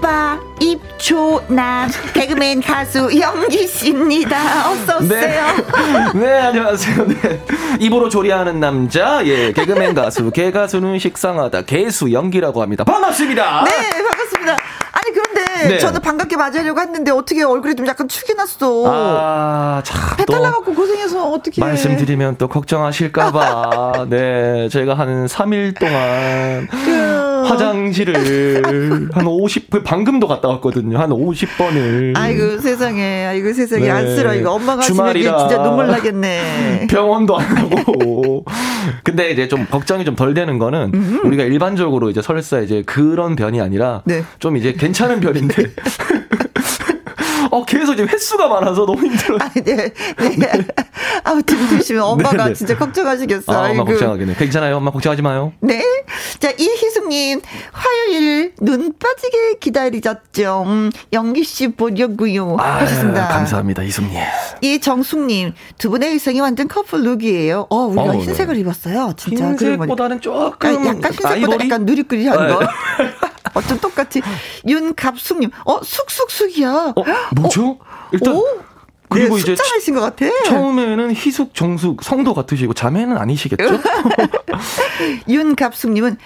[0.03, 4.69] 오빠 입조남 개그맨 가수 영기 씨입니다.
[4.69, 5.45] 어서 오세요.
[6.13, 7.07] 네, 네 안녕하세요.
[7.07, 7.45] 네.
[7.79, 12.83] 입으로 조리하는 남자, 예, 개그맨 가수, 개가수는 식상하다, 개수 연기라고 합니다.
[12.83, 13.65] 반갑습니다.
[13.65, 14.57] 네, 반갑습니다.
[14.93, 15.79] 아니 그런데 네.
[15.79, 18.85] 저는 반갑게 맞으려고 했는데 어떻게 얼굴이 좀 약간 축이 났어.
[18.87, 20.17] 아, 참.
[20.17, 24.07] 배탈 나갖고 고생해서 어떻게 말씀드리면 또 걱정하실까봐.
[24.11, 26.67] 네, 제가 한 3일 동안.
[26.69, 27.32] 그...
[27.45, 30.99] 화장실을 한 50, 방금도 갔다 왔거든요.
[30.99, 32.17] 한 50번을.
[32.17, 33.91] 아이고 세상에, 아이고 세상에 네.
[33.91, 36.87] 안쓰러 이거 엄마가 주말이라 진짜 눈물 나겠네.
[36.91, 38.45] 병원도 안 가고.
[39.05, 41.27] 근데 이제 좀 걱정이 좀 덜 되는 거는 음흠.
[41.27, 44.23] 우리가 일반적으로 이제 설사 이제 그런 변이 아니라 네.
[44.39, 45.71] 좀 이제 괜찮은 변인데
[47.53, 49.39] 어, 계속 지금 횟수가 많아서 너무 힘들어요.
[49.43, 49.63] 아, 네.
[49.93, 50.53] 네.
[51.23, 52.55] 아무튼 드시면 엄마가 네네.
[52.55, 53.57] 진짜 걱정하시겠어요.
[53.59, 54.35] 아, 엄마 걱정하겠네.
[54.37, 54.79] 괜찮아요.
[54.79, 55.53] 엄마 걱정하지 마요.
[55.61, 55.85] 네.
[56.39, 57.43] 자, 이희숙님,
[57.73, 60.65] 화요일 눈 빠지게 기다리셨죠.
[60.67, 62.57] 음, 영기씨 보려고요.
[62.59, 63.29] 아, 하셨습니다.
[63.29, 64.19] 감사합니다, 이숙님.
[64.63, 67.67] 이정숙님, 두 분의 의상이 완전 커플 룩이에요.
[67.69, 68.61] 어, 우리가 어, 흰색을 네.
[68.63, 69.13] 입었어요.
[69.19, 69.49] 진짜.
[69.49, 70.71] 흰색보다는 조금.
[70.71, 71.67] 아, 약간 흰색보다 아이보리?
[71.67, 72.55] 약간 누리꾸리한 네.
[72.55, 72.61] 거.
[73.55, 74.23] 어쩜 똑같이
[74.67, 76.93] 윤갑숙님, 어 쑥쑥쑥이야.
[76.97, 77.05] 어,
[77.37, 77.71] 뭐죠?
[77.71, 77.79] 어?
[78.13, 78.45] 일단 오?
[79.09, 80.27] 그리고 네, 이제 자매신 것 같아.
[80.47, 83.79] 처음에는 희숙, 정숙, 성도 같으시고 자매는 아니시겠죠?
[85.29, 86.17] 윤갑숙님은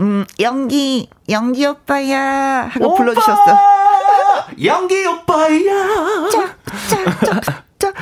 [0.00, 2.96] 음 연기 연기 오빠야 하고 오빠!
[2.96, 3.58] 불러주셨어.
[4.62, 6.28] 연기 오빠야.
[6.90, 7.94] 짝짝짝짝.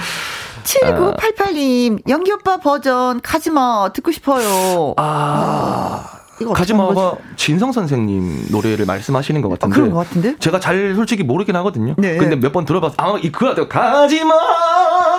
[0.64, 4.94] 7988님, 연기 오빠 버전, 가지마, 듣고 싶어요.
[4.96, 6.15] 아.
[6.54, 9.72] 가지마가 진성 선생님 노래를 말씀하시는 것 같은데.
[9.72, 10.36] 아, 그런 것 같은데?
[10.38, 11.94] 제가 잘 솔직히 모르긴 하거든요.
[11.98, 12.16] 네.
[12.16, 14.34] 근데 몇 번 들어봐서 아, 이 그거 가지마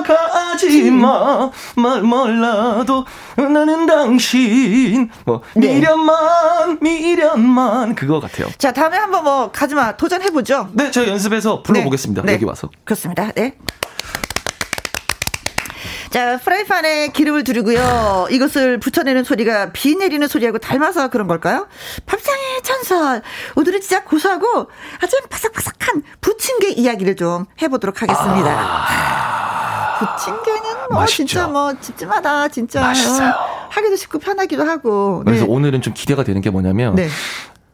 [0.03, 3.05] 가지마 말 몰라도
[3.35, 5.75] 나는 당신 뭐 네.
[5.75, 8.47] 미련만 미련만 그거 같아요.
[8.57, 10.69] 자 다음에 한번 뭐 가지마 도전해 보죠.
[10.73, 12.21] 네, 제가 연습해서 불러보겠습니다.
[12.23, 12.33] 네.
[12.33, 12.69] 여기 와서.
[12.83, 13.31] 그렇습니다.
[13.33, 13.53] 네.
[16.09, 18.27] 자, 프라이팬에 기름을 두르고요.
[18.31, 21.67] 이것을 붙여내는 소리가 비 내리는 소리하고 닮아서 그런 걸까요?
[22.05, 23.21] 밥상의 천사.
[23.55, 24.69] 오늘은 진짜 고소하고
[25.01, 28.49] 아주 바삭바삭한 부침개 이야기를 좀 해보도록 하겠습니다.
[28.49, 29.97] 아...
[29.99, 31.25] 부침개는 뭐 맛있죠.
[31.25, 33.33] 진짜 뭐 집집마다 진짜 맛있어요.
[33.69, 35.23] 하기도 쉽고 편하기도 하고.
[35.25, 35.51] 그래서 네.
[35.51, 37.09] 오늘은 좀 기대가 되는 게 뭐냐면 네.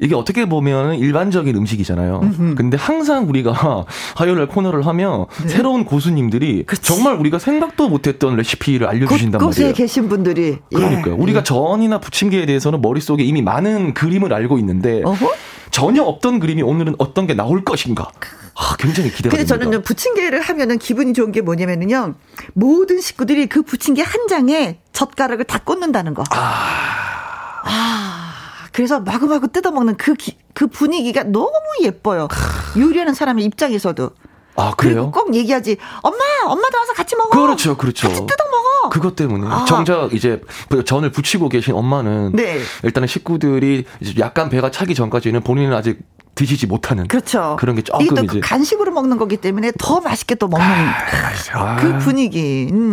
[0.03, 2.19] 이게 어떻게 보면 일반적인 음식이잖아요.
[2.23, 2.55] 음흠.
[2.55, 3.85] 근데 항상 우리가
[4.15, 5.47] 화요일 코너를 하면 네.
[5.47, 6.81] 새로운 고수님들이 그치.
[6.81, 9.71] 정말 우리가 생각도 못했던 레시피를 알려주신단 곳, 말이에요.
[9.71, 10.57] 곳에 계신 분들이.
[10.73, 11.13] 그러니까요.
[11.13, 11.17] 예.
[11.17, 11.43] 우리가 예.
[11.43, 15.33] 전이나 부침개에 대해서는 머릿속에 이미 많은 그림을 알고 있는데 어허?
[15.71, 18.09] 전혀 없던 그림이 오늘은 어떤 게 나올 것인가.
[18.55, 19.65] 아, 굉장히 기대가 근데 됩니다.
[19.65, 22.15] 저는 부침개를 하면은 기분이 좋은 게 뭐냐면요.
[22.53, 26.23] 모든 식구들이 그 부침개 한 장에 젓가락을 다 꽂는다는 거.
[26.29, 27.63] 아.
[27.65, 28.22] 아.
[28.73, 31.51] 그래서 마구마구 뜯어먹는 그, 기, 그 분위기가 너무
[31.83, 32.27] 예뻐요.
[32.77, 34.09] 요리하는 사람의 입장에서도.
[34.55, 35.11] 아, 그래요?
[35.11, 35.77] 꼭 얘기하지.
[36.01, 37.29] 엄마, 엄마도 와서 같이 먹어.
[37.29, 38.07] 그렇죠, 그렇죠.
[38.07, 38.89] 같이 뜯어 먹어.
[38.89, 39.47] 그것 때문에.
[39.47, 39.65] 아.
[39.65, 40.41] 정작 이제
[40.85, 42.33] 전을 부치고 계신 엄마는.
[42.33, 42.59] 네.
[42.83, 45.99] 일단은 식구들이 이제 약간 배가 차기 전까지는 본인은 아직
[46.35, 47.55] 드시지 못하는 그렇죠.
[47.59, 50.65] 그런 게 조금 이게 또 간식으로 먹는 거기 때문에 더 맛있게 또 먹는
[51.53, 52.69] 아, 그 분위기.
[52.71, 52.91] 음.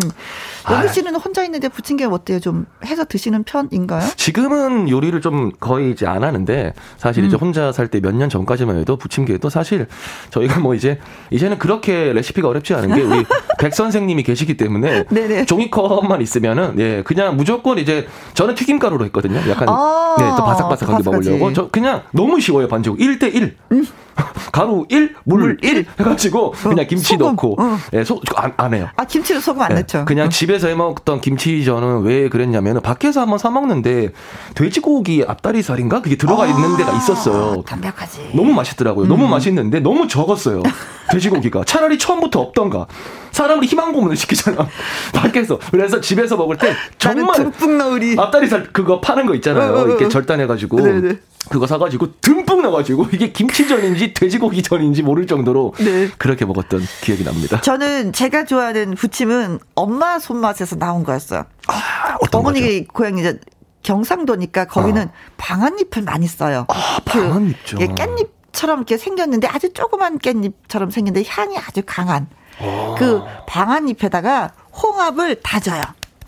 [0.68, 0.88] 영희 아.
[0.88, 2.40] 씨는 혼자 있는데 부침개 어때요?
[2.40, 4.02] 좀 해서 드시는 편인가요?
[4.16, 7.28] 지금은 요리를 좀 거의 이제 안 하는데 사실 음.
[7.28, 9.86] 이제 혼자 살 때 몇 년 전까지만 해도 부침개도 사실
[10.30, 10.98] 저희가 뭐 이제
[11.30, 13.24] 이제는 그렇게 레시피가 어렵지 않은 게 우리
[13.58, 15.04] 백 선생님이 계시기 때문에
[15.46, 19.38] 종이컵만 있으면은 예 그냥 무조건 이제 저는 튀김가루로 했거든요.
[19.48, 23.56] 약간 아~ 네 또 바삭바삭하게 먹으려고 저 그냥 너무 쉬워요 반죽 1대 1.
[23.72, 23.86] 음.
[24.52, 27.26] 가루 1, 물1 해가지고 그냥 김치 소금.
[27.26, 27.78] 넣고 어.
[27.92, 28.88] 예, 소, 안, 안 해요.
[28.96, 30.04] 아 김치를 소금 안 예, 넣죠.
[30.04, 30.28] 그냥 어.
[30.28, 34.10] 집에서 해 먹던 김치전은 왜 그랬냐면은 밖에서 한번 사 먹는데
[34.54, 37.62] 돼지고기 앞다리살인가 그게 들어가 아, 있는 데가 있었어요.
[37.62, 38.30] 담백하지.
[38.34, 39.06] 너무 맛있더라고요.
[39.06, 39.08] 음.
[39.08, 40.62] 너무 맛있는데 너무 적었어요.
[41.12, 42.86] 돼지고기가 차라리 처음부터 없던가.
[43.32, 44.66] 사람을 희망 고문을 시키잖아.
[45.14, 45.58] 밖에서.
[45.70, 48.16] 그래서 집에서 먹을 때 정말 듬뿍 넣으리.
[48.18, 49.72] 앞다리살 그거 파는 거 있잖아요.
[49.72, 50.76] 어, 어, 이렇게 절단해가지고.
[50.80, 51.18] 네네.
[51.48, 56.08] 그거 사가지고 듬 뿍 넣어가지고 이게 김치전인지 돼지고기전인지 모를 정도로 네.
[56.18, 57.60] 그렇게 먹었던 기억이 납니다.
[57.60, 61.44] 저는 제가 좋아하는 부침은 엄마 손맛에서 나온 거였어요.
[61.68, 63.40] 아, 어떤 어머니 고향이 이제
[63.82, 65.12] 경상도니까 거기는 어.
[65.38, 66.66] 방앗잎을 많이 써요.
[66.68, 67.78] 아, 방앗잎죠.
[67.78, 72.28] 그, 깻잎 처럼 이렇게 생겼는데 아주 조그만 깻잎처럼 생겼는데 향이 아주 강한
[72.60, 72.64] 오.
[72.64, 72.94] 어.
[72.98, 74.52] 그 방앗잎에다가
[74.82, 75.80] 홍합을 다져요.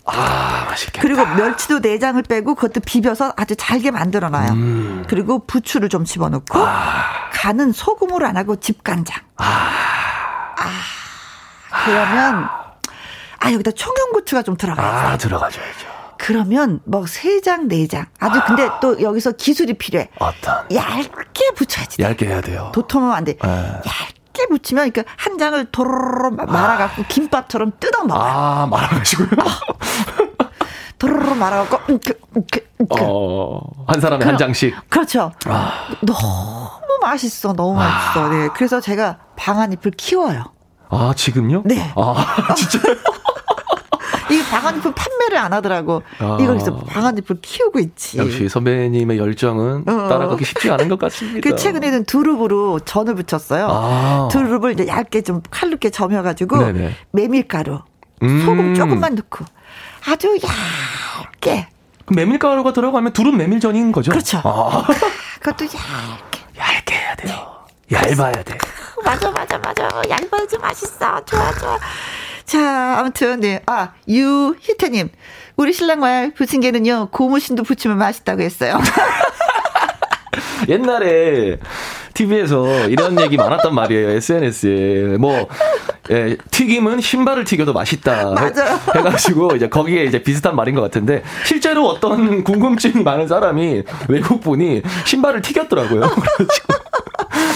[0.05, 1.01] 아, 맛있겠다.
[1.01, 4.51] 그리고 멸치도 내장을 빼고 그것도 비벼서 아주 잘게 만들어 놔요.
[4.51, 5.05] 음.
[5.07, 7.29] 그리고 부추를 좀 집어넣고 아.
[7.31, 9.21] 간은 소금으로 안 하고 집간장.
[9.37, 9.45] 아.
[10.57, 10.69] 아.
[11.85, 12.49] 그러면
[13.39, 15.07] 아 여기다 청양고추가 좀 들어가야죠.
[15.07, 15.87] 아, 들어가줘야죠.
[16.17, 18.05] 그러면 뭐 세 장, 네 장.
[18.19, 18.45] 아주 아.
[18.45, 20.09] 근데 또 여기서 기술이 필요해.
[20.19, 20.65] 어떤?
[20.73, 22.01] 얇게 붙여야지.
[22.01, 22.71] 얇게 해야 돼요.
[22.73, 23.35] 도톰하면 안 돼.
[23.37, 23.49] 네.
[23.49, 24.13] 얇게
[24.49, 27.05] 붙이면 그러니까 한 장을 도로로 말아갖고 아.
[27.07, 28.19] 김밥처럼 뜯어 먹어.
[28.19, 29.29] 아, 말아가지고요?
[30.97, 32.95] 도로로 말아갖고, 음, 그, 음, 그, 음, 그.
[33.01, 34.73] 어, 한 사람에 그럼, 한 장씩.
[34.89, 35.31] 그렇죠.
[35.45, 35.87] 아.
[36.01, 38.29] 너무 맛있어, 너무 맛있어.
[38.29, 38.47] 네.
[38.55, 40.45] 그래서 제가 방한잎을 키워요.
[40.89, 41.63] 아, 지금요?
[41.65, 41.91] 네.
[41.95, 42.95] 아, 진짜요?
[44.33, 46.01] 이 방한잎을 판매를 안 하더라고.
[46.19, 46.37] 아.
[46.41, 48.17] 이걸 그래서 방한잎을 키우고 있지.
[48.17, 50.07] 역시 선배님의 열정은 어.
[50.09, 51.47] 따라가기 쉽지 않은 것 같습니다.
[51.47, 53.67] 그 최근에는 두릅으로 전을 붙였어요.
[53.69, 54.29] 아.
[54.31, 56.95] 두릅을 이제 얇게 좀 칼롭게 점여가지고 네네.
[57.11, 57.79] 메밀가루,
[58.23, 58.45] 음.
[58.45, 59.45] 소금 조금만 넣고
[60.09, 60.37] 아주
[61.43, 61.67] 얇게.
[62.11, 64.11] 메밀가루가 들어가면 두릅 메밀전인 거죠?
[64.11, 64.41] 그렇죠.
[64.43, 64.85] 아.
[65.39, 66.39] 그것도 얇게.
[66.57, 67.35] 얇게 해야 돼요.
[67.91, 68.57] 얇아야 돼.
[69.03, 69.89] 맞아, 맞아, 맞아.
[70.09, 71.23] 얇아야지 맛있어.
[71.25, 71.77] 좋아, 좋아.
[72.45, 73.61] 자, 아무튼, 네.
[73.65, 75.09] 아, 유희태님.
[75.55, 78.79] 우리 신랑과 부침개는요, 고무신도 붙이면 맛있다고 했어요.
[80.67, 81.59] 옛날에
[82.13, 84.09] TV에서 이런 얘기 많았단 말이에요.
[84.11, 85.17] SNS에.
[85.19, 85.47] 뭐,
[86.11, 88.31] 예, 튀김은 신발을 튀겨도 맛있다.
[88.31, 88.79] 맞아요.
[88.95, 94.41] 해, 가지고 이제 거기에 이제 비슷한 말인 것 같은데 실제로 어떤 궁금증이 많은 사람이 외국
[94.41, 96.01] 분이 신발을 튀겼더라고요.
[96.09, 96.73] 그래가지고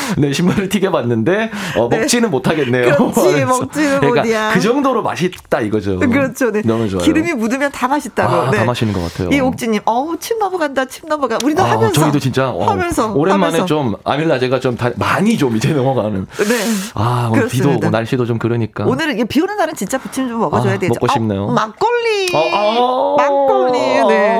[0.17, 1.99] 네, 신발을 튀겨봤는데 어, 네.
[1.99, 2.95] 먹지는 못하겠네요.
[2.95, 4.51] 그렇지, 먹지는 그러니까 못이야.
[4.53, 5.99] 그 정도로 맛있다 이거죠.
[5.99, 6.51] 그렇죠.
[6.51, 6.61] 네.
[6.63, 7.03] 너무 좋아요.
[7.03, 8.33] 기름이 묻으면 다 맛있다고.
[8.33, 8.57] 아, 네.
[8.57, 9.29] 다 맛있는 것 같아요.
[9.31, 11.37] 이 옥지님, 어우 침 넘어간다, 침 넘어가.
[11.43, 11.93] 우리도 아, 하면서.
[12.01, 13.65] 저희도 진짜 어, 하면서 오랜만에 하면서.
[13.65, 16.25] 좀 아밀라제가 좀 다, 많이 좀 이제 넘어가는.
[16.37, 16.55] 네.
[16.93, 18.85] 아 오늘 비도 오고 날씨도 좀 그러니까.
[18.85, 20.93] 오늘은 비 오는 날은 진짜 부침 좀 먹어줘야 아, 되죠.
[20.93, 21.45] 먹고 싶네요.
[21.45, 22.29] 어, 막걸리.
[22.33, 23.79] 어, 아, 막걸리.
[24.07, 24.39] 네.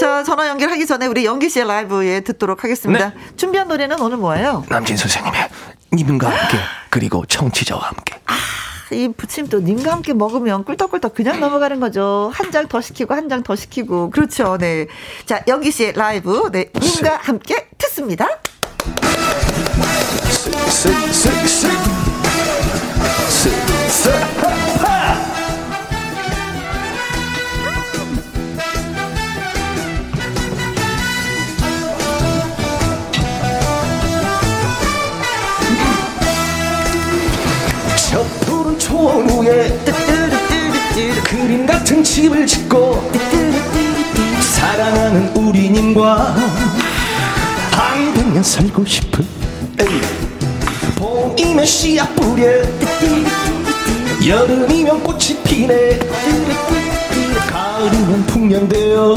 [0.00, 3.08] 자 전화 연결하기 전에 우리 연기 씨의 라이브에 듣도록 하겠습니다.
[3.10, 3.14] 네.
[3.36, 4.64] 준비한 노래는 오늘 뭐예요?
[4.68, 5.48] 남진 선생님의
[5.92, 6.58] 님과 함께
[6.90, 8.14] 그리고 청취자와 함께.
[8.26, 8.34] 아,
[8.94, 12.30] 이 부침 또 님과 함께 먹으면 꿀떡꿀떡 그냥 넘어가는 거죠.
[12.34, 14.56] 한 장 더 시키고 한 장 더 시키고 그렇죠.
[14.58, 14.86] 네.
[15.26, 18.26] 자 영기 씨의 라이브 네 님과 함께 듣습니다.
[24.04, 24.45] 저
[39.46, 39.68] 위에
[41.22, 43.10] 그림 같은 집을 짓고
[44.40, 46.34] 사랑하는 우리님과
[47.70, 49.24] 방백년 살고 싶은
[50.96, 52.48] 봄이면 씨앗 뿌려
[54.26, 56.00] 여름이면 꽃이 피네.
[57.48, 59.14] 가을이면 풍년되어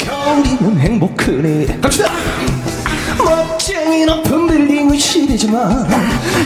[0.00, 1.78] 겨울이면 행복하네.
[1.80, 2.10] 갑시다.
[3.18, 5.86] 멋 쟁이 높은 빌딩은 시리지만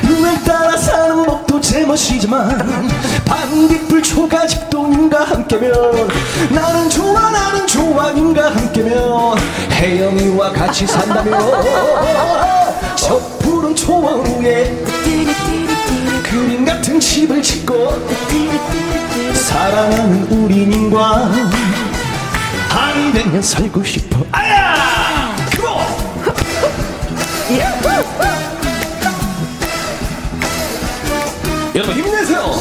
[0.08, 2.90] 유행 따라 사는 법도 제멋이지만
[3.24, 5.72] 반딧불 초가집도 님과 함께면
[6.50, 9.38] 나는 좋아 나는 좋아 님과 함께면
[9.70, 11.38] 혜영이와 같이 산다면
[12.96, 14.76] 저 푸른 초원 위에
[16.24, 18.02] 그림 같은 집을 짓고
[19.32, 21.30] 사랑하는 우리님과
[22.68, 25.07] 한 백년 살고 싶어 아야!
[31.74, 32.52] 여러분 힘내세요.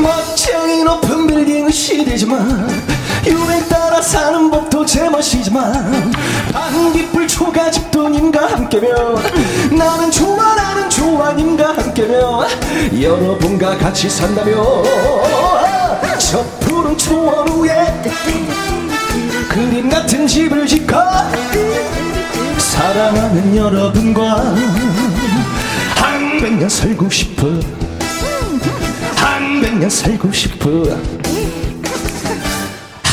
[0.00, 6.12] 멋쟁이 높은 빌딩은 시대지만 유행 따라 사는 법도 제멋이지만
[6.52, 9.16] 반딧불 초가집도 님과 함께면
[9.76, 12.48] 나는 좋아 나는 좋아 님과 함께면
[13.00, 14.56] 여러분과 같이 산다면
[16.18, 18.02] 저 푸른 초원 위에
[19.48, 20.94] 그림 같은 집을 짓고
[22.58, 24.54] 사랑하는 여러분과
[25.96, 27.48] 한 백년 살고 싶어.
[29.16, 30.68] 한 백년 살고 싶어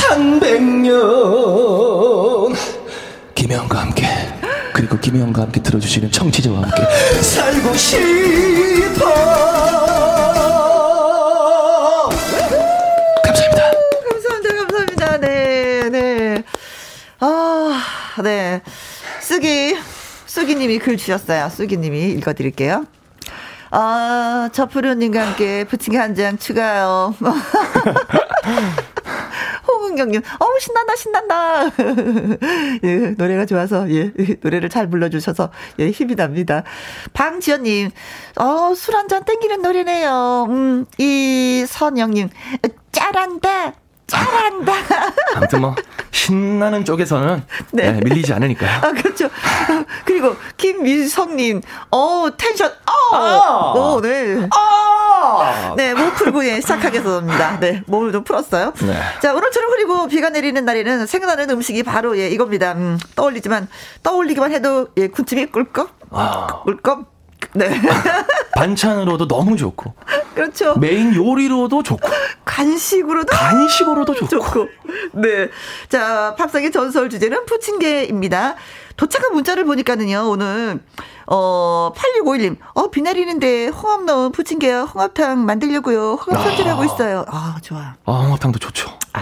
[0.09, 0.93] 한 백년
[3.33, 4.07] 김혜영과 함께
[4.73, 6.83] 그리고 김혜영과 함께 들어주시는 청취자와 함께
[7.21, 9.05] 살고 싶어
[13.23, 13.71] 감사합니다
[14.09, 14.55] 감사합니다.
[14.57, 15.17] 감사합니다.
[15.19, 16.43] 네, 네.
[17.19, 17.81] 아,
[18.23, 18.61] 네.
[19.21, 19.75] 쓰기,
[20.25, 21.49] 쓰기님이 글 주셨어요.
[21.49, 22.85] 쓰기님이 읽어드릴게요.
[23.71, 27.15] 아, 저푸르님과 함께 부침개 한 장 추가요.
[29.67, 31.65] 홍은경님, 어우, 신난다, 신난다.
[32.83, 34.11] 예, 노래가 좋아서, 예,
[34.41, 36.63] 노래를 잘 불러주셔서, 예, 힘이 납니다.
[37.13, 37.89] 방지연님,
[38.37, 40.47] 어, 술 한 잔 땡기는 노래네요.
[40.49, 42.29] 음, 이선영님,
[42.91, 43.73] 짤한다.
[44.07, 44.73] 잘한다.
[45.35, 45.75] 아무튼 뭐
[46.11, 47.91] 신나는 쪽에서는 네.
[47.91, 48.79] 네, 밀리지 않으니까요.
[48.81, 49.29] 아 그렇죠.
[50.05, 57.59] 그리고 김미성님, 어 텐션, 어, 아~ 오, 네, 아~ 네, 못 풀고 예, 시작하겠습니다.
[57.59, 58.73] 네, 몸을 좀 풀었어요.
[58.81, 58.99] 네.
[59.21, 62.73] 자, 오늘처럼 그리고 비가 내리는 날에는 생각나는 음식이 바로 예 이겁니다.
[62.73, 63.67] 음, 떠올리지만
[64.03, 67.14] 떠올리기만 해도 예 군침이 꿀꺽, 아~ 꿀꺽.
[67.55, 67.81] 네.
[68.55, 69.93] 반찬으로도 너무 좋고.
[70.33, 70.75] 그렇죠.
[70.77, 72.07] 메인 요리로도 좋고.
[72.45, 74.27] 간식으로도 간식으로도 좋고.
[74.27, 74.67] 좋고.
[75.13, 75.49] 네.
[75.89, 78.55] 자, 팝상의 전설 주제는 부침개입니다.
[78.97, 80.79] 도착한 문자를 보니까는요, 오늘,
[81.27, 86.13] 어, 8651님, 어, 비 내리는데 홍합 넣은 부침개와 홍합탕 만들려고요.
[86.13, 86.85] 홍합 손질하고 아.
[86.85, 87.25] 있어요.
[87.27, 87.95] 아, 좋아.
[88.05, 88.89] 아, 홍합탕도 좋죠.
[89.13, 89.21] 아.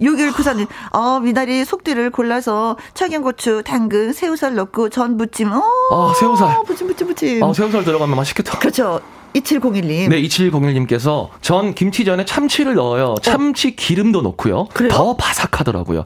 [0.00, 5.62] 6194님, 어, 미나리 속들을 골라서 청양고추, 당근, 새우살 넣고 전 부침, 어.
[5.92, 6.62] 아, 새우살.
[6.66, 7.42] 부침, 부침, 부침.
[7.42, 8.58] 아, 새우살 들어가면 맛있겠다.
[8.58, 9.00] 그렇죠.
[9.34, 10.08] 2701님.
[10.08, 13.16] 네, 2701님께서 전 김치전에 참치를 넣어요.
[13.22, 14.66] 참치 기름도 넣고요.
[14.74, 14.90] 그래요?
[14.90, 16.04] 더 바삭하더라고요.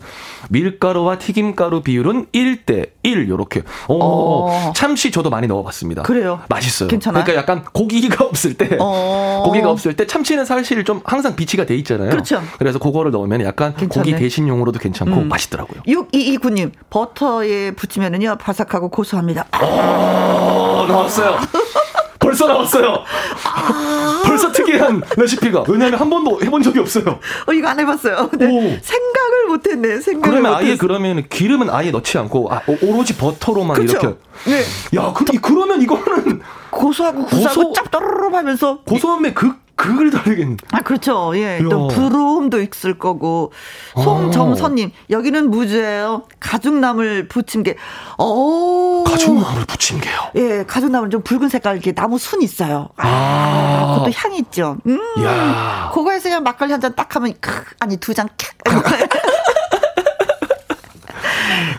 [0.51, 3.63] 밀가루와 튀김가루 비율은 1대 1 요렇게.
[3.89, 4.73] 오, 어.
[4.75, 6.03] 참치 저도 많이 넣어 봤습니다.
[6.03, 6.41] 그래요.
[6.49, 6.89] 맛있어요.
[6.89, 7.25] 괜찮아.
[7.25, 9.43] 그러니까 약간 고기가 없을 때 어.
[9.45, 12.11] 고기가 없을 때 참치는 사실 좀 항상 비치가 돼 있잖아요.
[12.11, 12.43] 그렇죠.
[12.59, 14.11] 그래서 그거를 넣으면 약간 괜찮네.
[14.11, 15.29] 고기 대신용으로도 괜찮고 음.
[15.29, 15.83] 맛있더라고요.
[15.87, 19.47] 6229님, 버터에 붙이면은요, 바삭하고 고소합니다.
[19.53, 21.39] 아, 나왔어요.
[22.33, 23.05] 벌써 나왔어요.
[23.45, 25.65] 아~ 벌써 특이한 레시피가.
[25.69, 27.21] 왜냐하면 한 번도 해본 적이 없어요.
[27.47, 28.31] 어, 이거 안 해봤어요.
[28.39, 28.81] 네.
[28.83, 30.01] 생각을 못했네.
[30.01, 30.55] 생각을 그러면.
[30.55, 33.99] 아예 그러면 기름은 아예 넣지 않고 아, 오로지 버터로만 그쵸?
[33.99, 34.17] 이렇게.
[34.47, 34.99] 네.
[34.99, 40.57] 야, 그, 그러면 이거는 고소하고 구수하고 고소, 짭조름하면서 고소함의 극 그걸 다르겠네.
[40.71, 41.33] 아, 그렇죠.
[41.37, 41.61] 예.
[41.69, 43.53] 또 부러움도 있을 거고.
[43.95, 44.93] 송정선님, 어.
[45.11, 46.23] 여기는 무죄예요.
[46.39, 47.75] 가죽나물 부침개.
[48.19, 49.05] 어.
[49.07, 50.19] 가죽나물 부침개요.
[50.37, 52.91] 예, 가죽나물 좀 붉은 색깔 이렇게 나무 순 있어요.
[52.97, 53.95] 아, 아.
[53.95, 54.77] 그것도 향이 있죠.
[54.87, 54.99] 음.
[55.25, 55.91] 야.
[55.93, 58.29] 그거에서 그냥 막걸리 한 잔 딱 하면 크, 아니 두 잔.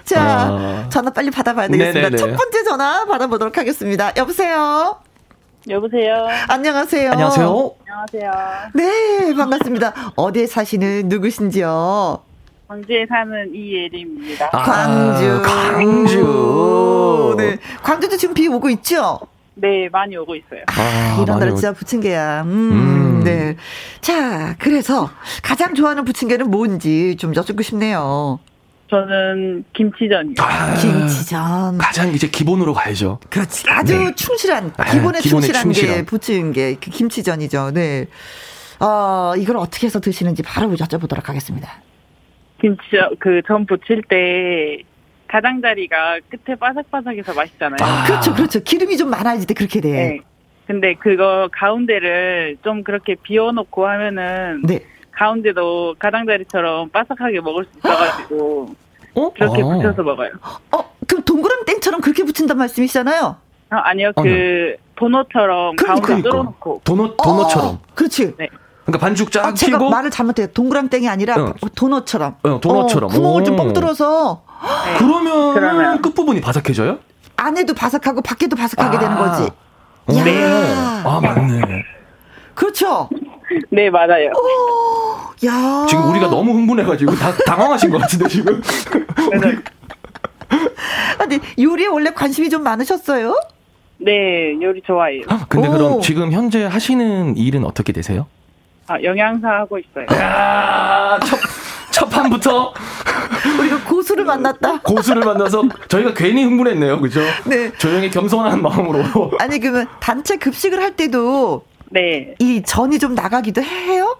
[0.06, 0.89] 자, 아.
[0.89, 2.10] 전화 빨리 받아봐야 되겠습니다.
[2.10, 2.18] 네네네.
[2.18, 4.12] 첫 번째 전화 받아보도록 하겠습니다.
[4.18, 4.97] 여보세요.
[5.70, 6.28] 여보세요.
[6.49, 7.11] 안녕하세요.
[7.11, 7.72] 안녕하세요.
[7.88, 8.32] 안녕하세요.
[8.74, 9.93] 네, 반갑습니다.
[10.16, 12.20] 어디에 사시는 누구신지요?
[12.68, 14.49] 광주에 사는 이예림입니다.
[14.51, 15.41] 아, 광주.
[15.43, 17.36] 광주.
[17.38, 17.57] 네.
[17.82, 19.20] 광주도 지금 비 오고 있죠?
[19.55, 20.64] 네, 많이 오고 있어요.
[20.68, 22.41] 아, 이런 날은 진짜 부침개야.
[22.41, 23.55] 음, 음, 네.
[24.01, 25.09] 자, 그래서
[25.43, 28.39] 가장 좋아하는 부침개는 뭔지 좀 여쭙고 싶네요.
[28.94, 30.36] 저는 김치전이요.
[30.38, 31.80] 아, 김치전.
[31.80, 33.20] 가장 이제 기본으로 가야죠.
[33.32, 33.66] 그렇지.
[33.68, 34.14] 아주 네.
[34.14, 37.72] 충실한, 아, 기본에, 아, 충실한, 충실한 게 부침개, 그 김치전이죠.
[37.74, 38.06] 네.
[38.80, 41.82] 어, 이걸 어떻게 해서 드시는지 바로 여쭤보도록 하겠습니다.
[42.62, 44.84] 김치전, 그 전 부칠 때
[45.28, 47.78] 가장자리가 끝에 바삭바삭해서 맛있잖아요.
[47.82, 48.04] 아.
[48.06, 48.60] 그렇죠, 그렇죠.
[48.60, 49.89] 기름이 좀 많아질 때 그렇게 돼.
[49.91, 50.20] 네.
[50.68, 54.82] 근데 그거 가운데를 좀 그렇게 비워놓고 하면은 네.
[55.12, 58.76] 가운데도 가장자리처럼 바삭하게 먹을 수 있어가지고
[59.16, 59.32] 어?
[59.34, 59.66] 그렇게 아.
[59.66, 60.30] 붙여서 먹어요.
[60.72, 63.36] 어, 그럼 동그란 땡처럼 그렇게 붙인단 말씀이시잖아요?
[63.70, 64.78] 아, 아니요, 그 네.
[64.95, 66.07] 도넛처럼 그러니까.
[66.07, 66.82] 가운데 뚫어놓고.
[66.84, 67.68] 도넛 도넛처럼.
[67.70, 68.36] 어, 그렇지.
[68.38, 68.49] 네.
[68.86, 70.47] 그러니까 반죽 쫙 아, 제가 말을 잘못해요.
[70.47, 71.53] 동그랑땡이 아니라 응.
[71.76, 72.36] 도넛처럼.
[72.45, 73.09] 응, 도넛처럼.
[73.09, 74.43] 어, 구멍을 좀 뻥 뚫어서.
[74.86, 74.97] 네.
[74.97, 76.99] 그러면, 그러면 끝부분이 바삭해져요?
[77.38, 78.99] 안에도 바삭하고 밖에도 바삭하게 아.
[78.99, 79.49] 되는 거지.
[80.24, 80.74] 네.
[81.05, 81.61] 아, 맞네.
[82.53, 83.09] 그렇죠.
[83.70, 84.32] 네, 맞아요.
[84.32, 85.86] 오, 야.
[85.88, 88.62] 지금 우리가 너무 흥분해가지고 다 당황하신 것 같은데, 지금.
[89.41, 89.56] 네.
[91.20, 93.39] 아니, 요리에 원래 관심이 좀 많으셨어요?
[93.97, 95.24] 네, 요리 좋아해요.
[95.28, 95.72] 아, 근데 오.
[95.72, 98.28] 그럼 지금 현재 하시는 일은 어떻게 되세요?
[98.88, 100.06] 아, 영양사 하고 있어요.
[100.10, 101.39] 아, 첫,
[101.91, 102.74] 첫 판부터
[103.60, 104.82] 우리가 고수를 만났다.
[104.82, 107.22] 고수를 만나서 저희가 괜히 흥분했네요, 그죠?
[107.45, 107.72] 네.
[107.78, 109.32] 조용히 겸손한 마음으로.
[109.39, 111.64] 아니 그러면 단체 급식을 할 때도
[111.98, 112.34] 네.
[112.39, 114.18] 이 전이 좀 나가기도 해요?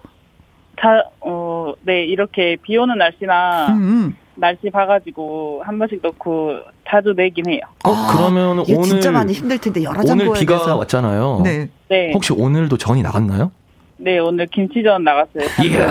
[0.76, 4.16] 다, 어, 네, 이렇게 비 오는 날씨나, 음, 음.
[4.36, 6.56] 날씨 봐가지고 한 번씩 넣고
[6.88, 7.60] 자주 내긴 해요.
[7.84, 10.76] 어, 아, 그러면 오늘 진짜 많이 힘들 텐데 여러 장 오늘 비가 돼서.
[10.76, 11.40] 왔잖아요.
[11.44, 11.68] 네.
[11.88, 12.12] 네.
[12.12, 13.50] 혹시 오늘도 전이 나갔나요?
[13.96, 15.44] 네, 오늘 김치전 나갔어요.
[15.64, 15.86] 이야.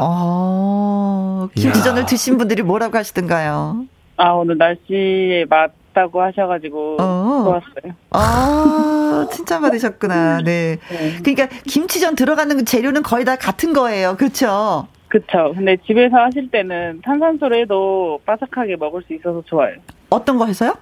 [0.00, 2.06] 아, 김치전을 이야.
[2.06, 3.84] 드신 분들이 뭐라고 하시던가요?
[4.16, 7.44] 아, 오늘 날씨에 맛 맛다고 하셔가지고 어.
[7.44, 7.94] 좋았어요.
[8.10, 10.42] 아 진짜 받으셨구나.
[10.44, 10.78] 네.
[10.90, 11.18] 네.
[11.22, 14.16] 그러니까 김치전 들어가는 재료는 거의 다 같은 거예요.
[14.16, 14.88] 그렇죠?
[15.08, 15.54] 그렇죠.
[15.54, 19.76] 근데 집에서 하실 때는 탄산수로 해도 바삭하게 먹을 수 있어서 좋아요.
[20.10, 20.74] 어떤 거 해서요?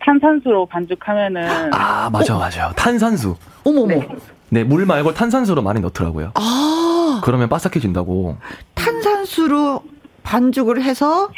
[0.00, 2.38] 탄산수로 반죽하면은 아 맞아 어?
[2.38, 3.34] 맞아 탄산수.
[3.64, 3.86] 어머머.
[3.94, 4.08] 네.
[4.50, 6.32] 네, 물 말고 탄산수로 많이 넣더라고요.
[6.34, 7.20] 아.
[7.24, 8.36] 그러면 바삭해진다고.
[8.74, 9.82] 탄산수로
[10.22, 11.30] 반죽을 해서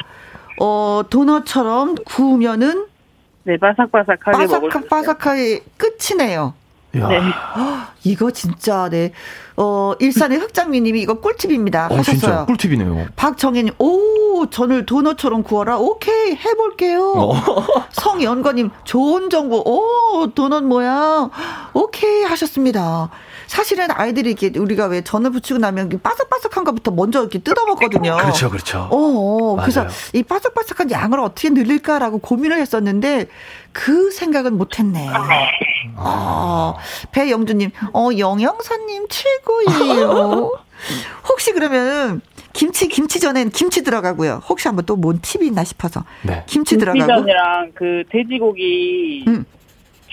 [0.61, 2.87] 어 도넛처럼 구우면은
[3.45, 6.55] 네, 바삭바삭하게 바삭, 먹을 바삭하게 끝이네요.
[6.93, 7.01] 네.
[8.05, 9.13] 이거 진짜 네.
[9.57, 11.89] 어, 일산의 흑장미님이 이거 꿀팁입니다.
[11.91, 12.19] 어, 하셨어요.
[12.21, 13.09] 진짜 꿀팁이네요.
[13.17, 15.79] 박정혜님, 오, 전을 도넛처럼 구워라.
[15.79, 17.13] 오케이, 해볼게요.
[17.17, 17.35] 어.
[17.93, 19.59] 성연거님, 좋은 정보.
[19.59, 21.31] 오, 도넛 모양.
[21.75, 23.11] 오케이, 하셨습니다.
[23.51, 28.17] 사실은 아이들이 이렇게 우리가 왜 전을 붙이고 나면 바삭바삭한 것부터 먼저 이렇게 뜯어 먹거든요.
[28.19, 28.89] 그렇죠, 그렇죠.
[28.93, 33.27] 어, 어 그래서 이 바삭바삭한 양을 어떻게 늘릴까라고 고민을 했었는데
[33.73, 35.11] 그 생각은 못했네.
[35.97, 36.77] 어,
[37.11, 40.53] 배영주님, 어, 영영사님 최고예요.
[41.29, 42.21] 혹시 그러면
[42.53, 44.43] 김치 김치 전엔 김치 들어가고요.
[44.49, 46.05] 혹시 한번 또 뭔 팁이 있나 싶어서.
[46.23, 46.45] 네.
[46.47, 46.99] 김치 들어가고.
[47.05, 49.45] 김치전이랑 그 돼지고기 음.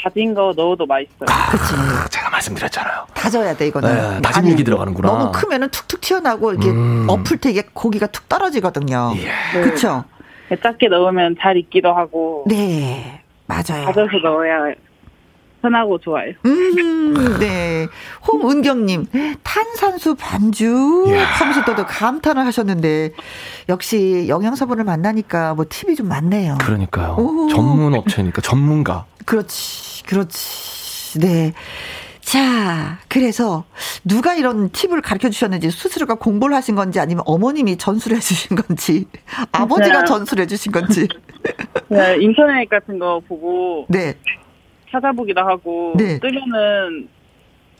[0.02, 1.28] 다진 거 넣어도 맛있어요.
[1.28, 2.10] 아, 그렇지.
[2.12, 3.06] 제가 말씀드렸잖아요.
[3.14, 3.90] 다져야 돼 이거는.
[4.16, 5.08] 네, 다진 육이 들어가는구나.
[5.08, 7.06] 너무 크면은 툭툭 튀어나오고 이렇게 음.
[7.10, 9.14] 엎을 때 이게 고기가 툭 떨어지거든요.
[9.18, 9.62] 예.
[9.62, 10.04] 그렇죠.
[10.64, 12.46] 작게 넣으면 잘 익기도 하고.
[12.48, 13.86] 네, 맞아요.
[13.86, 14.74] 다져서 넣어야
[15.62, 16.34] 편하고 좋아요.
[16.46, 17.88] 음, 네.
[18.28, 19.08] 홍은경님,
[19.44, 23.12] 탄산수 반주 하면서 또 감탄을 하셨는데,
[23.68, 26.60] 역시 영양사분을 만나니까 뭐 팁이 좀 많네요.
[26.62, 27.16] 그러니까요.
[27.18, 27.50] 오.
[27.50, 29.06] 전문 업체니까 전문가.
[29.28, 31.20] 그렇지, 그렇지.
[31.20, 31.52] 네.
[32.22, 33.66] 자, 그래서
[34.06, 39.06] 누가 이런 팁을 가르쳐 주셨는지 스스로가 공부를 하신 건지 아니면 어머님이 전수를 해 주신 건지
[39.52, 41.08] 아버지가 전수를 해 주신 건지.
[41.90, 44.14] 네, 인터넷 같은 거 보고 네.
[44.92, 46.20] 찾아보기도 하고 네.
[46.20, 47.10] 뜨면은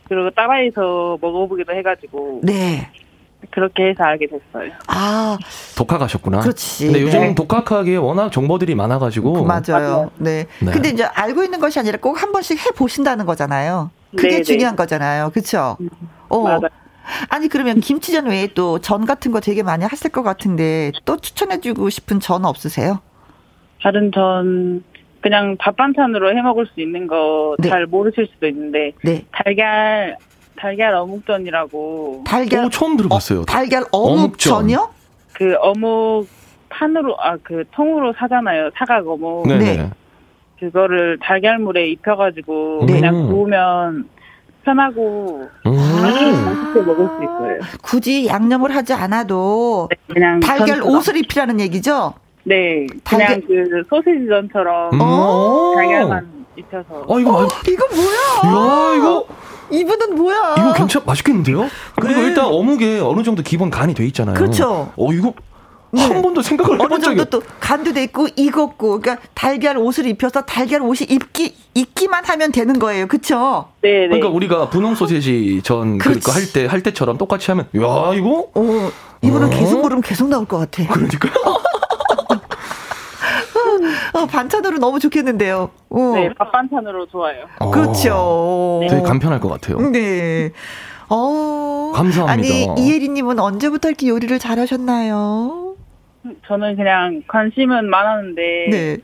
[0.04, 2.90] 그리고 따라해서 먹어보기도 해가지고 네.
[3.50, 4.70] 그렇게 해서 알게 됐어요.
[4.86, 5.38] 아
[5.76, 6.40] 독학하셨구나.
[6.40, 6.86] 그렇지.
[6.86, 7.34] 근데 요즘 네.
[7.34, 10.10] 독학하기에 워낙 정보들이 많아가지고 맞아요.
[10.18, 10.46] 네.
[10.60, 10.70] 네.
[10.72, 13.90] 근데 이제 알고 있는 것이 아니라 꼭 한 번씩 해 보신다는 거잖아요.
[14.16, 15.30] 그게 네, 중요한 거잖아요.
[15.30, 15.76] 그렇죠?
[15.80, 15.88] 음,
[16.28, 16.42] 어.
[16.42, 16.60] 맞아요.
[17.30, 21.88] 아니 그러면 김치전 외에 또 전 같은 거 되게 많이 하실 것 같은데 또 추천해주고
[21.90, 23.00] 싶은 전 없으세요?
[23.82, 24.82] 다른 전
[25.20, 27.86] 그냥 밥 반찬으로 해 먹을 수 있는 거잘 네.
[27.86, 29.24] 모르실 수도 있는데 네.
[29.32, 30.16] 달걀
[30.58, 33.40] 달걀 어묵전이라고 달걀 오, 처음 들어봤어요.
[33.40, 34.90] 어, 달걀 어묵전이요?
[35.32, 36.26] 그 어묵
[36.68, 38.70] 판으로 아 그 통으로 사잖아요.
[38.76, 39.46] 사각 어묵.
[39.48, 39.76] 네네.
[39.76, 39.90] 네.
[40.60, 42.94] 그거를 달걀물에 입혀가지고 네.
[42.94, 44.08] 그냥 구우면
[44.64, 45.72] 편하고 음.
[45.72, 47.60] 맛있게 먹을 수 있어요.
[47.80, 52.14] 굳이 양념을 하지 않아도 네, 그냥 달걀 옷을 입히라는 얘기죠?
[52.44, 53.40] 네, 그냥 달걀...
[53.46, 57.06] 그 소시지전처럼 음~ 달걀만 입혀서.
[57.08, 58.92] 아 이거 어, 이거 뭐야?
[58.92, 59.26] 야 이거
[59.70, 60.54] 이분은 뭐야?
[60.58, 61.68] 이거 괜찮 맛있겠는데요?
[62.00, 62.26] 그리고 네.
[62.28, 64.34] 일단 어묵에 어느 정도 기본 간이 돼 있잖아요.
[64.34, 64.92] 그렇죠.
[64.96, 65.32] 어 이거
[65.90, 66.02] 네.
[66.02, 70.82] 한 번도 생각을 해본 적이 또 간도 돼 있고 익었고 그러니까 달걀 옷을 입혀서 달걀
[70.82, 73.06] 옷이 입기 입기만 하면 되는 거예요.
[73.06, 73.68] 그렇죠?
[73.80, 74.08] 네, 네.
[74.08, 78.90] 그러니까 우리가 분홍 소세지 전 그러니까 할때 할 때처럼 똑같이 하면 야 이거 어
[79.22, 79.50] 이거는 어?
[79.50, 80.86] 계속 고르면 계속 나올 것 같아.
[80.92, 81.28] 그러니까
[84.14, 85.70] 어, 반찬으로 너무 좋겠는데요.
[85.90, 86.12] 어.
[86.14, 87.44] 네, 밥 반찬으로 좋아요.
[87.60, 87.70] 어.
[87.70, 88.80] 그렇죠.
[88.88, 89.78] 되게 간편할 것 같아요.
[89.90, 90.50] 네.
[91.08, 91.92] 어.
[91.94, 92.32] 감사합니다.
[92.32, 95.74] 아니, 이혜리님은 언제부터 이렇게 요리를 잘 하셨나요?
[96.46, 98.42] 저는 그냥 관심은 많았는데.
[98.70, 98.96] 네.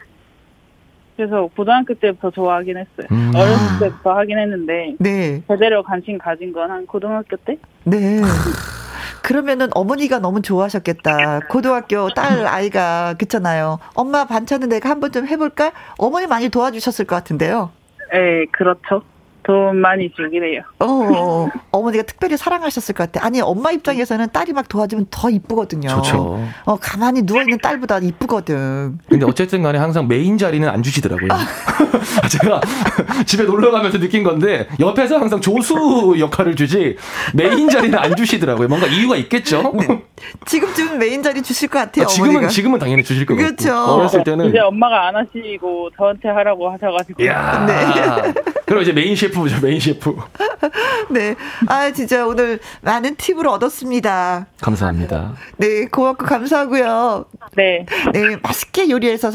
[1.16, 3.06] 그래서 고등학교 때부터 좋아하긴 했어요.
[3.12, 3.30] 음.
[3.34, 4.96] 어렸을 때부터 하긴 했는데.
[4.98, 5.42] 네.
[5.48, 7.56] 제대로 관심 가진 건 한 고등학교 때?
[7.84, 8.20] 네.
[9.24, 11.40] 그러면은 어머니가 너무 좋아하셨겠다.
[11.48, 13.78] 고등학교 딸 아이가 그렇잖아요.
[13.94, 15.72] 엄마 반찬은 내가 한번 좀 해볼까?
[15.96, 17.70] 어머니 많이 도와주셨을 것 같은데요.
[18.12, 19.02] 네, 그렇죠.
[19.44, 20.62] 돈 많이 주긴 해요.
[20.80, 23.24] 어, 어머니가 특별히 사랑하셨을 것 같아.
[23.26, 25.88] 아니, 엄마 입장에서는 딸이 막 도와주면 더 이쁘거든요.
[25.88, 26.42] 좋죠.
[26.64, 28.98] 어, 가만히 누워 있는 딸보다 이쁘거든.
[29.08, 31.28] 근데 어쨌든 간에 항상 메인 자리는 안 주시더라고요.
[32.30, 32.60] 제가
[33.26, 36.96] 집에 놀러 가면서 느낀 건데, 옆에서 항상 조수 역할을 주지,
[37.34, 38.68] 메인 자리는 안 주시더라고요.
[38.68, 39.72] 뭔가 이유가 있겠죠?
[39.74, 40.02] 네.
[40.46, 42.04] 지금쯤 메인 자리 주실 것 같아요.
[42.04, 42.48] 아, 지금은, 어머니가.
[42.50, 43.68] 지금은 당연히 주실 것 그렇죠.
[43.74, 43.92] 같고.
[43.92, 44.48] 어렸을 때는.
[44.48, 47.26] 이제 엄마가 안 하시고 저한테 하라고 하셔가지고.
[47.26, 48.32] 야 네.
[48.66, 50.16] 그럼 이제 main chef chef죠, main chef.
[51.10, 51.34] 네.
[51.66, 54.46] 아, 진짜 오늘 많은 팁을 얻었습니다.
[54.60, 55.34] 감사합니다.
[55.56, 57.24] 네, 고맙고 감사하고요.
[57.56, 57.84] 네.
[58.12, 59.30] 네, 맛있게 요리해서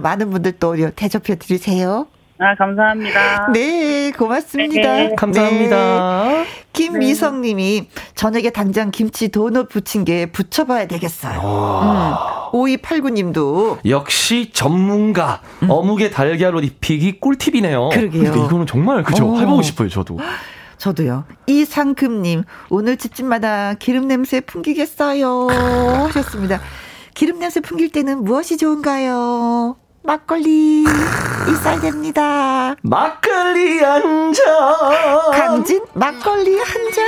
[0.00, 2.06] 많은 분들 또 대접해 드리세요.
[2.38, 3.52] 아, 감사합니다.
[3.52, 4.94] 네, 고맙습니다.
[4.94, 5.14] 네.
[5.16, 6.24] 감사합니다.
[6.24, 6.46] 네.
[6.72, 11.40] 김미성 님이 저녁에 당장 김치 도넛 부침개 부쳐봐야 되겠어요.
[11.40, 12.58] 음.
[12.58, 13.78] 5289 님도.
[13.86, 15.42] 역시 전문가.
[15.62, 15.70] 음.
[15.70, 17.90] 어묵에 달걀 옷 입히기 꿀팁이네요.
[17.90, 18.22] 그러게요.
[18.24, 19.32] 이거는 정말 그죠.
[19.32, 19.38] 어.
[19.38, 20.18] 해보고 싶어요, 저도.
[20.78, 21.24] 저도요.
[21.46, 25.46] 이상금님, 오늘 집집마다 기름 냄새 풍기겠어요.
[25.48, 26.60] 하셨습니다.
[27.14, 29.76] 기름 냄새 풍길 때는 무엇이 좋은가요?
[30.06, 30.84] 막걸리
[31.50, 32.74] 있어야 됩니다.
[32.82, 34.44] 막걸리 한 잔.
[35.32, 37.06] 강진 막걸리 한 잔.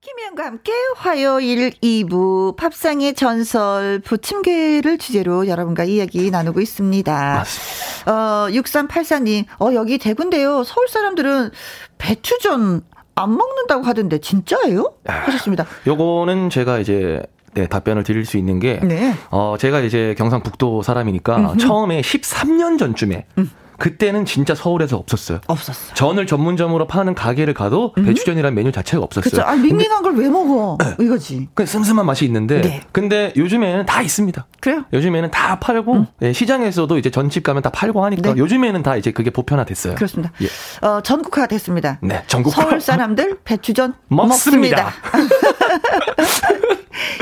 [0.00, 7.12] 김혜영과 함께 화요일 2부 팝상의 전설 부침개를 주제로 여러분과 이야기 나누고 있습니다.
[7.12, 8.10] 맞습니다.
[8.12, 10.64] 어, 6384님, 어, 여기 대구인데요.
[10.64, 11.52] 서울 사람들은
[11.98, 12.82] 배추전
[13.14, 14.94] 안 먹는다고 하던데 진짜예요?
[15.04, 15.66] 하셨습니다.
[15.86, 17.22] 요거는 제가 이제
[17.54, 19.14] 네, 답변을 드릴 수 있는 게, 네.
[19.30, 21.58] 어, 제가 이제 경상북도 사람이니까 음흠.
[21.58, 23.50] 처음에 13년 전쯤에 음.
[23.80, 25.40] 그때는 진짜 서울에서 없었어요.
[25.46, 25.94] 없었어.
[25.94, 28.04] 전을 전문점으로 파는 가게를 가도 음.
[28.04, 29.42] 배추전이라는 메뉴 자체가 없었어요.
[29.42, 30.76] 아, 밍밍한 걸 왜 먹어?
[30.78, 30.96] 네.
[31.02, 31.48] 이거지.
[31.54, 32.80] 그 슴슴한 맛이 있는데 네.
[32.92, 34.46] 근데 요즘에는 다 있습니다.
[34.60, 34.84] 그래요?
[34.92, 36.06] 요즘에는 다 팔고 음.
[36.18, 38.38] 네, 시장에서도 이제 전집 가면 다 팔고 하니까 네.
[38.38, 39.94] 요즘에는 다 이제 그게 보편화됐어요.
[39.94, 40.30] 그렇습니다.
[40.42, 40.86] 예.
[40.86, 41.98] 어, 전국화 됐습니다.
[42.02, 44.92] 네, 전국 서울 사람들 배추전 먹습니다.
[44.92, 44.92] 먹습니다.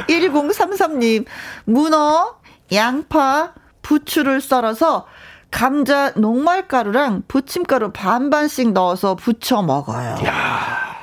[0.08, 1.24] 1033님
[1.64, 2.36] 문어,
[2.72, 3.52] 양파,
[3.82, 5.06] 부추를 썰어서
[5.50, 10.18] 감자 녹말가루랑 부침가루 반반씩 넣어서 부쳐 먹어요.
[10.26, 10.97] 야.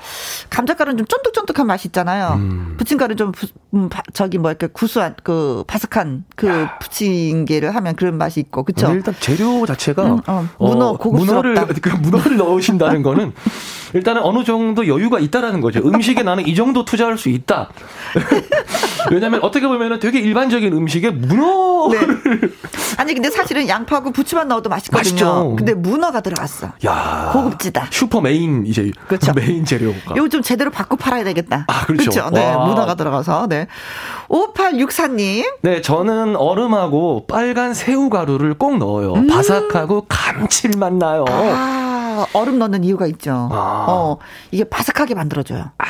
[0.50, 2.34] 감자가루는 좀 쫀득쫀득한 맛이 있잖아요.
[2.36, 2.76] 음.
[2.78, 6.78] 부침가루 좀 부, 음, 바, 저기 뭐 이렇게 구수한 그 바삭한 그 야.
[6.80, 8.92] 부침개를 하면 그런 맛이 있고 그렇죠.
[8.94, 11.50] 일단 재료 자체가 음, 어, 문어 어, 고급스럽다.
[11.50, 13.34] 문어를 그 문어를 넣으신다는 거는
[13.94, 15.82] 일단은 어느 정도 여유가 있다라는 거죠.
[15.86, 17.70] 음식에 나는 이 정도 투자할 수 있다.
[19.12, 22.48] 왜냐하면 어떻게 보면은 되게 일반적인 음식에 문어를 네.
[22.98, 25.00] 아니 근데 사실은 양파하고 부추만 넣어도 맛있거든요.
[25.00, 25.56] 맛있죠.
[25.58, 26.72] 근데 문어가 들어갔어.
[26.86, 27.88] 야 고급지다.
[27.92, 29.34] 슈퍼 메인 이제 그렇죠.
[29.34, 30.16] 메인 재료가.
[30.16, 31.64] 이거 좀 제대로 바꿔 팔아야 되겠다.
[31.70, 32.12] 아 그렇죠.
[32.12, 32.30] 그렇죠?
[32.32, 33.68] 네 문어가 들어가서 네.
[34.28, 35.60] 5864님.
[35.62, 39.14] 네 저는 얼음하고 빨간 새우 가루를 꼭 넣어요.
[39.14, 39.28] 음.
[39.28, 41.24] 바삭하고 감칠맛 나요.
[41.30, 42.26] 아.
[42.34, 43.50] 얼음 넣는 이유가 있죠.
[43.52, 43.86] 아.
[43.88, 44.18] 어,
[44.52, 45.72] 이게 바삭하게 만들어줘요.
[45.78, 45.86] 아.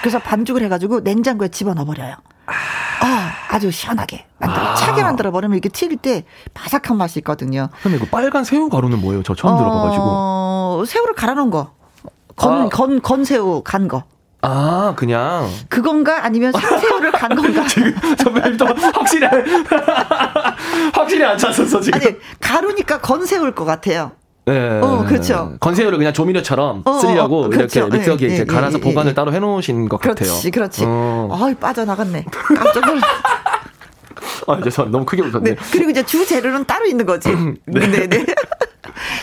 [0.00, 2.14] 그래서 반죽을 해가지고 냉장고에 집어넣어버려요.
[2.46, 4.74] 아, 아주 시원하게 만들어 아.
[4.76, 7.68] 차게 만들어 버리면 이렇게 튀길 때 바삭한 맛이 있거든요.
[7.82, 9.22] 근데 이거 빨간 새우 가루는 뭐예요?
[9.22, 10.84] 저 처음 어, 들어봐가지고.
[10.86, 11.77] 새우를 갈아놓은 거.
[12.38, 12.68] 건, 아.
[12.68, 14.04] 건, 건새우 간 거.
[14.40, 15.50] 아, 그냥.
[15.68, 16.24] 그건가?
[16.24, 17.66] 아니면 생새우를 간 건가?
[17.68, 19.26] 지금 선배님 또 확실히,
[20.94, 22.00] 확실히 안 찾았어, 지금.
[22.00, 24.12] 아니, 가루니까 건새우일 것 같아요.
[24.46, 24.80] 네.
[24.80, 25.56] 어, 그렇죠.
[25.60, 27.80] 건새우를 그냥 조미료처럼 어, 어 쓰려고 어, 그렇죠.
[27.80, 30.32] 이렇게 믹서기에 네, 이제 네, 갈아서 네, 보관을 따로 해놓으신 것 그렇지, 같아요.
[30.32, 30.84] 그렇지, 그렇지.
[30.86, 31.28] 어.
[31.30, 32.24] 아 빠져나갔네.
[32.56, 32.98] 깜짝 놀
[34.46, 35.50] 아, 이제 너무 크게 웃었네.
[35.50, 35.56] 네.
[35.70, 37.28] 그리고 이제 주 재료는 따로 있는 거지.
[37.66, 38.06] 네, 네.
[38.06, 38.24] 네.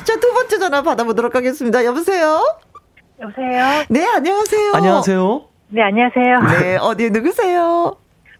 [0.03, 1.83] 자, 두 번째 전화 받아보도록 하겠습니다.
[1.83, 2.43] 여보세요?
[3.19, 3.85] 여보세요?
[3.89, 4.71] 네, 안녕하세요.
[4.73, 5.41] 안녕하세요.
[5.69, 6.59] 네, 안녕하세요.
[6.59, 7.95] 네, 어디 누구세요?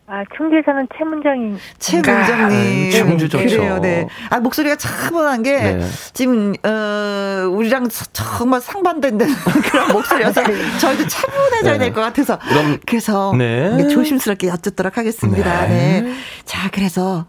[0.08, 1.58] 아, 충주에 사는 최문정님.
[1.80, 2.92] 최문정님.
[2.92, 3.44] 충주 좋죠.
[3.58, 4.06] 그래요, 네.
[4.30, 5.80] 아, 목소리가 차분한 게, 네.
[6.14, 9.18] 지금, 어, 우리랑 정말 상반된
[9.72, 10.44] 그런 목소리여서,
[10.80, 11.86] 저희도 차분해져야 네.
[11.86, 12.38] 될것 같아서.
[12.38, 13.88] 그럼, 그래서, 네.
[13.88, 15.66] 조심스럽게 여쭙도록 하겠습니다.
[15.68, 16.02] 네.
[16.02, 16.14] 네.
[16.44, 17.26] 자, 그래서,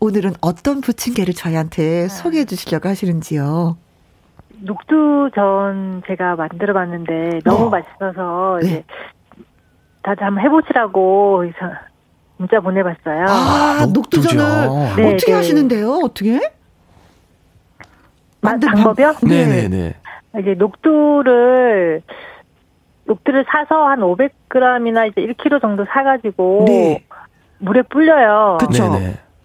[0.00, 2.08] 오늘은 어떤 부침개를 저희한테 아.
[2.08, 3.76] 소개해 주시려고 하시는지요?
[4.60, 7.70] 녹두전 제가 만들어 봤는데, 너무 어.
[7.70, 8.84] 맛있어서, 이제,
[10.02, 11.44] 다들 한번 해보시라고,
[12.38, 13.24] 문자 보내봤어요.
[13.28, 15.36] 아, 녹두전을 네, 어떻게 네.
[15.36, 15.90] 하시는데요?
[16.04, 16.40] 어떻게?
[18.40, 19.14] 만든 방법이요?
[19.24, 19.94] 네, 네, 네.
[20.40, 22.02] 이제 녹두를
[23.06, 27.04] 녹두를 사서 한 500g이나 이제 1kg 정도 사가지고 네.
[27.58, 28.58] 물에 불려요.
[28.60, 28.92] 그렇죠.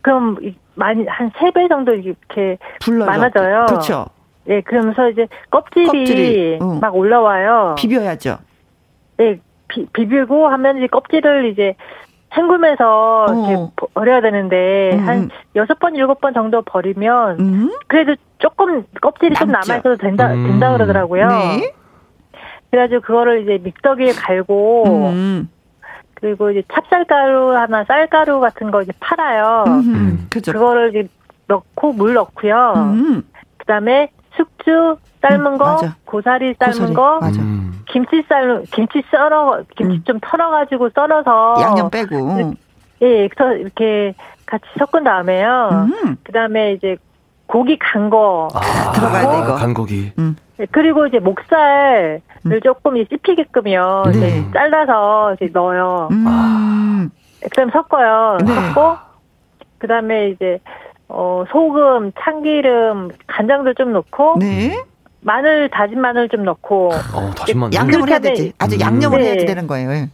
[0.01, 0.37] 그럼
[0.75, 3.05] 많이 한 3배 정도 이렇게 불러요.
[3.07, 3.65] 많아져요.
[3.67, 4.05] 그렇죠.
[4.45, 6.79] 네, 그러면서 이제 껍질이, 껍질이 응.
[6.79, 7.75] 막 올라와요.
[7.77, 8.37] 비벼야죠.
[9.17, 11.75] 네, 비, 비비고 하면 이제 껍질을 이제
[12.35, 13.49] 헹구면서 어.
[13.49, 15.07] 이렇게 버려야 되는데 음.
[15.07, 17.71] 한 여섯 번 일곱 번 정도 버리면 음.
[17.87, 19.45] 그래도 조금 껍질이 남죠.
[19.45, 20.47] 좀 남아 있어도 된다 음.
[20.47, 21.27] 된다 그러더라고요.
[21.27, 21.73] 네.
[22.71, 25.49] 그래가지고 그거를 이제 믹서기에 갈고 음.
[26.15, 29.65] 그리고 이제 찹쌀가루 하나 쌀가루 같은 거 이제 팔아요.
[29.67, 30.25] 음.
[30.31, 30.53] 그죠.
[30.53, 31.07] 그거를 이제
[31.47, 32.73] 넣고 물 넣고요.
[32.77, 33.23] 음.
[33.57, 35.95] 그다음에 숙주 삶은 거, 맞아.
[36.05, 36.93] 고사리 삶은 고사리.
[36.93, 37.41] 거, 맞아.
[37.87, 40.03] 김치 썰 김치 썰어 김치 음.
[40.05, 42.53] 좀 털어가지고 썰어서 양념 빼고
[43.01, 44.15] 예 이렇게
[44.45, 45.87] 같이 섞은 다음에요.
[45.93, 46.17] 음.
[46.23, 46.95] 그다음에 이제
[47.45, 50.11] 고기 간거 아, 들어가야 돼 이거 간 고기.
[50.17, 50.35] 음.
[50.57, 52.59] 네, 그리고 이제 목살을 음.
[52.63, 54.03] 조금 씹히게끔요.
[54.05, 54.11] 네.
[54.11, 56.07] 이제 잘라서 이제 넣어요.
[56.11, 57.09] 음.
[57.43, 58.37] 그다음 섞어요.
[58.45, 58.53] 네.
[58.53, 58.97] 섞고
[59.79, 60.59] 그다음에 이제
[61.13, 64.83] 어 소금, 참기름, 간장도 좀 넣고 네.
[65.21, 68.51] 마늘 다진 마늘 좀 넣고 어, 다진 마늘 양념을 해야 되지.
[68.57, 69.25] 아주 양념을 네.
[69.25, 69.91] 해야 되는 거예요.
[69.91, 70.09] 예.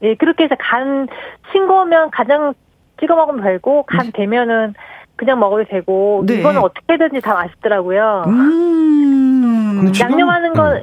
[0.00, 1.08] 네, 그렇게 해서 간
[1.50, 2.52] 싱거우면 간장
[3.00, 4.12] 찍어 먹으면 되고 간 네.
[4.14, 4.74] 되면은
[5.16, 6.34] 그냥 먹어도 되고 네.
[6.34, 8.24] 이거는 어떻게든지 다 맛있더라고요.
[8.26, 9.92] 음.
[9.98, 10.82] 양념하는 건 음.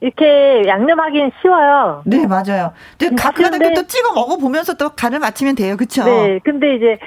[0.00, 2.02] 이렇게 양념하기는 쉬워요.
[2.04, 2.72] 네, 맞아요.
[2.98, 5.76] 근데 가끔가다 또 찍어 먹어 보면서 또 간을 맞추면 돼요.
[5.76, 6.04] 그렇죠?
[6.04, 6.40] 네.
[6.44, 6.98] 근데 이제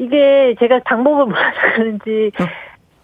[0.00, 2.44] 이게 제가 방법을 몰라서 그런지 어.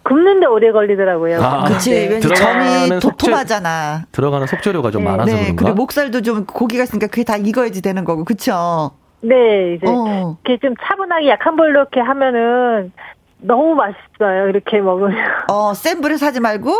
[0.02, 1.43] 굽는데 오래 걸리더라고요.
[1.43, 1.90] 아, 그치.
[1.90, 2.09] 네.
[2.09, 4.05] 왠지 전이 도톰하잖아.
[4.12, 5.10] 들어가는 속재료가 좀 네.
[5.10, 5.43] 많아서 네.
[5.43, 5.64] 그런가?
[5.64, 8.93] 그리고 목살도 좀 고기가 있으니까 그게 다 익어야지 되는 거고, 그쵸?
[9.20, 10.36] 네, 이제 어.
[10.44, 12.93] 이렇게 좀 차분하게 약한 불로 이렇게 하면은
[13.39, 14.48] 너무 맛있어요.
[14.48, 15.16] 이렇게 먹으면.
[15.51, 16.73] 어, 센 불에 사지 말고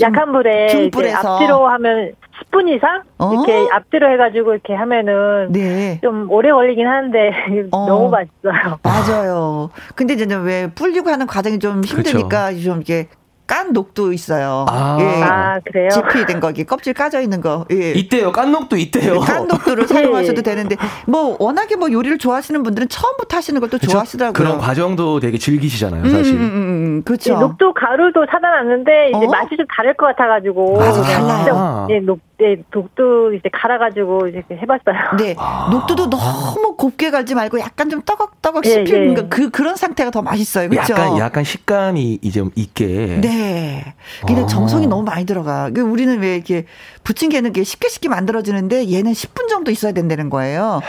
[0.00, 2.12] 약한 불에 중불에서 앞뒤로 하면
[2.42, 3.32] 10분 이상 어?
[3.32, 5.98] 이렇게 앞뒤로 해가지고 이렇게 하면은 네.
[6.02, 7.30] 좀 오래 걸리긴 하는데
[7.72, 7.86] 어.
[7.86, 8.78] 너무 맛있어요.
[8.82, 9.70] 맞아요.
[9.94, 12.62] 근데 이제 왜 불리고 하는 과정이 좀 힘드니까 그렇죠.
[12.62, 13.08] 좀 이렇게
[13.52, 14.64] 깐 녹도 있어요.
[14.68, 15.22] 아, 예.
[15.22, 15.90] 아 그래요?
[15.90, 17.66] 지피된 거기 껍질 까져 있는 거.
[17.70, 17.92] 예.
[17.92, 18.32] 있대요.
[18.32, 19.20] 깐 녹도 있대요.
[19.20, 20.42] 깐 녹도를 사용하셔도 네.
[20.42, 24.32] 되는데 뭐 워낙에 뭐 요리를 좋아하시는 분들은 처음부터 하시는 것도 좋아하시더라고요.
[24.32, 26.34] 그런 과정도 되게 즐기시잖아요, 사실.
[26.34, 27.34] 음, 음, 음, 음 그렇죠.
[27.34, 29.28] 네, 녹도 가루도 사다 놨는데 이제 어?
[29.28, 30.78] 맛이 좀 다를 것 같아가지고.
[30.78, 31.86] 맞아, 달라요.
[31.90, 35.16] 예, 녹, 네, 녹도 이제 갈아가지고 이제 해봤어요.
[35.16, 35.68] 네, 아.
[35.70, 39.28] 녹도도 너무 곱게 갈지 말고 약간 좀 떠걱떠걱 씹히는 예, 예.
[39.28, 40.94] 그 그런 상태가 더 맛있어요, 그렇죠?
[40.94, 43.20] 약간 약간 식감이 이제 있게.
[43.20, 43.94] 네.
[44.26, 44.46] 근데 아.
[44.46, 45.70] 정성이 너무 많이 들어가.
[45.70, 46.66] 그 우리는 왜 이렇게
[47.04, 50.80] 부침개는 게 쉽게 쉽게 만들어지는데 얘는 10분 정도 있어야 된다는 거예요.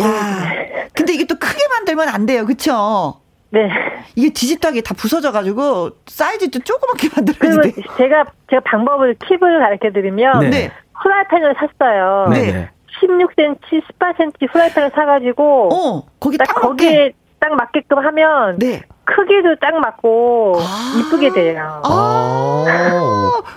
[0.00, 0.52] 야,
[0.94, 3.20] 근데 이게 또 크게 만들면 안 돼요, 그렇죠?
[3.50, 3.68] 네.
[4.16, 7.72] 이게 뒤집다기 다 부서져가지고 사이즈도 조그맣게 만들어야 돼.
[7.96, 10.70] 제가 제가 방법을 팁을 가르쳐 드리면 네.
[11.04, 11.26] 네.
[11.28, 12.28] 프라이팬을 샀어요.
[12.30, 12.70] 네.
[13.00, 13.58] 16cm,
[13.98, 18.80] 18cm 프라이팬을 사가지고 어 거기 딱, 딱 거기에 딱 맞게끔 하면 네.
[19.04, 21.82] 크기도 딱 맞고 아~ 이쁘게 돼요.
[21.84, 22.64] 아,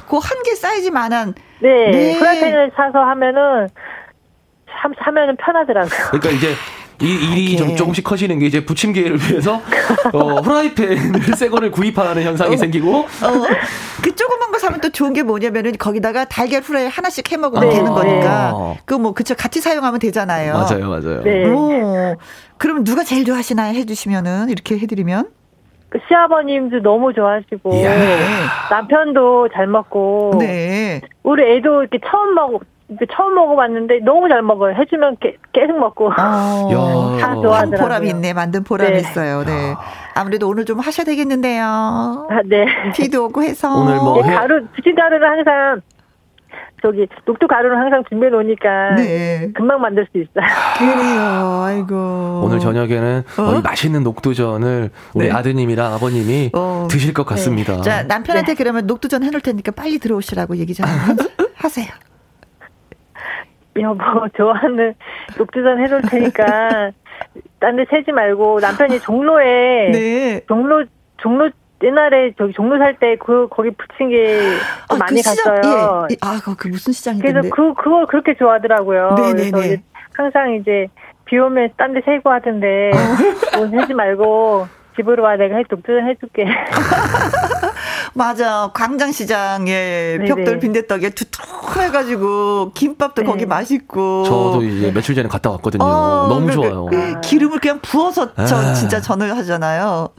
[0.09, 2.19] 그 한 개 사이즈만한 네, 네.
[2.19, 3.69] 프라이팬을 사서 하면은
[4.69, 6.07] 참 사면은 편하더라고요.
[6.11, 6.53] 그러니까 이제
[7.01, 9.61] 이 일이 좀 조금씩 커지는 게 이제 부침개를 위해서
[10.13, 13.05] 어, 프라이팬을 새 거를 구입하는 현상이 어, 생기고 어,
[14.03, 17.75] 그 조그만 거 사면 또 좋은 게 뭐냐면은 거기다가 달걀 후라이 하나씩 해 먹으면 네.
[17.75, 18.79] 되는 거니까 네.
[18.85, 20.53] 그뭐 그쵸 같이 사용하면 되잖아요.
[20.53, 21.21] 맞아요, 맞아요.
[21.23, 21.45] 네.
[21.45, 22.15] 오,
[22.57, 23.73] 그럼 누가 제일 좋아하시나요?
[23.75, 25.29] 해주시면은 이렇게 해드리면?
[25.89, 27.93] 그 시아버님도 너무 좋아하시고 이야.
[28.69, 31.01] 남편도 잘 먹고 네.
[31.23, 32.61] 우리 애도 이렇게 처음 먹
[33.13, 34.73] 처음 먹어봤는데 너무 잘 먹어요.
[34.75, 37.77] 해주면 게, 계속 먹고 어, 다 좋아하더라고요.
[37.81, 38.33] 보람이 있네.
[38.33, 38.97] 만든 보람이 네.
[38.99, 39.43] 있어요.
[39.43, 39.75] 네.
[40.15, 41.65] 아무래도 오늘 좀 하셔야 되겠는데요.
[41.65, 42.65] 아, 네.
[42.95, 45.81] 비도 오고 해서 오늘 뭐 네, 가루 부침 가루를 항상
[46.81, 49.51] 저기 녹두 가루를 항상 준비해 놓으니까 네.
[49.53, 50.45] 금방 만들 수 있어요.
[50.77, 51.63] 그래요.
[51.65, 52.41] 아이고.
[52.45, 53.55] 오늘 저녁에는 어?
[53.57, 55.31] 이 맛있는 녹두전을 우리 네.
[55.33, 56.87] 아드님이랑 아버님이 어.
[56.89, 57.75] 드실 것 같습니다.
[57.77, 57.81] 네.
[57.81, 58.55] 자 남편한테 네.
[58.57, 60.85] 그러면 녹두전 해놓을 테니까 빨리 들어오시라고 얘기 좀
[61.57, 61.87] 하세요.
[63.81, 64.03] 여보
[64.37, 64.93] 좋아하는
[65.37, 66.91] 녹두전 해놓을 테니까
[67.59, 70.41] 딴 데 세지 말고 남편이 종로에 네.
[70.47, 70.85] 종로
[71.17, 71.49] 종로
[71.83, 74.39] 옛날에 저기 종로 살 때 그 거기 부침개
[74.89, 76.07] 아, 그 많이 그 시장, 갔어요.
[76.09, 76.17] 예, 예.
[76.21, 77.31] 아, 그 무슨 시장인데?
[77.31, 79.15] 그래서 그 그걸 그렇게 좋아하더라고요.
[79.17, 79.51] 네네네.
[79.51, 79.83] 그래서 네.
[80.13, 80.87] 항상 이제
[81.25, 82.91] 비 오면 딴 데 세고 하던데
[83.53, 83.81] 돈 어.
[83.81, 86.45] 세지 말고 집으로 와 내가 독두전 해줄게.
[88.17, 88.71] 맞아.
[88.73, 93.27] 광장시장에 벽돌 빈대떡에 두툼해가지고 김밥도 네.
[93.27, 94.23] 거기 맛있고.
[94.23, 95.83] 저도 이제 며칠 전에 갔다 왔거든요.
[95.83, 96.87] 어, 너무 좋아요.
[96.87, 98.73] 그 기름을 그냥 부어서 저 아.
[98.73, 100.09] 진짜 전을 하잖아요.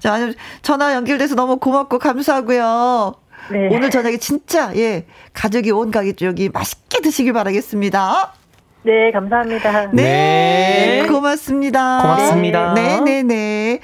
[0.00, 3.14] 자, 전화 연결돼서 너무 고맙고 감사하고요.
[3.50, 3.68] 네.
[3.72, 8.34] 오늘 저녁에 진짜 예 가족이 온 가족이 맛있게 드시길 바라겠습니다.
[8.84, 9.90] 네, 감사합니다.
[9.92, 11.06] 네, 네.
[11.06, 12.02] 고맙습니다.
[12.02, 12.74] 고맙습니다.
[12.74, 13.80] 네, 네, 네.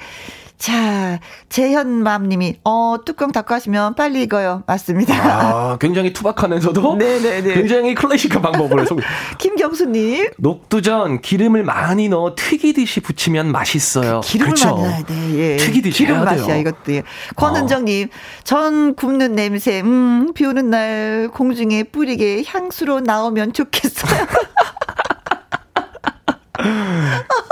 [0.59, 4.63] 자, 재현맘님이 어 뚜껑 닫고 하시면 빨리 익어요.
[4.67, 5.15] 맞습니다.
[5.15, 7.53] 아, 굉장히 투박하면서도 네네네.
[7.53, 8.97] 굉장히 클래식한 방법을 소
[9.39, 14.19] 김경수님 녹두전 기름을 많이 넣어 튀기듯이 부치면 맛있어요.
[14.21, 14.75] 그 기름을 그렇죠?
[14.75, 15.37] 많이 넣어야 돼.
[15.37, 15.57] 예.
[15.57, 16.91] 튀기듯이 기름 맛이야 이것도.
[16.93, 17.03] 예.
[17.37, 18.43] 권은정님 어.
[18.43, 19.79] 전 굽는 냄새.
[19.79, 24.27] 음, 비 오는 날 공중에 뿌리게 향수로 나오면 좋겠어요.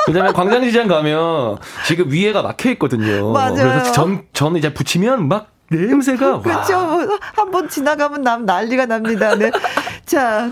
[0.05, 3.31] 그다음에 광장시장 가면 지금 위에가 막혀 있거든요.
[3.31, 3.55] 맞아요.
[3.55, 6.79] 그래서 전, 전 이제 붙이면 막 냄새가 그렇죠.
[6.79, 9.35] 뭐 한번 지나가면 남 난리가 납니다.
[9.35, 9.51] 네.
[10.05, 10.51] 자,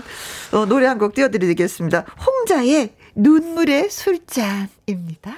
[0.52, 2.04] 어, 노래 한 곡 띄워드리겠습니다.
[2.26, 5.32] 홍자의 눈물의 술잔입니다.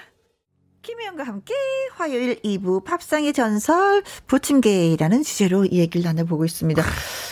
[0.88, 1.52] 김혜영과 함께
[1.96, 6.82] 화요일 2부 밥상의 전설 부침개라는 주제로 이 얘기를 나눠보고 있습니다.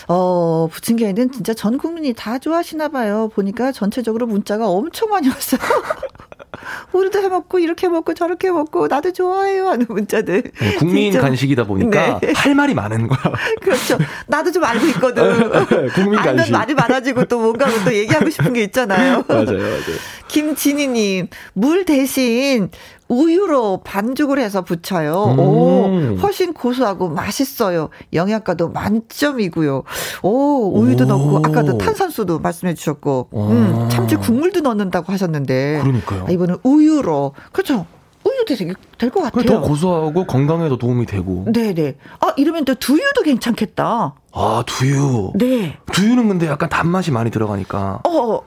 [0.08, 3.30] 어, 부침개는 진짜 전 국민이 다 좋아하시나 봐요.
[3.34, 5.58] 보니까 전체적으로 문자가 엄청 많이 왔어요.
[6.92, 10.42] 우리도 해먹고 이렇게 먹고 저렇게 먹고 나도 좋아해요 하는 문자들.
[10.42, 11.26] 네, 국민 진짜.
[11.26, 12.32] 간식이다 보니까 네.
[12.34, 13.32] 할 말이 많은 거야.
[13.62, 13.96] 그렇죠.
[14.26, 15.90] 나도 좀 알고 있거든.
[15.94, 16.52] 국민 간식.
[16.52, 19.24] 말이 많아지고 또 뭔가 또 얘기하고 싶은 게 있잖아요.
[19.28, 19.96] 맞아요, 맞아요.
[20.28, 22.70] 김진희님 물 대신
[23.08, 25.24] 우유로 반죽을 해서 부쳐요.
[25.24, 25.38] 음.
[25.38, 27.90] 오, 훨씬 고소하고 맛있어요.
[28.12, 29.82] 영양가도 만점이고요.
[30.22, 31.06] 오, 우유도 오.
[31.06, 36.26] 넣고 아까도 탄산수도 말씀해 주셨고, 음, 참치 국물도 넣는다고 하셨는데, 그러니까요.
[36.26, 37.86] 아, 이번엔 우유로 그렇죠.
[38.24, 38.56] 우유도
[38.98, 39.44] 될것 같아요.
[39.44, 41.44] 더 고소하고 건강에도 도움이 되고.
[41.52, 41.96] 네네.
[42.20, 44.14] 아 이러면 또 두유도 괜찮겠다.
[44.32, 45.30] 아 두유.
[45.36, 45.78] 네.
[45.92, 48.00] 두유는 근데 약간 단맛이 많이 들어가니까.
[48.04, 48.40] 어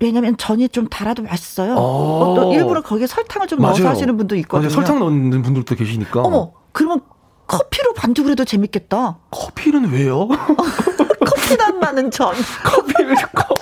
[0.00, 1.74] 왜냐면 전이 좀 달아도 맛있어요.
[1.76, 2.34] 어.
[2.36, 3.74] 또 일부러 거기에 설탕을 좀 맞아요.
[3.78, 4.68] 넣어서 하시는 분도 있거든요.
[4.68, 4.74] 맞아요.
[4.74, 6.20] 설탕 넣는 분들도 계시니까.
[6.22, 7.00] 어머, 그러면
[7.46, 9.18] 커피로 반죽을 해도 재밌겠다.
[9.30, 10.28] 커피는 왜요?
[11.26, 12.34] 커피 맛 나는 전.
[12.64, 13.58] 커피를 커피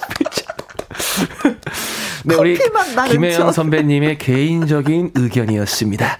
[2.25, 2.59] 네, 우리
[3.09, 6.19] 김혜영 선배님의 개인적인 의견이었습니다.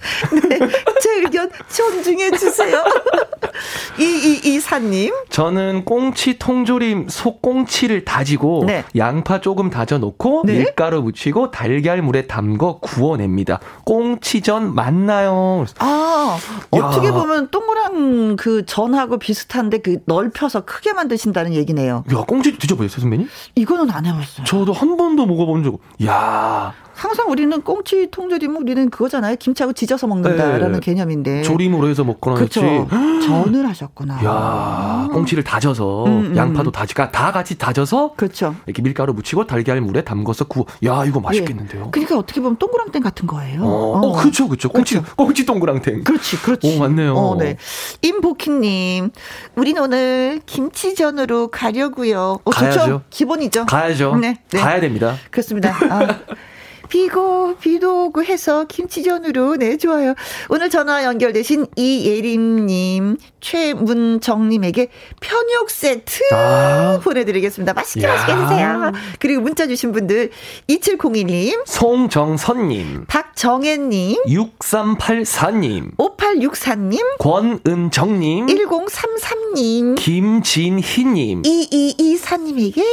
[0.49, 0.86] 네, 제
[1.17, 2.83] 의견 존중해 주세요.
[3.99, 5.13] 이이이사님.
[5.29, 8.83] 저는 꽁치 통조림 속꽁치를 다지고 네.
[8.95, 10.53] 양파 조금 다져 놓고 네?
[10.59, 13.59] 밀가루 묻히고 달걀 물에 담궈 구워냅니다.
[13.85, 15.65] 꽁치전 맞나요?
[15.79, 16.37] 아
[16.69, 22.03] 어떻게 보면 동그란 그 전하고 비슷한데 그 넓혀서 크게 만드신다는 얘기네요.
[22.13, 23.29] 야 꽁치 드셔보셨어요 선배님?
[23.55, 24.45] 이거는 안 해봤어요.
[24.45, 25.79] 저도 한 번도 먹어본 적.
[26.05, 29.35] 야 항상 우리는 꽁치 통조림은 우리는 그거잖아요.
[29.35, 30.79] 김치하고 지져서 먹는다라는 네.
[30.79, 31.43] 개념인데.
[31.43, 32.87] 조림으로 해서 먹거나 그렇죠.
[33.23, 34.15] 전을 하셨구나.
[34.15, 35.07] 야, 아.
[35.13, 36.35] 꽁치를 다져서 음, 음.
[36.35, 38.55] 양파도 다지가 다 같이 다져서 그렇죠.
[38.65, 40.65] 이렇게 밀가루 묻히고 달걀 물에 담궈서 구워.
[40.85, 41.83] 야, 이거 맛있겠는데요.
[41.85, 41.89] 예.
[41.91, 43.61] 그러니까 어떻게 보면 동그랑땡 같은 거예요.
[43.63, 44.11] 어, 어.
[44.13, 44.47] 그렇죠.
[44.47, 44.69] 그렇죠.
[44.69, 45.15] 꽁치 그렇죠.
[45.15, 46.03] 꽁치 동그랑땡.
[46.03, 46.41] 그렇지.
[46.41, 46.75] 그렇지.
[46.75, 47.13] 오, 맞네요.
[47.13, 47.57] 어, 네.
[48.01, 49.11] 임복희 님.
[49.55, 52.39] 우린 오늘 김치전으로 가려고요.
[52.43, 52.79] 어, 가야죠.
[52.79, 53.01] 좋죠?
[53.11, 53.65] 기본이죠.
[53.67, 54.15] 가야죠.
[54.15, 54.39] 네.
[54.49, 54.59] 네.
[54.59, 55.15] 가야 됩니다.
[55.29, 55.75] 그렇습니다.
[55.91, 56.07] 아.
[56.89, 60.13] 비고 비도 오고 해서 김치전으로 네 좋아요.
[60.49, 64.89] 오늘 전화 연결되신 이예림님, 최문정님에게
[65.19, 66.99] 편육 세트 아.
[67.03, 67.73] 보내드리겠습니다.
[67.73, 68.13] 맛있게 야.
[68.13, 68.91] 맛있게 드세요.
[69.19, 70.31] 그리고 문자 주신 분들
[70.69, 82.83] 2702님, 송정선님, 박정혜님, 6384님, 5864님, 권은정님, 1033님, 김진희님, 2224님에게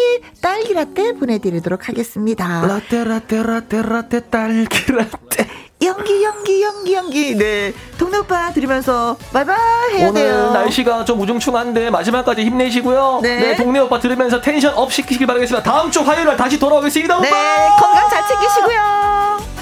[0.41, 2.67] 딸기 라떼 보내드리도록 하겠습니다.
[2.67, 5.49] 라떼 라떼 라떼 라떼 딸기 라떼.
[5.83, 9.59] 연기 연기 연기 연기 네 동네 오빠 들으면서 바이바이
[9.99, 10.51] 해야 오늘 돼요.
[10.53, 13.21] 날씨가 좀 우중충한데 마지막까지 힘내시고요.
[13.23, 13.37] 네.
[13.39, 15.71] 네 동네 오빠 들으면서 tension up 시키길 바라겠습니다.
[15.71, 17.19] 다음 주 화요일에 다시 돌아오겠습니다.
[17.19, 17.29] 오빠.
[17.29, 19.54] 네 건강 잘 챙기시고요.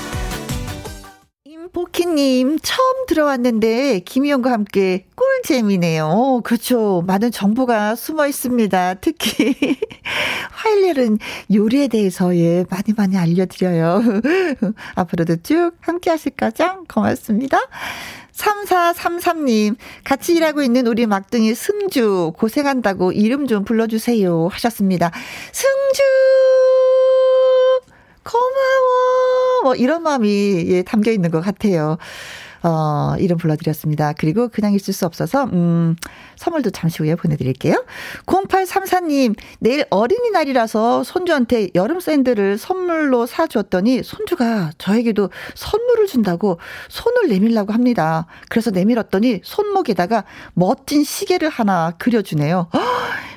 [1.73, 6.07] 보키님, 처음 들어왔는데, 김희영과 함께 꿀잼이네요.
[6.07, 7.03] 오, 그렇죠.
[7.07, 8.94] 많은 정보가 숨어 있습니다.
[8.94, 9.55] 특히,
[10.53, 11.19] 화일날은
[11.53, 14.03] 요리에 대해서, 예, 많이 많이 알려드려요.
[14.97, 16.85] 앞으로도 쭉 함께 하실 거죠?
[16.93, 17.59] 고맙습니다.
[18.32, 24.49] 3433님, 같이 일하고 있는 우리 막둥이 승주, 고생한다고 이름 좀 불러주세요.
[24.49, 25.11] 하셨습니다.
[25.53, 26.81] 승주!
[28.24, 29.62] 고마워.
[29.62, 31.99] 뭐 이런 마음이 예, 담겨 있는 것 같아요.
[32.62, 34.12] 어, 이름 불러드렸습니다.
[34.12, 35.97] 그리고 그냥 있을 수 없어서, 음,
[36.36, 37.85] 선물도 잠시 후에 보내드릴게요.
[38.27, 46.59] 0834님, 내일 어린이날이라서 손주한테 여름 샌들을 선물로 사주었더니 손주가 저에게도 선물을 준다고
[46.89, 48.27] 손을 내밀라고 합니다.
[48.49, 50.24] 그래서 내밀었더니 손목에다가
[50.55, 52.69] 멋진 시계를 하나 그려주네요.
[52.73, 52.81] 허!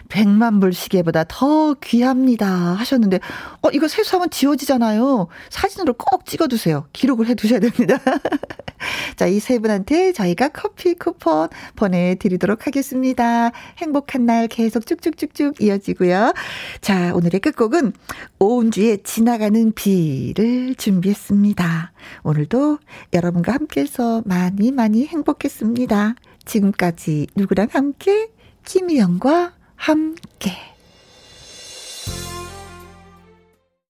[0.10, 2.48] 100만 불 시계보다 더 귀합니다.
[2.48, 3.20] 하셨는데,
[3.62, 5.28] 어, 이거 세수하면 지워지잖아요.
[5.50, 6.88] 사진으로 꼭 찍어두세요.
[6.94, 7.98] 기록을 해 두셔야 됩니다.
[9.16, 13.52] 자, 이 세 분한테 저희가 커피 쿠폰 보내드리도록 하겠습니다.
[13.78, 16.34] 행복한 날 계속 쭉쭉쭉쭉 이어지고요.
[16.82, 17.94] 자, 오늘의 끝곡은
[18.40, 21.92] 오은주의 지나가는 비를 준비했습니다.
[22.24, 22.80] 오늘도
[23.14, 26.16] 여러분과 함께해서 많이 많이 행복했습니다.
[26.46, 28.30] 지금까지 누구랑 함께?
[28.66, 30.75] 김희영과 함께.